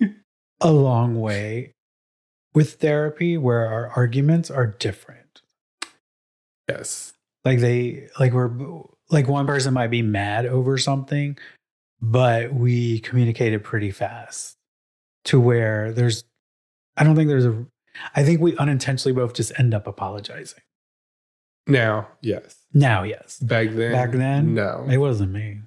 a 0.60 0.70
long 0.70 1.20
way 1.20 1.74
with 2.54 2.74
therapy 2.74 3.38
where 3.38 3.66
our 3.66 3.88
arguments 3.90 4.50
are 4.50 4.66
different. 4.66 5.42
Yes. 6.68 7.14
Like 7.44 7.60
they, 7.60 8.08
like 8.18 8.32
we're, 8.32 8.50
like 9.10 9.28
one 9.28 9.46
person 9.46 9.74
might 9.74 9.90
be 9.90 10.02
mad 10.02 10.46
over 10.46 10.76
something, 10.78 11.38
but 12.00 12.52
we 12.52 13.00
communicated 13.00 13.64
pretty 13.64 13.90
fast 13.90 14.56
to 15.24 15.40
where 15.40 15.92
there's, 15.92 16.24
I 16.96 17.04
don't 17.04 17.16
think 17.16 17.28
there's 17.28 17.46
a, 17.46 17.66
I 18.14 18.24
think 18.24 18.40
we 18.40 18.56
unintentionally 18.56 19.14
both 19.14 19.34
just 19.34 19.58
end 19.58 19.74
up 19.74 19.86
apologizing. 19.86 20.62
Now, 21.66 22.08
yes. 22.20 22.56
Now, 22.72 23.02
yes. 23.02 23.38
Back 23.38 23.68
then, 23.70 23.92
Back 23.92 24.12
then? 24.12 24.54
no. 24.54 24.86
It 24.88 24.98
wasn't 24.98 25.32
me. 25.32 25.60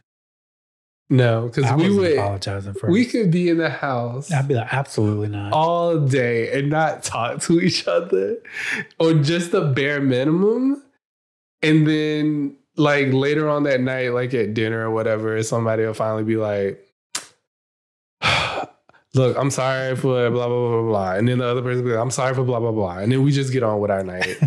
No, 1.13 1.47
because 1.47 1.71
we 1.73 1.95
would 1.95 2.13
apologizing 2.13 2.73
for. 2.73 2.89
we 2.89 3.05
could 3.05 3.29
be 3.29 3.47
in 3.47 3.59
the 3.59 3.69
house 3.69 4.31
I'd 4.31 4.47
be 4.47 4.55
like, 4.55 4.73
absolutely 4.73 5.29
not. 5.29 5.53
all 5.53 5.99
day 5.99 6.51
and 6.57 6.71
not 6.71 7.03
talk 7.03 7.39
to 7.43 7.61
each 7.61 7.87
other 7.87 8.37
or 8.99 9.13
just 9.13 9.51
the 9.51 9.61
bare 9.61 10.01
minimum. 10.01 10.81
And 11.61 11.87
then 11.87 12.57
like 12.77 13.13
later 13.13 13.47
on 13.47 13.61
that 13.63 13.79
night, 13.79 14.09
like 14.09 14.33
at 14.33 14.55
dinner 14.55 14.87
or 14.87 14.91
whatever, 14.91 15.41
somebody 15.43 15.85
will 15.85 15.93
finally 15.93 16.23
be 16.23 16.37
like, 16.37 16.83
look, 19.13 19.37
I'm 19.37 19.51
sorry 19.51 19.95
for 19.95 20.31
blah, 20.31 20.47
blah, 20.47 20.47
blah, 20.47 20.81
blah, 20.81 20.89
blah. 20.89 21.11
And 21.13 21.27
then 21.27 21.37
the 21.37 21.45
other 21.45 21.61
person 21.61 21.83
will 21.83 21.91
be 21.91 21.95
like, 21.95 22.01
I'm 22.01 22.09
sorry 22.09 22.33
for 22.33 22.43
blah, 22.43 22.59
blah, 22.59 22.71
blah. 22.71 22.97
And 22.97 23.11
then 23.11 23.21
we 23.21 23.31
just 23.31 23.53
get 23.53 23.61
on 23.61 23.79
with 23.79 23.91
our 23.91 24.03
night. 24.03 24.39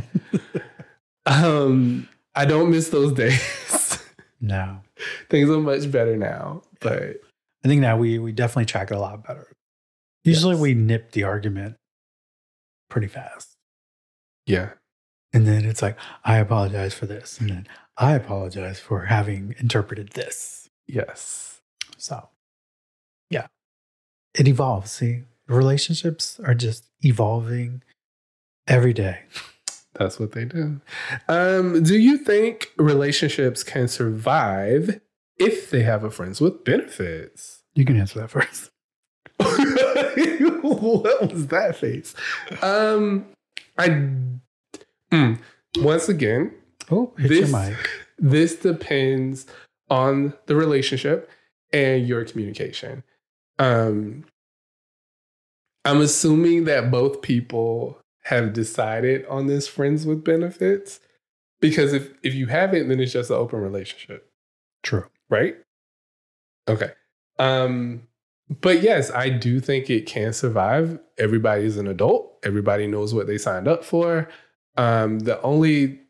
um, 1.27 2.09
I 2.35 2.45
don't 2.45 2.73
miss 2.73 2.89
those 2.89 3.13
days. 3.15 4.01
no, 4.41 4.81
Things 5.31 5.49
are 5.51 5.59
much 5.59 5.91
better 5.91 6.17
now. 6.17 6.63
But 6.81 7.17
I 7.65 7.69
think 7.69 7.81
now 7.81 7.97
we 7.97 8.19
we 8.19 8.33
definitely 8.33 8.67
track 8.67 8.91
it 8.91 8.95
a 8.95 9.01
lot 9.01 9.27
better. 9.27 9.51
Usually 10.25 10.55
Yes. 10.55 10.63
we 10.63 10.75
nip 10.75 11.13
the 11.13 11.23
argument 11.25 11.77
pretty 12.91 13.07
fast, 13.09 13.53
yeah. 14.47 14.71
and 15.33 15.47
then 15.47 15.65
it's 15.65 15.83
like, 15.83 15.97
I 16.25 16.39
apologize 16.39 16.95
for 16.95 17.07
this, 17.07 17.39
and 17.41 17.49
then 17.51 17.67
I 17.97 18.15
apologize 18.15 18.81
for 18.81 19.07
having 19.07 19.55
interpreted 19.59 20.11
this. 20.11 20.69
Yes. 20.89 21.61
So, 21.97 22.29
yeah, 23.31 23.47
it 24.35 24.49
evolves. 24.49 24.91
See, 24.93 25.23
relationships 25.49 26.41
are 26.41 26.55
just 26.55 26.85
evolving 27.03 27.83
every 28.67 28.93
day. 28.93 29.21
That's 29.99 30.19
what 30.19 30.33
they 30.33 30.45
do. 30.45 30.81
Um, 31.29 31.83
do 31.83 31.97
you 31.99 32.19
think 32.19 32.69
relationships 32.77 33.63
can 33.63 33.89
survive 33.89 35.01
if 35.39 35.71
they 35.71 35.83
have 35.83 36.05
a 36.05 36.11
friends 36.11 36.41
with 36.41 36.65
benefits? 36.65 37.63
You 37.75 37.85
can 37.85 37.99
answer 37.99 38.21
that 38.21 38.31
first. 38.31 38.71
what 39.39 41.33
was 41.33 41.47
that 41.49 41.77
face? 41.77 42.15
Um, 42.63 43.27
I 43.79 43.89
mm, 45.13 45.39
once 45.79 46.09
again, 46.09 46.53
Oh, 46.91 47.13
hit 47.19 47.29
This- 47.29 47.51
your 47.51 47.61
mic. 47.61 47.77
this 48.19 48.57
depends 48.57 49.47
on 49.91 50.35
the 50.47 50.57
relationship 50.57 51.31
and 51.73 52.07
your 52.07 52.25
communication. 52.25 53.03
Um, 53.59 54.25
I'm 55.85 56.01
assuming 56.01 56.65
that 56.65 56.91
both 56.91 57.23
people 57.23 57.99
have 58.27 58.53
decided 58.53 59.25
on 59.27 59.47
this 59.47 59.69
friends 59.69 60.05
with 60.07 60.25
benefits 60.25 61.01
because 61.61 61.93
if 61.93 62.13
if 62.23 62.35
you 62.35 62.47
haven't, 62.47 62.89
then 62.89 63.01
it's 63.01 63.13
just 63.13 63.31
an 63.31 63.37
open 63.37 63.61
relationship, 63.61 64.31
True. 64.83 65.07
right? 65.31 65.57
Okay. 66.69 66.91
Um, 67.39 68.03
but 68.61 68.83
yes, 68.83 69.11
I 69.11 69.29
do 69.31 69.61
think 69.61 69.89
it 69.91 70.07
can 70.07 70.33
survive. 70.33 70.99
Everybody's 71.19 71.77
an 71.77 71.87
adult. 71.87 72.39
Everybody 72.45 72.87
knows 72.87 73.15
what 73.15 73.27
they 73.27 73.39
signed 73.39 73.69
up 73.69 73.85
for. 73.85 74.29
Um, 74.77 75.21
the 75.21 75.41
only 75.43 76.01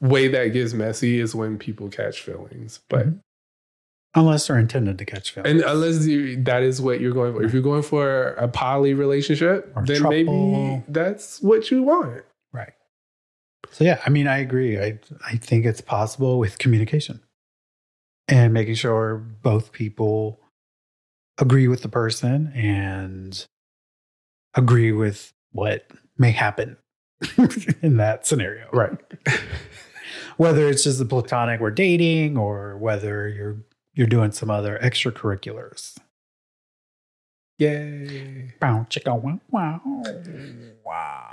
way 0.00 0.28
that 0.28 0.48
gets 0.48 0.72
messy 0.74 1.20
is 1.20 1.34
when 1.34 1.58
people 1.58 1.88
catch 1.88 2.20
feelings. 2.20 2.80
But 2.88 3.06
Mhm. 3.06 3.20
Unless 4.16 4.46
they're 4.46 4.58
intended 4.58 4.98
to 4.98 5.04
catch 5.04 5.32
feelings. 5.32 5.62
and 5.62 5.70
unless 5.70 6.06
you, 6.06 6.40
that 6.44 6.62
is 6.62 6.80
what 6.80 7.00
you're 7.00 7.12
going 7.12 7.32
for, 7.34 7.42
if 7.42 7.52
you're 7.52 7.62
going 7.62 7.82
for 7.82 8.28
a 8.34 8.46
poly 8.46 8.94
relationship, 8.94 9.72
Or 9.74 9.84
then 9.84 10.02
maybe 10.04 10.82
that's 10.88 11.42
what 11.42 11.70
you 11.70 11.82
want. 11.82 12.22
Right. 12.52 12.72
So 13.72 13.82
yeah, 13.82 14.00
I 14.06 14.10
mean, 14.10 14.28
I 14.28 14.38
agree. 14.38 14.78
I 14.78 15.00
I 15.26 15.36
think 15.36 15.64
it's 15.66 15.80
possible 15.80 16.38
with 16.38 16.58
communication 16.58 17.20
and 18.28 18.54
making 18.54 18.76
sure 18.76 19.16
both 19.16 19.72
people 19.72 20.40
agree 21.38 21.66
with 21.66 21.82
the 21.82 21.88
person 21.88 22.52
and 22.54 23.44
agree 24.54 24.92
with 24.92 25.32
what 25.50 25.90
may 26.16 26.30
happen 26.30 26.76
in 27.82 27.96
that 27.96 28.26
scenario. 28.26 28.68
Right. 28.72 28.96
Whether 30.36 30.68
it's 30.68 30.84
just 30.84 30.98
the 30.98 31.04
platonic 31.04 31.60
we're 31.60 31.70
dating 31.70 32.36
or 32.36 32.76
whether 32.78 33.28
you're 33.28 33.56
you're 33.94 34.06
doing 34.06 34.32
some 34.32 34.50
other 34.50 34.78
extracurriculars. 34.82 35.96
Yay. 37.58 38.52
Bow, 38.60 38.86
chicka, 38.90 39.20
wow, 39.20 39.40
wow. 39.50 39.80
Wow. 40.84 41.30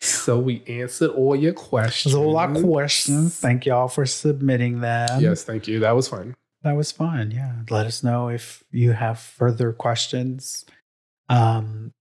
So 0.00 0.38
we 0.38 0.62
answered 0.68 1.10
all 1.10 1.34
your 1.34 1.54
questions. 1.54 2.14
There's 2.14 2.24
a 2.24 2.28
lot 2.28 2.56
of 2.56 2.62
questions. 2.62 3.38
Thank 3.38 3.66
y'all 3.66 3.88
for 3.88 4.06
submitting 4.06 4.80
them. 4.80 5.20
Yes, 5.20 5.44
thank 5.44 5.66
you. 5.66 5.80
That 5.80 5.92
was 5.92 6.08
fun. 6.08 6.34
That 6.62 6.76
was 6.76 6.92
fun. 6.92 7.30
Yeah. 7.30 7.52
Let 7.70 7.86
us 7.86 8.02
know 8.02 8.28
if 8.28 8.64
you 8.70 8.92
have 8.92 9.18
further 9.18 9.72
questions. 9.72 10.64
Um, 11.28 11.92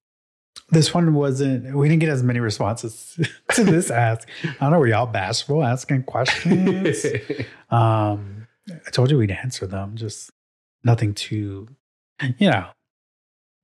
this 0.70 0.94
one 0.94 1.14
wasn't, 1.14 1.76
we 1.76 1.88
didn't 1.88 2.02
get 2.02 2.10
as 2.10 2.24
many 2.24 2.40
responses 2.40 3.20
to 3.52 3.64
this 3.64 3.90
ask. 3.92 4.28
I 4.44 4.54
don't 4.60 4.72
know, 4.72 4.80
were 4.80 4.88
y'all 4.88 5.06
bashful 5.06 5.64
asking 5.64 6.04
questions? 6.04 7.06
um, 7.72 8.43
I 8.70 8.90
told 8.92 9.12
you 9.12 9.18
we'd 9.18 9.32
answer 9.32 9.68
them, 9.68 9.96
just 9.96 10.32
nothing 10.84 11.14
too, 11.14 11.68
you 12.38 12.50
know, 12.50 12.68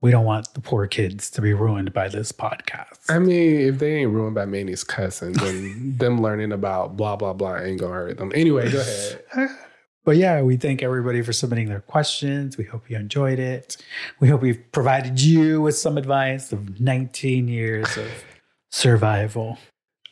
we 0.01 0.11
don't 0.11 0.25
want 0.25 0.53
the 0.53 0.61
poor 0.61 0.87
kids 0.87 1.29
to 1.31 1.41
be 1.41 1.53
ruined 1.53 1.93
by 1.93 2.07
this 2.07 2.31
podcast. 2.31 3.09
I 3.09 3.19
mean, 3.19 3.61
if 3.61 3.79
they 3.79 3.97
ain't 3.97 4.11
ruined 4.11 4.35
by 4.35 4.45
Manny's 4.45 4.83
cussing, 4.83 5.33
then 5.33 5.95
them 5.99 6.21
learning 6.21 6.51
about 6.51 6.95
blah 6.95 7.15
blah 7.15 7.33
blah 7.33 7.57
ain't 7.57 7.79
gonna 7.79 7.93
hurt 7.93 8.17
them. 8.17 8.31
Anyway, 8.33 8.71
go 8.71 8.79
ahead. 8.79 9.49
But 10.05 10.15
yeah, 10.17 10.41
we 10.41 10.57
thank 10.57 10.81
everybody 10.81 11.21
for 11.21 11.33
submitting 11.33 11.67
their 11.67 11.81
questions. 11.81 12.57
We 12.57 12.63
hope 12.63 12.89
you 12.89 12.97
enjoyed 12.97 13.37
it. 13.37 13.77
We 14.19 14.29
hope 14.29 14.41
we've 14.41 14.59
provided 14.71 15.21
you 15.21 15.61
with 15.61 15.77
some 15.77 15.97
advice 15.97 16.51
of 16.51 16.79
19 16.79 17.47
years 17.47 17.95
of 17.97 18.07
survival. 18.71 19.59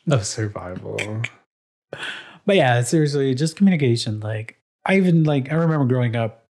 Of 0.08 0.24
survival. 0.24 1.22
But 2.46 2.56
yeah, 2.56 2.80
seriously, 2.82 3.34
just 3.34 3.56
communication. 3.56 4.20
Like 4.20 4.57
I 4.88 4.96
even 4.96 5.22
like 5.24 5.52
I 5.52 5.54
remember 5.54 5.84
growing 5.86 6.16
up, 6.16 6.46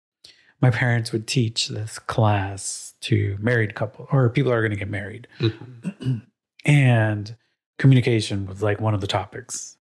my 0.62 0.70
parents 0.70 1.12
would 1.12 1.26
teach 1.28 1.70
this 1.70 1.98
class 2.00 2.94
to 3.02 3.38
married 3.40 3.74
couple 3.76 4.08
or 4.12 4.30
people 4.30 4.52
are 4.52 4.62
going 4.62 4.72
to 4.72 4.78
get 4.78 4.90
married. 4.90 5.28
and 6.66 7.36
communication 7.80 8.46
was 8.46 8.62
like 8.62 8.80
one 8.80 8.94
of 8.94 9.02
the 9.02 9.08
topics. 9.08 9.78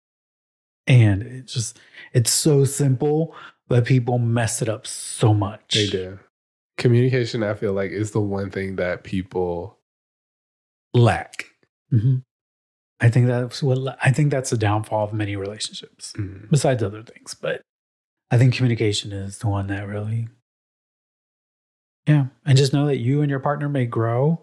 And 0.87 1.23
it 1.23 1.47
just 1.47 1.79
it's 2.13 2.31
so 2.31 2.65
simple, 2.65 3.35
but 3.69 3.85
people 3.87 4.19
mess 4.19 4.61
it 4.63 4.69
up 4.69 4.87
so 4.87 5.33
much. 5.35 5.75
They 5.75 5.87
do. 5.89 6.19
Communication, 6.77 7.43
I 7.43 7.55
feel 7.55 7.73
like, 7.73 7.91
is 7.91 8.11
the 8.11 8.21
one 8.21 8.51
thing 8.51 8.77
that 8.77 9.05
people 9.05 9.79
lack. 10.93 11.47
Mhm. 11.93 12.23
I 13.01 13.09
think 13.09 13.27
that's 13.27 13.63
what 13.63 13.97
I 14.03 14.11
think 14.11 14.31
that's 14.31 14.51
the 14.51 14.59
downfall 14.59 15.05
of 15.05 15.13
many 15.13 15.37
relationships, 15.37 16.13
Mm. 16.17 16.51
besides 16.51 16.83
other 16.83 17.03
things. 17.03 17.35
But 17.35 17.63
I 18.31 18.39
think 18.39 18.55
communication 18.55 19.13
is 19.13 19.39
the 19.39 19.49
one 19.49 19.67
that 19.69 19.87
really, 19.87 20.29
yeah. 22.07 22.27
And 22.45 22.59
just 22.59 22.73
know 22.73 22.87
that 22.87 22.99
you 22.99 23.21
and 23.21 23.31
your 23.31 23.41
partner 23.41 23.69
may 23.69 23.87
grow 23.87 24.41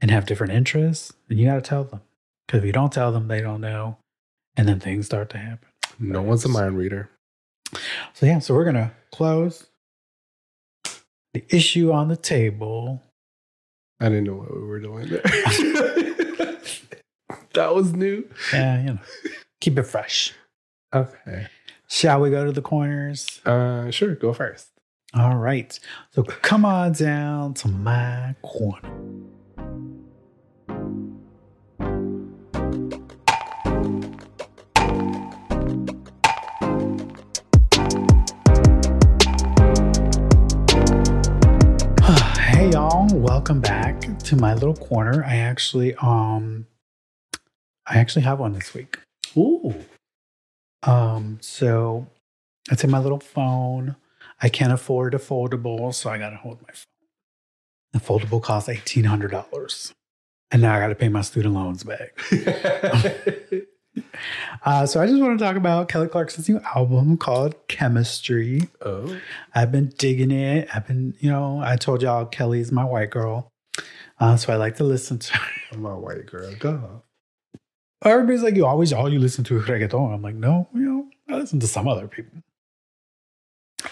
and 0.00 0.10
have 0.10 0.26
different 0.26 0.52
interests, 0.52 1.12
and 1.28 1.38
you 1.38 1.46
got 1.46 1.54
to 1.54 1.60
tell 1.60 1.84
them 1.84 2.00
because 2.46 2.58
if 2.58 2.64
you 2.66 2.72
don't 2.72 2.92
tell 2.92 3.12
them, 3.12 3.28
they 3.28 3.40
don't 3.40 3.60
know, 3.60 3.98
and 4.56 4.68
then 4.68 4.80
things 4.80 5.06
start 5.06 5.30
to 5.30 5.38
happen. 5.38 5.68
No 6.00 6.20
one's 6.22 6.44
a 6.44 6.48
mind 6.48 6.76
reader. 6.76 7.08
So 8.14 8.26
yeah, 8.26 8.40
so 8.40 8.54
we're 8.54 8.64
gonna 8.64 8.92
close 9.12 9.66
the 11.32 11.44
issue 11.48 11.92
on 11.92 12.08
the 12.08 12.16
table. 12.16 13.02
I 14.00 14.08
didn't 14.08 14.24
know 14.24 14.34
what 14.34 14.52
we 14.52 14.66
were 14.66 14.80
doing 14.80 15.08
there. 15.08 15.20
that 17.54 17.72
was 17.74 17.92
new. 17.92 18.28
Yeah, 18.52 18.80
you 18.80 18.86
know, 18.94 18.98
keep 19.60 19.78
it 19.78 19.84
fresh. 19.84 20.34
Okay. 20.92 21.46
Shall 21.92 22.20
we 22.20 22.30
go 22.30 22.44
to 22.44 22.52
the 22.52 22.62
corners? 22.62 23.40
Uh, 23.44 23.90
sure. 23.90 24.14
Go 24.14 24.32
first. 24.32 24.68
All 25.12 25.36
right. 25.36 25.76
So 26.12 26.22
come 26.22 26.64
on 26.64 26.92
down 26.92 27.54
to 27.54 27.66
my 27.66 28.36
corner. 28.42 28.78
hey 42.38 42.70
y'all, 42.70 43.08
welcome 43.12 43.60
back 43.60 44.00
to 44.20 44.36
my 44.36 44.54
little 44.54 44.76
corner. 44.76 45.24
I 45.24 45.38
actually 45.38 45.96
um 45.96 46.68
I 47.84 47.98
actually 47.98 48.22
have 48.22 48.38
one 48.38 48.52
this 48.52 48.72
week. 48.74 48.96
Ooh. 49.36 49.74
Um, 50.82 51.38
so 51.40 52.06
it's 52.70 52.84
in 52.84 52.90
my 52.90 52.98
little 52.98 53.20
phone. 53.20 53.96
I 54.42 54.48
can't 54.48 54.72
afford 54.72 55.14
a 55.14 55.18
foldable, 55.18 55.94
so 55.94 56.10
I 56.10 56.18
gotta 56.18 56.36
hold 56.36 56.62
my 56.62 56.72
phone. 56.72 56.84
The 57.92 57.98
foldable 57.98 58.42
costs 58.42 58.68
eighteen 58.68 59.04
hundred 59.04 59.32
dollars, 59.32 59.92
and 60.50 60.62
now 60.62 60.74
I 60.74 60.80
gotta 60.80 60.94
pay 60.94 61.08
my 61.08 61.22
student 61.22 61.54
loans 61.54 61.84
back. 61.84 62.18
Uh, 64.64 64.86
so 64.86 65.00
I 65.00 65.06
just 65.06 65.20
want 65.20 65.38
to 65.38 65.44
talk 65.44 65.56
about 65.56 65.88
Kelly 65.88 66.06
Clarkson's 66.06 66.48
new 66.48 66.60
album 66.74 67.16
called 67.16 67.54
Chemistry. 67.68 68.68
Oh, 68.82 69.18
I've 69.54 69.72
been 69.72 69.92
digging 69.98 70.30
it. 70.30 70.68
I've 70.74 70.86
been, 70.86 71.14
you 71.18 71.30
know, 71.30 71.60
I 71.62 71.76
told 71.76 72.02
y'all 72.02 72.26
Kelly's 72.26 72.70
my 72.70 72.84
white 72.84 73.10
girl. 73.10 73.48
Uh, 74.18 74.36
so 74.36 74.52
I 74.52 74.56
like 74.56 74.76
to 74.76 74.84
listen 74.84 75.18
to 75.18 75.40
I'm 75.72 75.84
a 75.84 75.98
white 75.98 76.26
girl. 76.26 76.54
Go. 76.58 77.02
Everybody's 78.02 78.42
like, 78.42 78.56
you 78.56 78.64
always, 78.66 78.92
all 78.92 79.12
you 79.12 79.18
listen 79.18 79.44
to 79.44 79.58
is 79.58 79.64
reggaeton. 79.66 80.14
I'm 80.14 80.22
like, 80.22 80.34
no, 80.34 80.68
you 80.74 80.80
know, 80.80 81.06
I 81.28 81.38
listen 81.38 81.60
to 81.60 81.66
some 81.66 81.86
other 81.86 82.08
people. 82.08 82.42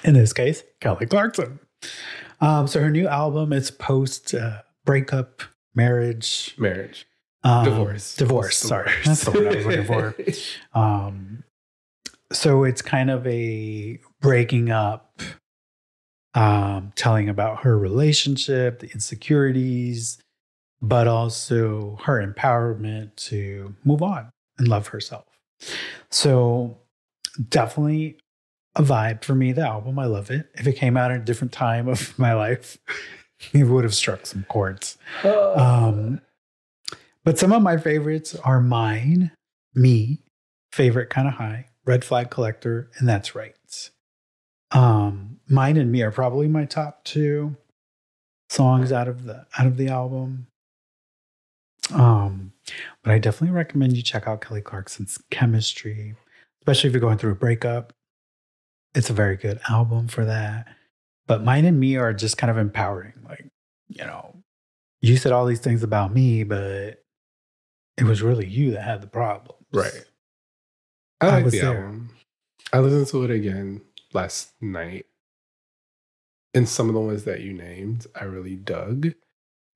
In 0.04 0.14
this 0.14 0.32
case, 0.32 0.62
Kelly 0.80 1.06
Clarkson. 1.06 1.60
Um, 2.40 2.66
so 2.66 2.80
her 2.80 2.90
new 2.90 3.06
album 3.08 3.52
is 3.52 3.70
post 3.70 4.34
uh, 4.34 4.62
breakup, 4.84 5.42
marriage, 5.74 6.54
Marriage. 6.58 7.06
um, 7.44 7.64
Divorce. 7.64 8.16
Divorce. 8.16 8.56
Sorry, 8.58 8.90
that's 9.04 9.24
the 9.24 9.30
word 9.32 9.48
I 9.52 9.56
was 9.56 9.66
looking 9.66 9.84
for. 9.86 10.14
Um, 10.74 11.44
so 12.32 12.64
it's 12.64 12.82
kind 12.82 13.10
of 13.10 13.26
a 13.26 13.98
breaking 14.20 14.70
up, 14.70 15.20
um, 16.34 16.92
telling 16.94 17.28
about 17.28 17.62
her 17.64 17.78
relationship, 17.78 18.80
the 18.80 18.88
insecurities, 18.92 20.18
but 20.80 21.08
also 21.08 21.98
her 22.04 22.24
empowerment 22.24 23.14
to 23.16 23.74
move 23.84 24.02
on 24.02 24.30
and 24.58 24.68
love 24.68 24.88
herself. 24.88 25.26
So 26.10 26.78
definitely 27.48 28.18
a 28.76 28.82
vibe 28.82 29.24
for 29.24 29.34
me, 29.34 29.52
the 29.52 29.66
album. 29.66 29.98
I 29.98 30.06
love 30.06 30.30
it. 30.30 30.48
If 30.54 30.66
it 30.66 30.74
came 30.74 30.96
out 30.96 31.10
at 31.10 31.20
a 31.20 31.24
different 31.24 31.52
time 31.52 31.88
of 31.88 32.16
my 32.18 32.32
life, 32.32 32.78
it 33.52 33.64
would 33.64 33.84
have 33.84 33.94
struck 33.94 34.26
some 34.26 34.44
chords. 34.48 34.98
Um, 35.24 36.20
but 37.24 37.38
some 37.38 37.52
of 37.52 37.62
my 37.62 37.76
favorites 37.76 38.34
are 38.36 38.60
mine, 38.60 39.32
me, 39.74 40.22
favorite 40.72 41.10
kind 41.10 41.28
of 41.28 41.34
high, 41.34 41.66
red 41.84 42.04
flag 42.04 42.30
collector, 42.30 42.90
and 42.98 43.08
that's 43.08 43.34
right. 43.34 43.54
Um, 44.70 45.40
mine 45.48 45.76
and 45.76 45.90
me 45.90 46.02
are 46.02 46.10
probably 46.10 46.46
my 46.46 46.64
top 46.64 47.04
two 47.04 47.56
songs 48.48 48.92
out 48.92 49.08
of 49.08 49.24
the 49.24 49.46
out 49.58 49.66
of 49.66 49.76
the 49.76 49.88
album. 49.88 50.46
Um, 51.94 52.52
but 53.02 53.12
I 53.12 53.18
definitely 53.18 53.54
recommend 53.54 53.96
you 53.96 54.02
check 54.02 54.26
out 54.26 54.40
Kelly 54.40 54.60
Clarkson's 54.60 55.18
Chemistry, 55.30 56.14
especially 56.60 56.88
if 56.88 56.94
you're 56.94 57.00
going 57.00 57.18
through 57.18 57.32
a 57.32 57.36
breakup. 57.36 57.92
It's 58.94 59.10
a 59.10 59.14
very 59.14 59.36
good 59.36 59.60
album 59.68 60.08
for 60.08 60.24
that. 60.24 60.66
But 61.26 61.44
mine 61.44 61.64
and 61.64 61.78
me 61.78 61.96
are 61.96 62.12
just 62.12 62.38
kind 62.38 62.50
of 62.50 62.56
empowering. 62.58 63.12
Like, 63.28 63.50
you 63.88 64.04
know, 64.04 64.36
you 65.00 65.16
said 65.16 65.32
all 65.32 65.46
these 65.46 65.60
things 65.60 65.82
about 65.82 66.12
me, 66.12 66.42
but 66.42 67.04
it 67.96 68.04
was 68.04 68.22
really 68.22 68.46
you 68.46 68.72
that 68.72 68.82
had 68.82 69.02
the 69.02 69.06
problem. 69.06 69.56
Right. 69.72 70.04
I 71.20 71.26
I 71.26 71.30
like 71.30 71.44
was 71.44 71.52
the 71.52 71.60
there. 71.60 71.76
album. 71.76 72.10
I 72.72 72.78
listened 72.80 73.06
to 73.08 73.24
it 73.24 73.30
again 73.30 73.82
last 74.12 74.52
night. 74.60 75.06
And 76.54 76.68
some 76.68 76.88
of 76.88 76.94
the 76.94 77.00
ones 77.00 77.24
that 77.24 77.40
you 77.40 77.52
named, 77.52 78.06
I 78.14 78.24
really 78.24 78.56
dug. 78.56 79.12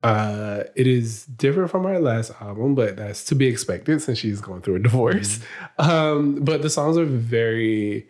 Uh, 0.03 0.65
it 0.75 0.87
is 0.87 1.27
different 1.27 1.71
from 1.71 1.87
our 1.87 1.99
last 2.01 2.33
album, 2.41 2.75
but 2.75 2.97
that's 2.97 3.25
to 3.27 3.35
be 3.35 3.47
expected 3.47 4.03
since 4.03 4.19
she's 4.19 4.41
going 4.41 4.61
through 4.63 4.77
a 4.77 4.79
divorce. 4.81 5.41
Um, 5.79 6.37
but 6.37 6.63
the 6.63 6.71
songs 6.71 6.97
are 6.99 7.05
very 7.05 8.09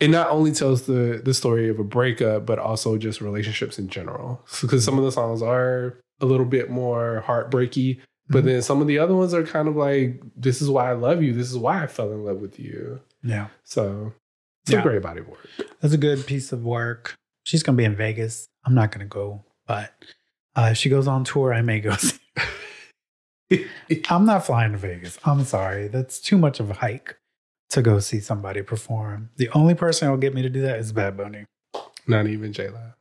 it 0.00 0.08
not 0.08 0.28
only 0.30 0.50
tells 0.52 0.82
the 0.82 1.22
the 1.24 1.32
story 1.32 1.68
of 1.68 1.78
a 1.78 1.84
breakup, 1.84 2.44
but 2.44 2.58
also 2.58 2.98
just 2.98 3.20
relationships 3.20 3.78
in 3.78 3.88
general. 3.88 4.44
Because 4.60 4.84
some 4.84 4.98
of 4.98 5.04
the 5.04 5.12
songs 5.12 5.40
are 5.40 5.98
a 6.20 6.26
little 6.26 6.46
bit 6.46 6.68
more 6.68 7.20
heartbreaky, 7.26 8.00
but 8.28 8.42
Mhm. 8.42 8.46
then 8.46 8.62
some 8.62 8.80
of 8.80 8.86
the 8.86 8.98
other 8.98 9.14
ones 9.14 9.32
are 9.32 9.44
kind 9.44 9.68
of 9.68 9.76
like, 9.76 10.20
"This 10.36 10.60
is 10.60 10.68
why 10.68 10.90
I 10.90 10.94
love 10.94 11.22
you. 11.22 11.32
This 11.32 11.50
is 11.50 11.56
why 11.56 11.82
I 11.82 11.86
fell 11.86 12.12
in 12.12 12.24
love 12.24 12.38
with 12.40 12.58
you." 12.58 13.00
Yeah. 13.22 13.48
So 13.62 14.12
it's 14.64 14.72
Yeah. 14.72 14.80
a 14.80 14.82
great 14.82 15.00
body 15.02 15.20
of 15.20 15.28
work. 15.28 15.48
That's 15.80 15.94
a 15.94 15.98
good 15.98 16.26
piece 16.26 16.52
of 16.52 16.64
work. 16.64 17.14
She's 17.44 17.62
going 17.62 17.76
to 17.76 17.80
be 17.80 17.84
in 17.84 17.94
Vegas. 17.96 18.46
I'm 18.64 18.74
not 18.74 18.90
going 18.90 19.00
to 19.06 19.06
go, 19.10 19.44
but 19.66 19.92
uh, 20.56 20.68
if 20.72 20.78
she 20.78 20.88
goes 20.88 21.06
on 21.08 21.24
tour, 21.24 21.52
I 21.52 21.62
may 21.62 21.80
go. 21.80 21.94
see- 21.96 22.18
I'm 24.08 24.24
not 24.26 24.46
flying 24.46 24.72
to 24.72 24.78
Vegas. 24.78 25.18
I'm 25.24 25.44
sorry. 25.44 25.88
That's 25.88 26.18
too 26.20 26.38
much 26.38 26.60
of 26.60 26.70
a 26.70 26.74
hike 26.74 27.16
to 27.70 27.82
go 27.82 27.98
see 28.00 28.20
somebody 28.20 28.62
perform. 28.62 29.30
The 29.36 29.48
only 29.50 29.74
person 29.74 30.06
that 30.06 30.10
will 30.12 30.18
get 30.18 30.34
me 30.34 30.42
to 30.42 30.48
do 30.48 30.62
that 30.62 30.78
is 30.78 30.92
Bad 30.92 31.16
Bunny. 31.16 31.44
Not 32.06 32.26
even 32.26 32.52
J 32.52 32.68
Lo. 32.68 32.92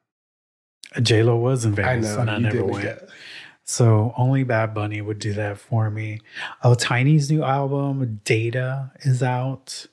J 1.01 1.24
Lo 1.24 1.36
was 1.38 1.66
in 1.66 1.74
I 1.74 1.76
Vegas 1.76 2.14
know 2.16 2.20
and 2.22 2.30
I 2.32 2.38
never 2.38 2.64
went. 2.66 2.84
get. 2.84 3.10
So 3.66 4.14
only 4.18 4.43
Bad 4.43 4.74
Bunny 4.74 5.01
would 5.01 5.20
do 5.20 5.34
that 5.34 5.58
for 5.58 5.89
me. 5.89 6.20
Oh, 6.64 6.76
Tainy's 6.76 7.32
new 7.32 7.43
album, 7.43 8.20
Data, 8.26 8.91
is 9.01 9.24
out. 9.24 9.86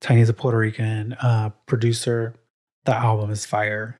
Tainy's 0.00 0.28
a 0.28 0.34
Puerto 0.34 0.58
Rican 0.58 1.14
uh, 1.14 1.50
producer. 1.66 2.34
The 2.84 2.94
album 2.94 3.30
is 3.30 3.46
fire. 3.46 3.96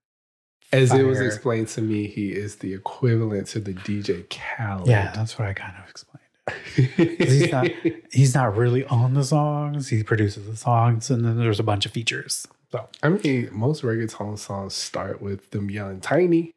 As 0.73 0.93
it 0.93 1.03
was 1.03 1.21
explained 1.21 1.69
to 1.69 1.83
me, 1.83 2.07
he 2.07 2.31
is 2.31 2.57
the 2.57 2.73
equivalent 2.75 3.49
to 3.49 3.61
the 3.61 3.73
DJ 3.75 4.25
Khaled. 4.31 4.87
Yeah, 4.89 5.11
that's 5.13 5.39
what 5.39 5.49
I 5.49 5.53
kind 5.53 5.75
of 5.83 5.89
explained. 5.91 7.19
he's 7.19 7.51
not- 7.53 7.71
He's 8.13 8.35
not 8.35 8.57
really 8.57 8.85
on 8.87 9.15
the 9.15 9.25
songs. 9.25 9.89
He 9.89 10.03
produces 10.03 10.47
the 10.47 10.57
songs, 10.57 11.11
and 11.11 11.25
then 11.25 11.39
there's 11.39 11.61
a 11.61 11.65
bunch 11.65 11.87
of 11.87 11.93
features. 11.93 12.47
So 12.73 12.89
I 13.03 13.09
mean, 13.11 13.49
most 13.53 13.83
reggaeton 13.83 14.39
songs 14.39 14.75
start 14.75 15.21
with 15.21 15.51
them 15.51 15.71
yelling 15.71 16.01
"Tainy," 16.01 16.53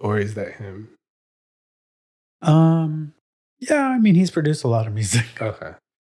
or 0.00 0.18
is 0.18 0.34
that 0.34 0.54
him? 0.54 0.90
um 2.42 3.14
yeah, 3.58 3.86
I 3.88 3.98
mean 3.98 4.14
he's 4.14 4.30
produced 4.30 4.62
a 4.64 4.68
lot 4.68 4.86
of 4.86 4.92
music, 5.00 5.40
Okay. 5.40 5.72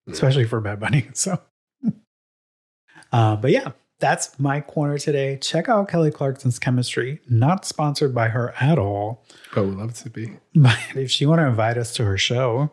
especially 0.10 0.46
for 0.46 0.62
Bad 0.62 0.80
Bunny. 0.80 1.08
So 1.14 1.42
uh, 3.12 3.36
but 3.36 3.52
yeah, 3.52 3.72
that's 4.02 4.38
my 4.40 4.60
corner 4.60 4.98
today. 4.98 5.38
Check 5.38 5.70
out 5.70 5.88
Kelly 5.88 6.12
Clarkson's 6.12 6.60
chemistry. 6.60 7.22
Not 7.30 7.64
sponsored 7.66 8.14
by 8.14 8.28
her 8.30 8.54
at 8.60 8.78
all. 8.78 9.24
But 9.56 9.66
would 9.66 9.78
love 9.78 9.94
to 10.00 10.10
be. 10.10 10.38
But 10.56 10.78
if 10.96 11.10
she 11.10 11.26
want 11.26 11.40
to 11.40 11.46
invite 11.46 11.78
us 11.78 11.94
to 11.96 12.04
her 12.04 12.18
show, 12.18 12.72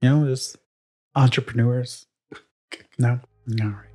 you 0.00 0.08
know, 0.08 0.26
just 0.26 0.56
entrepreneurs. 1.14 2.06
No? 3.00 3.20
All 3.62 3.68
right. 3.68 3.86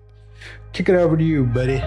Kick 0.72 0.88
it 0.88 0.96
over 0.96 1.18
to 1.18 1.24
you, 1.24 1.44
buddy. 1.44 1.82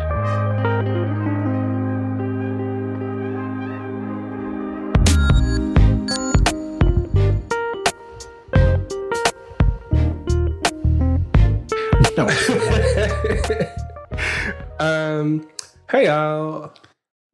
Um, 15.17 15.49
hey 15.91 16.07
y'all, 16.07 16.73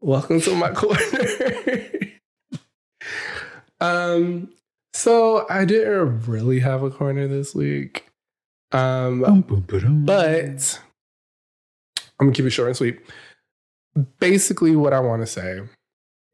welcome 0.01 0.41
to 0.41 0.55
my 0.55 0.71
corner. 0.75 1.01
um, 3.81 4.51
so 4.95 5.47
I 5.51 5.65
didn't 5.65 6.27
really 6.27 6.61
have 6.61 6.83
a 6.83 6.91
corner 6.91 7.27
this 7.27 7.55
week. 7.55 8.07
Um, 8.71 9.23
but 10.07 10.79
I'm 12.21 12.27
gonna 12.27 12.33
keep 12.33 12.47
it 12.47 12.51
short 12.51 12.69
and 12.69 12.77
sweet. 12.77 13.01
Basically, 14.21 14.77
what 14.77 14.93
I 14.93 15.01
want 15.01 15.23
to 15.23 15.27
say 15.27 15.61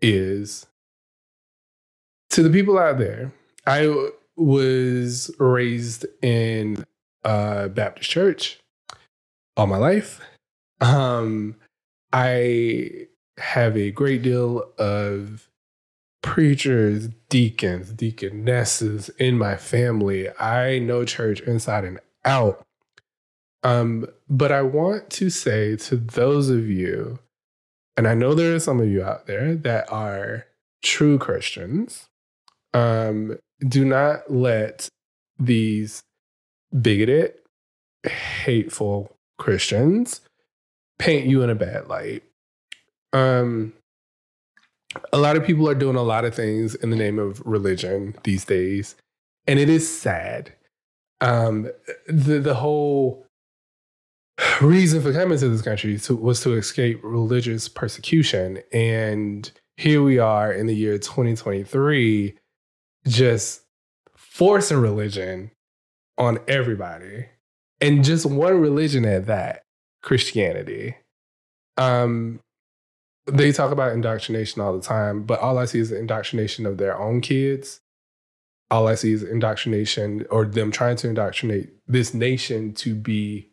is 0.00 0.66
to 2.30 2.42
the 2.42 2.50
people 2.50 2.78
out 2.78 2.98
there, 2.98 3.32
I 3.66 3.82
w- 3.86 4.12
was 4.36 5.34
raised 5.40 6.06
in 6.22 6.84
a 7.24 7.68
Baptist 7.68 8.10
church 8.10 8.58
all 9.56 9.66
my 9.66 9.78
life. 9.78 10.20
Um, 10.80 11.56
I 12.12 13.08
have 13.38 13.76
a 13.76 13.90
great 13.90 14.22
deal 14.22 14.70
of 14.78 15.48
preachers, 16.22 17.08
deacons, 17.28 17.92
deaconesses 17.92 19.08
in 19.18 19.38
my 19.38 19.56
family. 19.56 20.28
I 20.38 20.78
know 20.78 21.04
church 21.04 21.40
inside 21.40 21.84
and 21.84 22.00
out. 22.24 22.64
Um, 23.62 24.06
but 24.28 24.52
I 24.52 24.62
want 24.62 25.10
to 25.10 25.30
say 25.30 25.76
to 25.76 25.96
those 25.96 26.48
of 26.48 26.68
you, 26.68 27.18
and 27.96 28.06
I 28.06 28.14
know 28.14 28.34
there 28.34 28.54
are 28.54 28.60
some 28.60 28.80
of 28.80 28.88
you 28.88 29.02
out 29.02 29.26
there 29.26 29.54
that 29.56 29.90
are 29.90 30.46
true 30.82 31.18
Christians, 31.18 32.08
um, 32.72 33.38
do 33.66 33.84
not 33.84 34.30
let 34.30 34.88
these 35.38 36.02
bigoted, 36.80 37.34
hateful 38.04 39.16
Christians 39.38 40.20
paint 40.98 41.26
you 41.26 41.42
in 41.42 41.50
a 41.50 41.54
bad 41.54 41.88
light. 41.88 42.22
Um, 43.12 43.72
a 45.12 45.18
lot 45.18 45.36
of 45.36 45.44
people 45.44 45.68
are 45.68 45.74
doing 45.74 45.96
a 45.96 46.02
lot 46.02 46.24
of 46.24 46.34
things 46.34 46.74
in 46.74 46.90
the 46.90 46.96
name 46.96 47.18
of 47.18 47.40
religion 47.44 48.16
these 48.24 48.44
days, 48.44 48.96
and 49.46 49.58
it 49.58 49.68
is 49.68 49.88
sad. 49.88 50.52
Um, 51.20 51.70
the 52.06 52.38
the 52.38 52.54
whole 52.54 53.26
reason 54.60 55.02
for 55.02 55.12
coming 55.12 55.38
to 55.38 55.48
this 55.48 55.62
country 55.62 55.98
to, 55.98 56.16
was 56.16 56.40
to 56.42 56.54
escape 56.54 57.00
religious 57.02 57.68
persecution, 57.68 58.60
and 58.72 59.50
here 59.76 60.02
we 60.02 60.18
are 60.18 60.52
in 60.52 60.66
the 60.66 60.74
year 60.74 60.98
2023, 60.98 62.34
just 63.06 63.62
forcing 64.16 64.78
religion 64.78 65.50
on 66.16 66.38
everybody, 66.48 67.26
and 67.80 68.04
just 68.04 68.26
one 68.26 68.60
religion 68.60 69.04
at 69.04 69.26
that, 69.26 69.64
Christianity. 70.08 70.96
Um, 71.76 72.40
they 73.26 73.52
talk 73.52 73.72
about 73.72 73.92
indoctrination 73.92 74.62
all 74.62 74.72
the 74.72 74.80
time, 74.82 75.24
but 75.24 75.38
all 75.40 75.58
I 75.58 75.66
see 75.66 75.80
is 75.80 75.92
indoctrination 75.92 76.64
of 76.64 76.78
their 76.78 76.98
own 76.98 77.20
kids. 77.20 77.80
All 78.70 78.88
I 78.88 78.94
see 78.94 79.12
is 79.12 79.22
indoctrination 79.22 80.24
or 80.30 80.46
them 80.46 80.70
trying 80.70 80.96
to 80.96 81.10
indoctrinate 81.10 81.74
this 81.86 82.14
nation 82.14 82.72
to 82.76 82.94
be 82.94 83.50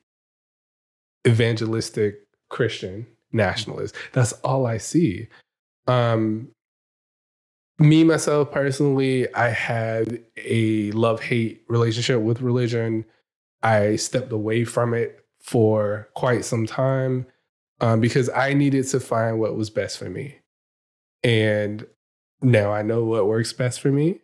evangelistic 1.27 2.21
Christian 2.49 3.05
nationalists. 3.33 3.97
That's 4.13 4.31
all 4.31 4.65
I 4.65 4.77
see. 4.77 5.27
Um, 5.87 6.51
me 7.79 8.05
myself 8.05 8.49
personally, 8.49 9.33
I 9.33 9.49
had 9.49 10.23
a 10.37 10.91
love 10.91 11.21
hate 11.21 11.65
relationship 11.67 12.21
with 12.21 12.39
religion. 12.39 13.03
I 13.61 13.97
stepped 13.97 14.31
away 14.31 14.63
from 14.63 14.93
it 14.93 15.24
for 15.45 16.09
quite 16.15 16.43
some 16.43 16.65
time 16.65 17.27
um, 17.79 18.01
because 18.01 18.31
I 18.31 18.53
needed 18.53 18.87
to 18.87 18.99
find 18.99 19.39
what 19.39 19.55
was 19.55 19.69
best 19.69 19.99
for 19.99 20.09
me. 20.09 20.39
And 21.23 21.85
now 22.41 22.71
I 22.71 22.81
know 22.81 23.05
what 23.05 23.27
works 23.27 23.53
best 23.53 23.79
for 23.79 23.91
me. 23.91 24.21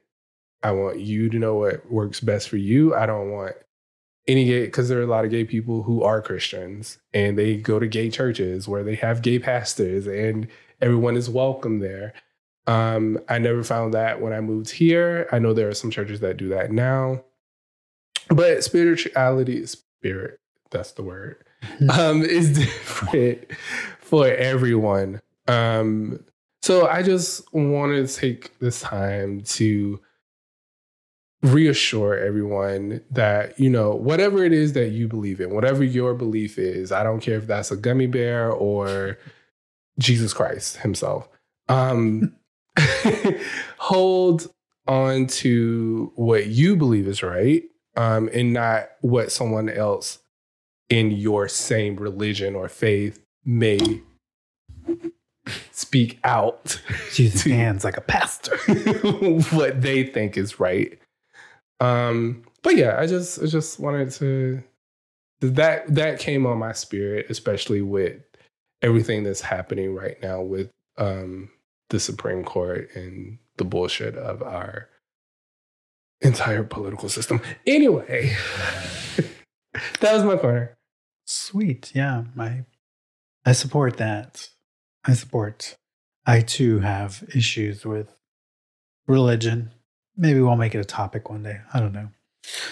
I 0.63 0.72
want 0.72 0.99
you 0.99 1.30
to 1.30 1.38
know 1.38 1.55
what 1.55 1.91
works 1.91 2.22
best 2.22 2.49
for 2.49 2.57
you. 2.57 2.95
I 2.95 3.05
don't 3.05 3.32
want 3.32 3.55
any 4.28 4.45
gay, 4.45 4.65
because 4.65 4.89
there 4.89 4.99
are 4.99 5.03
a 5.03 5.07
lot 5.07 5.24
of 5.24 5.30
gay 5.30 5.45
people 5.45 5.84
who 5.84 6.01
are 6.01 6.24
Christians 6.24 6.97
and 7.13 7.38
they 7.38 7.55
go 7.55 7.78
to 7.78 7.88
gay 7.88 8.09
churches 8.09 8.67
where 8.67 8.84
they 8.84 8.95
have 8.95 9.22
gay 9.22 9.38
pastors 9.38 10.07
and 10.07 10.47
everyone 10.82 11.15
is 11.15 11.30
welcome 11.30 11.80
there. 11.80 12.13
Um, 12.65 13.19
I 13.30 13.38
never 13.38 13.63
found 13.63 13.93
that 13.93 14.22
when 14.22 14.34
I 14.34 14.41
moved 14.41 14.72
here. 14.72 15.28
I 15.32 15.38
know 15.38 15.53
there 15.53 15.69
are 15.69 15.76
some 15.76 15.91
churches 15.91 16.19
that 16.22 16.38
do 16.38 16.49
that 16.49 16.72
now. 16.72 17.24
But 18.30 18.63
spirituality, 18.63 19.57
is 19.57 19.72
spirit, 19.72 20.39
that's 20.72 20.93
the 20.93 21.03
word, 21.03 21.43
um, 21.89 22.24
is 22.24 22.57
different 22.57 23.45
for 23.99 24.28
everyone. 24.28 25.22
Um, 25.47 26.24
so 26.61 26.88
I 26.88 27.01
just 27.01 27.53
wanted 27.53 28.07
to 28.07 28.15
take 28.15 28.57
this 28.59 28.82
time 28.82 29.41
to 29.41 29.99
reassure 31.41 32.15
everyone 32.17 33.01
that, 33.09 33.59
you 33.59 33.69
know, 33.69 33.95
whatever 33.95 34.43
it 34.43 34.53
is 34.53 34.74
that 34.74 34.89
you 34.89 35.07
believe 35.07 35.41
in, 35.41 35.53
whatever 35.53 35.84
your 35.84 36.13
belief 36.13 36.59
is, 36.59 36.91
I 36.91 37.03
don't 37.03 37.19
care 37.19 37.38
if 37.38 37.47
that's 37.47 37.72
a 37.72 37.78
gummy 37.78 38.07
bear 38.07 38.51
or 38.51 39.17
Jesus 39.99 40.34
Christ 40.34 40.78
himself. 40.78 41.28
Um, 41.67 42.36
hold 43.78 44.47
on 44.88 45.28
to 45.28 46.11
what 46.15 46.47
you 46.47 46.76
believe 46.76 47.07
is 47.07 47.24
right 47.24 47.63
um, 47.95 48.30
and 48.34 48.53
not 48.53 48.89
what 49.01 49.32
someone 49.32 49.69
else 49.69 50.19
in 50.92 51.10
your 51.10 51.48
same 51.48 51.96
religion 51.96 52.54
or 52.54 52.68
faith 52.68 53.24
may 53.46 53.80
speak 55.72 56.20
out 56.26 56.80
Jesus 57.14 57.44
hands 57.52 57.84
like 57.84 57.98
a 57.98 58.02
pastor. 58.02 58.58
what 59.56 59.82
they 59.82 60.04
think 60.04 60.38
is 60.38 60.60
right. 60.60 61.00
Um, 61.80 62.44
but 62.62 62.76
yeah, 62.76 63.00
I 63.00 63.08
just 63.08 63.42
I 63.42 63.46
just 63.48 63.80
wanted 63.80 64.12
to 64.12 64.62
that 65.39 65.88
that 65.96 66.20
came 66.20 66.46
on 66.46 66.60
my 66.60 66.74
spirit, 66.74 67.26
especially 67.30 67.82
with 67.82 68.22
everything 68.82 69.24
that's 69.24 69.42
happening 69.42 69.96
right 69.96 70.22
now 70.22 70.42
with 70.42 70.70
um 70.98 71.50
the 71.89 72.00
Supreme 72.00 72.44
Court 72.44 72.89
and 72.96 73.38
the 73.58 73.64
bullshit 73.64 74.16
of 74.16 74.44
our 74.44 74.89
entire 76.22 76.64
political 76.64 77.10
system. 77.10 77.42
Anyway, 77.66 78.36
that 80.02 80.14
was 80.14 80.24
my 80.24 80.36
corner. 80.36 80.76
Sweet. 81.32 81.93
Yeah. 81.95 82.25
I 82.38 82.65
I 83.45 83.53
support 83.53 83.95
that. 83.97 84.49
I 85.05 85.13
support. 85.13 85.77
I 86.25 86.41
too 86.41 86.79
have 86.79 87.23
issues 87.34 87.86
with 87.86 88.13
religion. 89.07 89.71
Maybe 90.17 90.41
we'll 90.41 90.57
make 90.57 90.75
it 90.75 90.79
a 90.79 90.86
topic 90.86 91.29
one 91.29 91.43
day. 91.43 91.61
I 91.73 91.79
don't 91.79 91.93
know. 91.93 92.09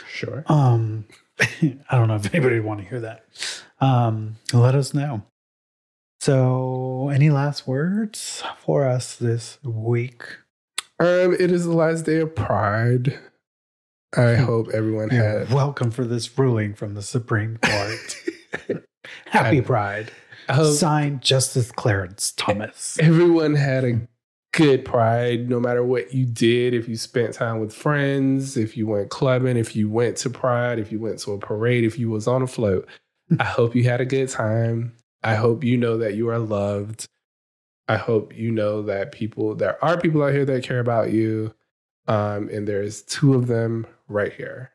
Sure. 0.10 0.44
Um 0.48 1.06
I 1.40 1.78
don't 1.92 2.10
know 2.10 2.16
if 2.16 2.34
anybody 2.34 2.56
would 2.60 2.66
want 2.66 2.82
to 2.82 2.86
hear 2.86 3.00
that. 3.00 3.26
Um 3.80 4.36
let 4.52 4.76
us 4.76 4.94
know. 4.94 5.24
So 6.20 7.10
any 7.14 7.30
last 7.30 7.66
words 7.66 8.44
for 8.58 8.86
us 8.86 9.16
this 9.16 9.58
week? 9.64 10.22
Um, 11.00 11.34
it 11.34 11.50
is 11.50 11.64
the 11.64 11.72
last 11.72 12.06
day 12.06 12.18
of 12.18 12.36
Pride. 12.36 13.18
I 14.18 14.36
hope 14.50 14.68
everyone 14.74 15.12
had 15.12 15.50
welcome 15.50 15.92
for 15.92 16.04
this 16.04 16.38
ruling 16.38 16.74
from 16.74 16.94
the 16.94 17.02
Supreme 17.02 17.58
Court. 17.62 18.16
Happy 19.26 19.62
Pride. 19.62 20.12
Hope 20.50 20.76
Signed 20.76 21.22
Justice 21.22 21.72
Clarence 21.72 22.34
Thomas. 22.36 22.98
everyone 23.00 23.54
had 23.56 23.84
a 23.84 24.02
good 24.52 24.84
pride 24.84 25.48
no 25.48 25.60
matter 25.60 25.84
what 25.84 26.14
you 26.14 26.26
did. 26.26 26.74
If 26.74 26.90
you 26.90 26.96
spent 26.96 27.36
time 27.36 27.60
with 27.60 27.74
friends 27.74 28.58
if 28.58 28.76
you 28.76 28.88
went 28.88 29.10
clubbing 29.10 29.58
if 29.58 29.76
you 29.76 29.90
went 29.90 30.18
to 30.18 30.30
pride 30.30 30.80
if 30.80 30.92
you 30.92 31.00
went 31.00 31.20
to 31.20 31.34
a 31.34 31.38
parade 31.38 31.84
if 31.84 32.00
you 32.00 32.10
was 32.10 32.28
on 32.28 32.42
a 32.42 32.48
float 32.48 32.88
i 33.40 33.44
hope 33.60 33.76
you 33.76 33.84
had 33.84 34.02
a 34.02 34.06
good 34.06 34.30
time. 34.30 34.94
I 35.22 35.36
hope 35.36 35.64
you 35.64 35.78
know 35.78 35.98
that 35.98 36.16
you 36.16 36.30
are 36.30 36.40
loved. 36.40 37.06
I 37.88 37.98
hope 37.98 38.36
you 38.36 38.52
know 38.52 38.84
that 38.84 39.12
people 39.12 39.56
there 39.56 39.84
are 39.84 40.00
people 40.00 40.24
out 40.24 40.34
here 40.34 40.46
that 40.46 40.64
care 40.64 40.80
about 40.80 41.12
you. 41.12 41.54
Um, 42.08 42.50
and 42.50 42.68
there's 42.68 43.04
two 43.04 43.36
of 43.36 43.48
them 43.48 43.86
right 44.08 44.34
here. 44.34 44.72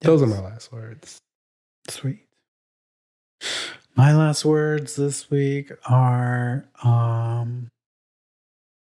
Those 0.00 0.22
are 0.22 0.26
my 0.26 0.40
last 0.40 0.72
words. 0.72 1.20
Sweet. 1.88 2.27
My 3.96 4.14
last 4.14 4.44
words 4.44 4.96
this 4.96 5.30
week 5.30 5.72
are 5.88 6.64
um 6.82 7.68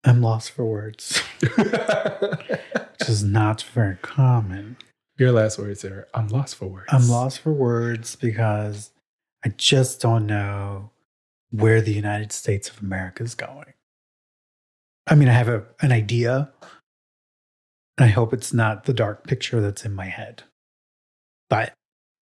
I'm 0.03 0.21
lost 0.21 0.51
for 0.51 0.65
words, 0.65 1.19
which 1.39 3.09
is 3.09 3.23
not 3.23 3.61
very 3.63 3.97
common. 4.01 4.77
your 5.17 5.31
last 5.31 5.59
words 5.59 5.85
are 5.85 6.07
i'm 6.15 6.27
lost 6.29 6.55
for 6.55 6.65
words 6.65 6.87
I'm 6.89 7.07
lost 7.07 7.39
for 7.39 7.51
words 7.51 8.15
because 8.15 8.89
I 9.45 9.49
just 9.49 10.01
don't 10.01 10.25
know 10.27 10.89
where 11.51 11.81
the 11.81 11.93
United 11.93 12.31
States 12.31 12.69
of 12.69 12.81
America 12.81 13.23
is 13.23 13.35
going. 13.35 13.73
I 15.07 15.15
mean, 15.15 15.27
I 15.29 15.33
have 15.33 15.49
a, 15.49 15.65
an 15.81 15.91
idea. 15.91 16.51
And 17.97 18.05
I 18.05 18.07
hope 18.09 18.33
it's 18.33 18.53
not 18.53 18.85
the 18.85 18.93
dark 18.93 19.25
picture 19.27 19.59
that's 19.59 19.83
in 19.83 19.93
my 19.93 20.05
head. 20.05 20.43
But 21.49 21.73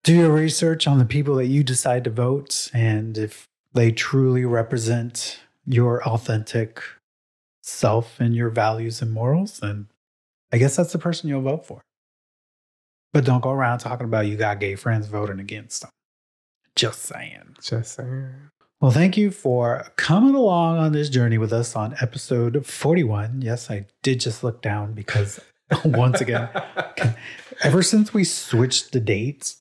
do 0.04 0.14
your 0.14 0.32
research 0.32 0.88
on 0.88 0.98
the 0.98 1.06
people 1.06 1.36
that 1.36 1.48
you 1.48 1.64
decide 1.64 2.04
to 2.06 2.10
vote 2.10 2.70
and 2.74 3.18
if 3.18 3.46
they 3.74 3.92
truly 3.92 4.46
represent 4.46 5.40
your 5.66 6.04
authentic 6.04 6.82
self 7.62 8.20
and 8.20 8.36
your 8.36 8.50
values 8.50 9.02
and 9.02 9.12
morals, 9.12 9.60
then 9.60 9.88
I 10.52 10.58
guess 10.58 10.76
that's 10.76 10.94
the 10.94 11.00
person 11.00 11.30
you'll 11.30 11.42
vote 11.42 11.66
for. 11.66 11.82
But 13.14 13.26
don't 13.26 13.42
go 13.42 13.52
around 13.52 13.80
talking 13.80 14.06
about 14.06 14.28
you 14.28 14.38
got 14.38 14.60
gay 14.60 14.76
friends 14.76 15.08
voting 15.08 15.40
against 15.40 15.82
them. 15.82 15.92
Just 16.76 17.02
saying. 17.02 17.58
just 17.62 17.96
saying 17.96 18.32
Well, 18.80 18.92
thank 18.92 19.18
you 19.18 19.32
for 19.32 19.92
coming 19.96 20.36
along 20.36 20.78
on 20.78 20.92
this 20.94 21.10
journey 21.10 21.38
with 21.38 21.52
us 21.52 21.76
on 21.76 21.96
episode 22.02 22.66
41. 22.66 23.42
Yes, 23.42 23.70
I 23.70 23.88
did 24.04 24.20
just 24.20 24.44
look 24.44 24.62
down 24.62 24.94
because 24.94 25.40
once 25.86 26.22
again, 26.22 26.50
ever 27.64 27.84
since 27.84 28.14
we 28.14 28.24
switched 28.24 28.92
the 28.92 29.00
dates, 29.00 29.59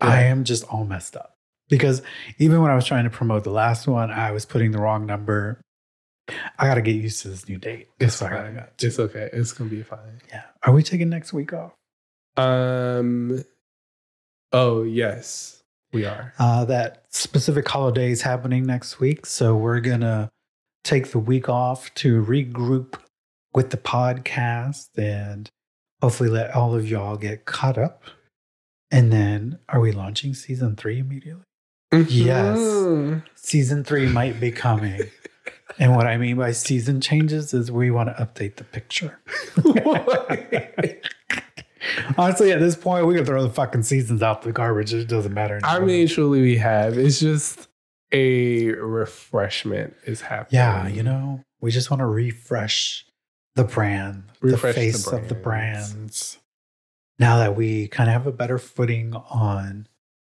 I 0.00 0.22
am 0.24 0.44
just 0.44 0.64
all 0.64 0.84
messed 0.84 1.16
up. 1.16 1.34
Because 1.68 2.02
even 2.38 2.60
when 2.62 2.70
I 2.70 2.74
was 2.74 2.84
trying 2.84 3.04
to 3.04 3.10
promote 3.10 3.44
the 3.44 3.50
last 3.50 3.86
one, 3.86 4.10
I 4.10 4.32
was 4.32 4.44
putting 4.44 4.72
the 4.72 4.78
wrong 4.78 5.06
number. 5.06 5.60
I 6.58 6.66
got 6.66 6.74
to 6.74 6.82
get 6.82 6.96
used 6.96 7.22
to 7.22 7.28
this 7.28 7.48
new 7.48 7.58
date. 7.58 7.88
It's 7.98 8.18
That's 8.18 8.32
fine. 8.32 8.54
got 8.54 8.78
to. 8.78 8.86
It's 8.86 8.98
okay. 8.98 9.30
It's 9.32 9.52
gonna 9.52 9.70
be 9.70 9.82
fine. 9.82 10.20
Yeah. 10.28 10.42
Are 10.64 10.72
we 10.72 10.82
taking 10.82 11.08
next 11.08 11.32
week 11.32 11.52
off? 11.52 11.72
Um. 12.36 13.44
Oh 14.52 14.82
yes, 14.82 15.62
we 15.92 16.04
are. 16.04 16.34
Uh, 16.38 16.64
that 16.66 17.04
specific 17.10 17.68
holiday 17.68 18.10
is 18.10 18.22
happening 18.22 18.64
next 18.64 19.00
week. 19.00 19.26
So 19.26 19.56
we're 19.56 19.80
going 19.80 20.00
to 20.00 20.28
take 20.84 21.10
the 21.10 21.18
week 21.18 21.48
off 21.48 21.92
to 21.96 22.24
regroup 22.24 22.94
with 23.54 23.70
the 23.70 23.76
podcast 23.76 24.88
and 24.96 25.48
hopefully 26.00 26.30
let 26.30 26.54
all 26.54 26.74
of 26.74 26.88
y'all 26.88 27.16
get 27.16 27.44
caught 27.44 27.78
up. 27.78 28.02
And 28.90 29.12
then 29.12 29.58
are 29.68 29.80
we 29.80 29.92
launching 29.92 30.34
season 30.34 30.76
three 30.76 30.98
immediately? 30.98 31.44
Yes. 31.92 32.58
Mhm. 32.58 33.22
Season 33.34 33.84
three 33.84 34.06
might 34.06 34.38
be 34.40 34.50
coming. 34.50 35.00
and 35.78 35.94
what 35.96 36.06
I 36.06 36.16
mean 36.16 36.36
by 36.36 36.52
season 36.52 37.00
changes 37.00 37.52
is 37.54 37.70
we 37.70 37.90
want 37.90 38.08
to 38.08 38.14
update 38.22 38.56
the 38.56 38.64
picture. 38.64 39.18
Honestly, 42.18 42.52
at 42.52 42.60
this 42.60 42.76
point, 42.76 43.06
we 43.06 43.14
can 43.14 43.24
throw 43.24 43.42
the 43.42 43.48
fucking 43.50 43.82
seasons 43.84 44.22
out 44.22 44.42
the 44.42 44.52
garbage. 44.52 44.92
It 44.92 45.08
doesn't 45.08 45.32
matter. 45.32 45.58
I 45.64 45.76
anymore. 45.76 45.86
mean, 45.86 46.08
truly, 46.08 46.42
we 46.42 46.56
have. 46.58 46.98
It's 46.98 47.18
just 47.20 47.68
a 48.12 48.70
refreshment 48.72 49.94
is 50.04 50.20
happening. 50.20 50.58
Yeah, 50.60 50.88
you 50.88 51.02
know, 51.02 51.42
we 51.60 51.70
just 51.70 51.90
want 51.90 52.00
to 52.00 52.06
refresh 52.06 53.06
the 53.54 53.64
brand, 53.64 54.24
Refresh 54.40 54.74
the 54.74 54.80
the 54.80 54.92
face 54.92 55.06
of 55.06 55.28
the 55.28 55.34
brands. 55.34 56.38
Now 57.20 57.36
that 57.36 57.54
we 57.54 57.86
kind 57.86 58.08
of 58.08 58.14
have 58.14 58.26
a 58.26 58.32
better 58.32 58.58
footing 58.58 59.14
on 59.14 59.86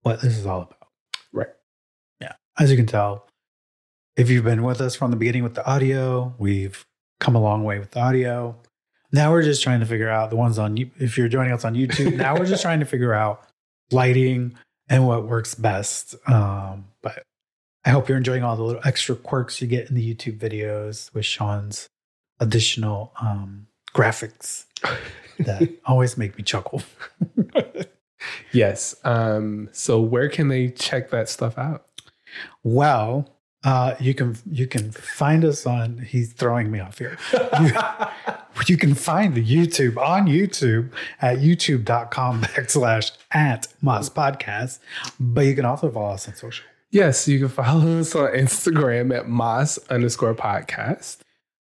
what 0.01 0.21
this 0.21 0.35
is 0.35 0.47
all 0.47 0.63
about. 0.63 0.87
Right. 1.31 1.47
Yeah. 2.19 2.33
As 2.59 2.71
you 2.71 2.75
can 2.75 2.87
tell, 2.87 3.27
if 4.17 4.31
you've 4.31 4.43
been 4.43 4.63
with 4.63 4.81
us 4.81 4.95
from 4.95 5.11
the 5.11 5.17
beginning 5.17 5.43
with 5.43 5.53
the 5.53 5.65
audio, 5.65 6.33
we've 6.39 6.83
come 7.19 7.35
a 7.35 7.39
long 7.39 7.63
way 7.63 7.77
with 7.77 7.91
the 7.91 7.99
audio. 7.99 8.55
Now 9.11 9.31
we're 9.31 9.43
just 9.43 9.61
trying 9.61 9.81
to 9.81 9.85
figure 9.85 10.09
out 10.09 10.31
the 10.31 10.35
ones 10.35 10.57
on 10.57 10.75
you. 10.75 10.89
If 10.97 11.19
you're 11.19 11.27
joining 11.27 11.53
us 11.53 11.63
on 11.63 11.75
YouTube, 11.75 12.17
now 12.17 12.35
we're 12.35 12.47
just 12.47 12.61
trying 12.63 12.79
to 12.79 12.85
figure 12.87 13.13
out 13.13 13.47
lighting 13.91 14.55
and 14.89 15.07
what 15.07 15.27
works 15.27 15.53
best. 15.53 16.15
Um, 16.27 16.85
but 17.03 17.21
I 17.85 17.91
hope 17.91 18.09
you're 18.09 18.17
enjoying 18.17 18.43
all 18.43 18.55
the 18.55 18.63
little 18.63 18.81
extra 18.83 19.15
quirks 19.15 19.61
you 19.61 19.67
get 19.67 19.87
in 19.87 19.95
the 19.95 20.15
YouTube 20.15 20.39
videos 20.39 21.13
with 21.13 21.25
Shawn's 21.25 21.89
additional 22.39 23.13
um, 23.21 23.67
graphics 23.93 24.65
that 25.39 25.69
always 25.85 26.17
make 26.17 26.37
me 26.37 26.43
chuckle. 26.43 26.81
yes. 28.51 28.95
Um, 29.03 29.69
so 29.71 29.99
where 29.99 30.29
can 30.29 30.47
they 30.47 30.69
check 30.69 31.09
that 31.11 31.29
stuff 31.29 31.57
out? 31.57 31.85
Well, 32.63 33.29
uh, 33.63 33.95
you 33.99 34.13
can 34.13 34.37
you 34.49 34.65
can 34.65 34.91
find 34.91 35.45
us 35.45 35.65
on. 35.65 35.99
He's 35.99 36.33
throwing 36.33 36.71
me 36.71 36.79
off 36.79 36.97
here. 36.97 37.17
You, 37.33 37.73
you 38.67 38.77
can 38.77 38.95
find 38.95 39.35
the 39.35 39.43
YouTube 39.43 39.97
on 39.97 40.25
YouTube 40.25 40.91
at 41.21 41.39
youtube.com 41.39 42.41
backslash 42.41 43.11
at 43.31 43.67
MAS 43.81 44.09
Podcast. 44.09 44.79
But 45.19 45.41
you 45.41 45.55
can 45.55 45.65
also 45.65 45.91
follow 45.91 46.13
us 46.13 46.27
on 46.27 46.35
social. 46.35 46.65
Yes, 46.89 47.27
you 47.27 47.39
can 47.39 47.49
follow 47.49 47.99
us 47.99 48.15
on 48.15 48.31
Instagram 48.33 49.15
at 49.15 49.29
MAS 49.29 49.77
underscore 49.89 50.33
podcast. 50.33 51.19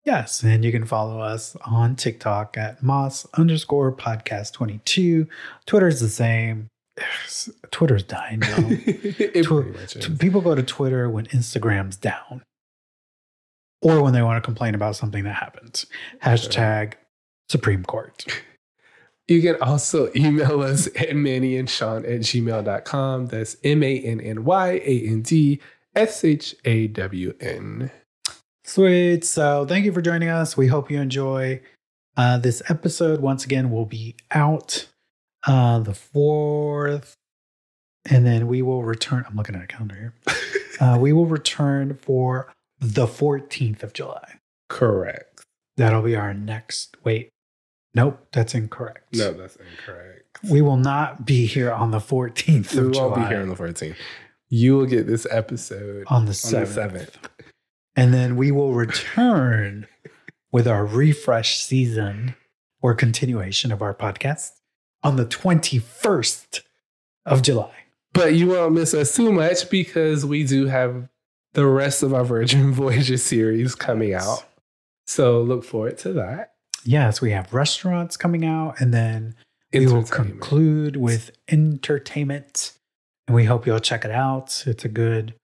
Yes, 0.04 0.42
and 0.42 0.64
you 0.64 0.72
can 0.72 0.84
follow 0.84 1.20
us 1.20 1.56
on 1.64 1.94
TikTok 1.94 2.56
at 2.58 2.82
MAS 2.82 3.26
underscore 3.34 3.92
podcast 3.94 4.52
22. 4.52 5.28
Twitter's 5.66 6.00
the 6.00 6.08
same. 6.08 6.68
Twitter's 7.70 8.02
dying 8.02 8.38
now. 8.40 8.56
it 8.58 9.44
Twi- 9.44 9.62
pretty 9.62 9.78
much 9.78 9.96
is. 9.96 10.06
T- 10.06 10.14
People 10.16 10.40
go 10.40 10.54
to 10.54 10.62
Twitter 10.62 11.08
when 11.08 11.26
Instagram's 11.26 11.96
down 11.96 12.42
or 13.80 14.02
when 14.02 14.12
they 14.12 14.22
want 14.22 14.42
to 14.42 14.46
complain 14.46 14.74
about 14.74 14.96
something 14.96 15.22
that 15.24 15.34
happened. 15.34 15.84
Hashtag 16.22 16.94
Supreme 17.48 17.84
Court. 17.84 18.24
You 19.28 19.40
can 19.40 19.54
also 19.62 20.10
email 20.16 20.60
us 20.62 20.88
at 20.96 21.14
Manny 21.14 21.56
and 21.56 21.70
Sean 21.70 22.04
at 22.04 22.20
gmail.com. 22.20 23.26
That's 23.28 23.56
M 23.62 23.82
A 23.84 23.98
N 24.00 24.20
N 24.20 24.44
Y 24.44 24.68
A 24.84 25.06
N 25.06 25.22
D 25.22 25.60
S 25.94 26.24
H 26.24 26.56
A 26.64 26.88
W 26.88 27.32
N. 27.40 27.92
Sweet. 28.72 29.22
So 29.22 29.66
thank 29.66 29.84
you 29.84 29.92
for 29.92 30.00
joining 30.00 30.30
us. 30.30 30.56
We 30.56 30.68
hope 30.68 30.90
you 30.90 30.98
enjoy 30.98 31.60
uh, 32.16 32.38
this 32.38 32.62
episode. 32.70 33.20
Once 33.20 33.44
again, 33.44 33.70
we'll 33.70 33.84
be 33.84 34.16
out 34.30 34.86
uh, 35.46 35.80
the 35.80 35.90
4th. 35.90 37.12
And 38.08 38.24
then 38.24 38.46
we 38.46 38.62
will 38.62 38.82
return. 38.82 39.26
I'm 39.28 39.36
looking 39.36 39.56
at 39.56 39.62
a 39.62 39.66
calendar 39.66 39.94
here. 39.94 40.14
Uh, 40.80 40.98
we 40.98 41.12
will 41.12 41.26
return 41.26 41.94
for 41.94 42.50
the 42.80 43.06
14th 43.06 43.84
of 43.84 43.92
July. 43.92 44.38
Correct. 44.68 45.44
That'll 45.76 46.02
be 46.02 46.16
our 46.16 46.34
next. 46.34 46.96
Wait. 47.04 47.28
Nope, 47.94 48.26
that's 48.32 48.52
incorrect. 48.52 49.14
No, 49.14 49.32
that's 49.32 49.56
incorrect. 49.56 50.40
We 50.50 50.60
will 50.60 50.78
not 50.78 51.24
be 51.24 51.46
here 51.46 51.70
on 51.70 51.92
the 51.92 51.98
14th 52.00 52.74
We 52.74 52.82
won't 52.82 52.94
July. 52.94 53.20
be 53.22 53.28
here 53.28 53.42
on 53.42 53.50
the 53.50 53.54
14th. 53.54 53.94
You 54.48 54.76
will 54.76 54.86
get 54.86 55.06
this 55.06 55.24
episode 55.30 56.04
on 56.08 56.24
the 56.24 56.30
on 56.46 56.52
the 56.64 56.66
7th. 56.66 57.14
7th. 57.96 58.02
And 58.02 58.14
then 58.14 58.36
we 58.36 58.50
will 58.50 58.74
return 58.74 59.86
with 60.50 60.68
our 60.68 60.84
refresh 60.84 61.58
season 61.58 62.34
or 62.80 62.94
continuation 62.94 63.72
of 63.72 63.80
our 63.80 63.94
podcast 63.94 64.50
on 65.02 65.16
the 65.16 65.26
21st 65.26 66.60
of 67.26 67.42
July. 67.42 67.72
But 68.12 68.34
you 68.34 68.48
won't 68.48 68.74
miss 68.74 68.92
us 68.92 69.16
too 69.16 69.32
much 69.32 69.70
because 69.70 70.26
we 70.26 70.44
do 70.44 70.66
have 70.66 71.08
the 71.54 71.66
rest 71.66 72.02
of 72.02 72.12
our 72.12 72.24
Virgin 72.24 72.72
Voyages 72.72 73.22
series 73.22 73.74
coming 73.74 74.14
out. 74.14 74.44
So 75.06 75.40
look 75.40 75.64
forward 75.64 75.98
to 75.98 76.12
that. 76.14 76.52
Yes, 76.84 77.20
we 77.20 77.30
have 77.30 77.54
restaurants 77.54 78.16
coming 78.16 78.44
out, 78.44 78.80
and 78.80 78.92
then 78.92 79.36
we 79.72 79.86
will 79.86 80.02
conclude 80.02 80.96
with 80.96 81.30
entertainment. 81.48 82.72
And 83.26 83.36
we 83.36 83.44
hope 83.44 83.66
you'll 83.66 83.78
check 83.78 84.04
it 84.04 84.10
out. 84.10 84.64
It's 84.66 84.84
a 84.84 84.88
good 84.88 85.34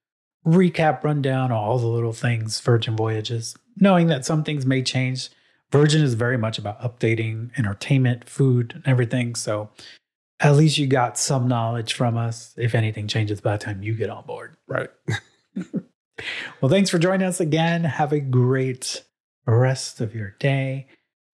recap 0.45 1.03
rundown 1.03 1.51
all 1.51 1.77
the 1.77 1.87
little 1.87 2.13
things 2.13 2.59
Virgin 2.61 2.95
Voyages, 2.95 3.55
knowing 3.77 4.07
that 4.07 4.25
some 4.25 4.43
things 4.43 4.65
may 4.65 4.81
change. 4.81 5.29
Virgin 5.71 6.01
is 6.01 6.15
very 6.15 6.37
much 6.37 6.57
about 6.57 6.81
updating 6.81 7.51
entertainment, 7.57 8.27
food, 8.27 8.73
and 8.73 8.87
everything. 8.87 9.35
So 9.35 9.69
at 10.39 10.55
least 10.55 10.77
you 10.77 10.87
got 10.87 11.17
some 11.17 11.47
knowledge 11.47 11.93
from 11.93 12.17
us 12.17 12.53
if 12.57 12.73
anything 12.73 13.07
changes 13.07 13.41
by 13.41 13.57
the 13.57 13.63
time 13.63 13.83
you 13.83 13.93
get 13.93 14.09
on 14.09 14.25
board. 14.25 14.55
Right. 14.67 14.89
Well, 16.61 16.69
thanks 16.69 16.89
for 16.89 16.99
joining 16.99 17.27
us 17.27 17.39
again. 17.39 17.83
Have 17.83 18.11
a 18.11 18.19
great 18.19 19.03
rest 19.45 20.01
of 20.01 20.13
your 20.13 20.35
day. 20.39 20.87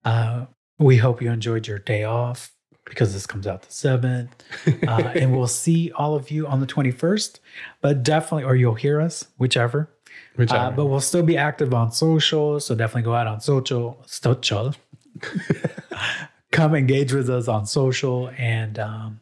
Uh, 0.03 0.45
we 0.77 0.97
hope 0.97 1.21
you 1.21 1.31
enjoyed 1.31 1.67
your 1.67 1.79
day 1.79 2.03
off 2.03 2.51
because 2.85 3.13
this 3.13 3.27
comes 3.27 3.47
out 3.47 3.63
the 3.63 3.67
7th. 3.69 4.29
Uh, 4.87 5.11
and 5.15 5.35
we'll 5.35 5.47
see 5.47 5.91
all 5.91 6.15
of 6.15 6.29
you 6.29 6.45
on 6.47 6.59
the 6.59 6.67
21st, 6.67 7.39
but 7.81 8.03
definitely, 8.03 8.43
or 8.43 8.55
you'll 8.55 8.75
hear 8.75 9.01
us, 9.01 9.27
whichever. 9.37 9.89
Whichever. 10.35 10.59
Uh, 10.59 10.71
but 10.71 10.85
we'll 10.85 10.99
still 11.01 11.23
be 11.23 11.37
active 11.37 11.73
on 11.73 11.91
social. 11.91 12.59
So 12.59 12.75
definitely 12.75 13.03
go 13.03 13.15
out 13.15 13.27
on 13.27 13.41
social. 13.41 14.03
Social. 14.05 14.75
Come 16.51 16.75
engage 16.75 17.13
with 17.13 17.29
us 17.29 17.47
on 17.47 17.65
social 17.65 18.29
and 18.37 18.79
um, 18.79 19.19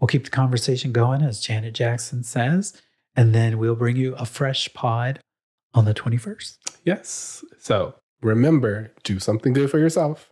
we'll 0.00 0.08
keep 0.08 0.24
the 0.24 0.30
conversation 0.30 0.92
going, 0.92 1.22
as 1.22 1.40
Janet 1.40 1.74
Jackson 1.74 2.24
says. 2.24 2.80
And 3.14 3.34
then 3.34 3.58
we'll 3.58 3.76
bring 3.76 3.96
you 3.96 4.14
a 4.16 4.24
fresh 4.24 4.72
pod 4.72 5.20
on 5.74 5.84
the 5.84 5.94
21st. 5.94 6.56
yes. 6.84 7.44
So 7.58 7.94
remember, 8.20 8.92
do 9.04 9.18
something 9.18 9.52
good 9.52 9.70
for 9.70 9.78
yourself. 9.78 10.30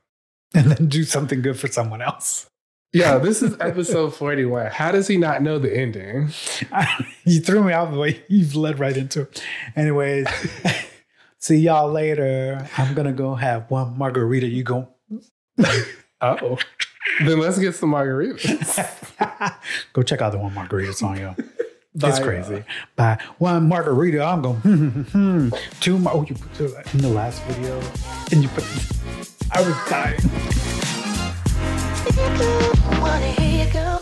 And 0.55 0.73
then 0.73 0.89
do 0.89 1.05
something 1.05 1.43
good 1.43 1.59
for 1.59 1.69
someone 1.69 2.03
else. 2.03 2.50
Yeah, 2.93 3.19
this 3.19 3.41
is 3.41 3.57
episode 3.61 4.17
41. 4.17 4.67
How 4.73 4.91
does 4.91 5.07
he 5.07 5.17
not 5.17 5.43
know 5.43 5.61
the 5.61 5.73
ending? 5.73 6.31
you 7.25 7.41
threw 7.41 7.63
me 7.63 7.73
out 7.73 7.93
the 7.93 7.99
way 7.99 8.25
you've 8.29 8.57
led 8.57 8.81
right 8.81 8.97
into 8.97 9.23
it. 9.23 9.45
Anyways, 9.77 10.27
see 11.39 11.59
y'all 11.59 11.91
later. 11.91 12.69
I'm 12.77 12.95
going 12.95 13.07
to 13.07 13.13
go 13.13 13.37
have 13.37 13.71
one 13.71 13.97
margarita. 13.97 14.47
You 14.47 14.63
go. 14.65 14.89
Oh. 16.23 16.59
then 17.25 17.39
let's 17.39 17.59
get 17.59 17.75
some 17.75 17.93
margaritas. 17.93 19.55
Go 19.95 20.03
check 20.03 20.21
out 20.21 20.33
the 20.33 20.39
one 20.39 20.53
margarita 20.53 20.93
song, 20.93 21.17
yo. 21.17 21.35
Bye, 21.95 22.11
it's 22.11 22.19
crazy. 22.19 22.63
By 22.95 23.19
one 23.39 23.67
margarita, 23.67 24.23
I'm 24.23 24.43
going, 24.43 24.57
hmm, 24.57 24.89
hmm, 24.89 25.49
hmm. 25.49 25.49
Two. 25.81 25.99
Oh, 26.07 26.27
you 26.29 26.35
put 26.35 26.55
two 26.57 26.77
in 26.93 26.99
the 26.99 27.09
last 27.09 27.43
video. 27.45 27.81
And 28.33 28.43
you 28.43 28.51
put, 28.51 28.65
I 29.51 29.63
was 29.63 29.75
dying. 29.89 31.00
Wanna 32.17 33.27
hear 33.39 33.67
you 33.67 33.73
go. 33.73 34.00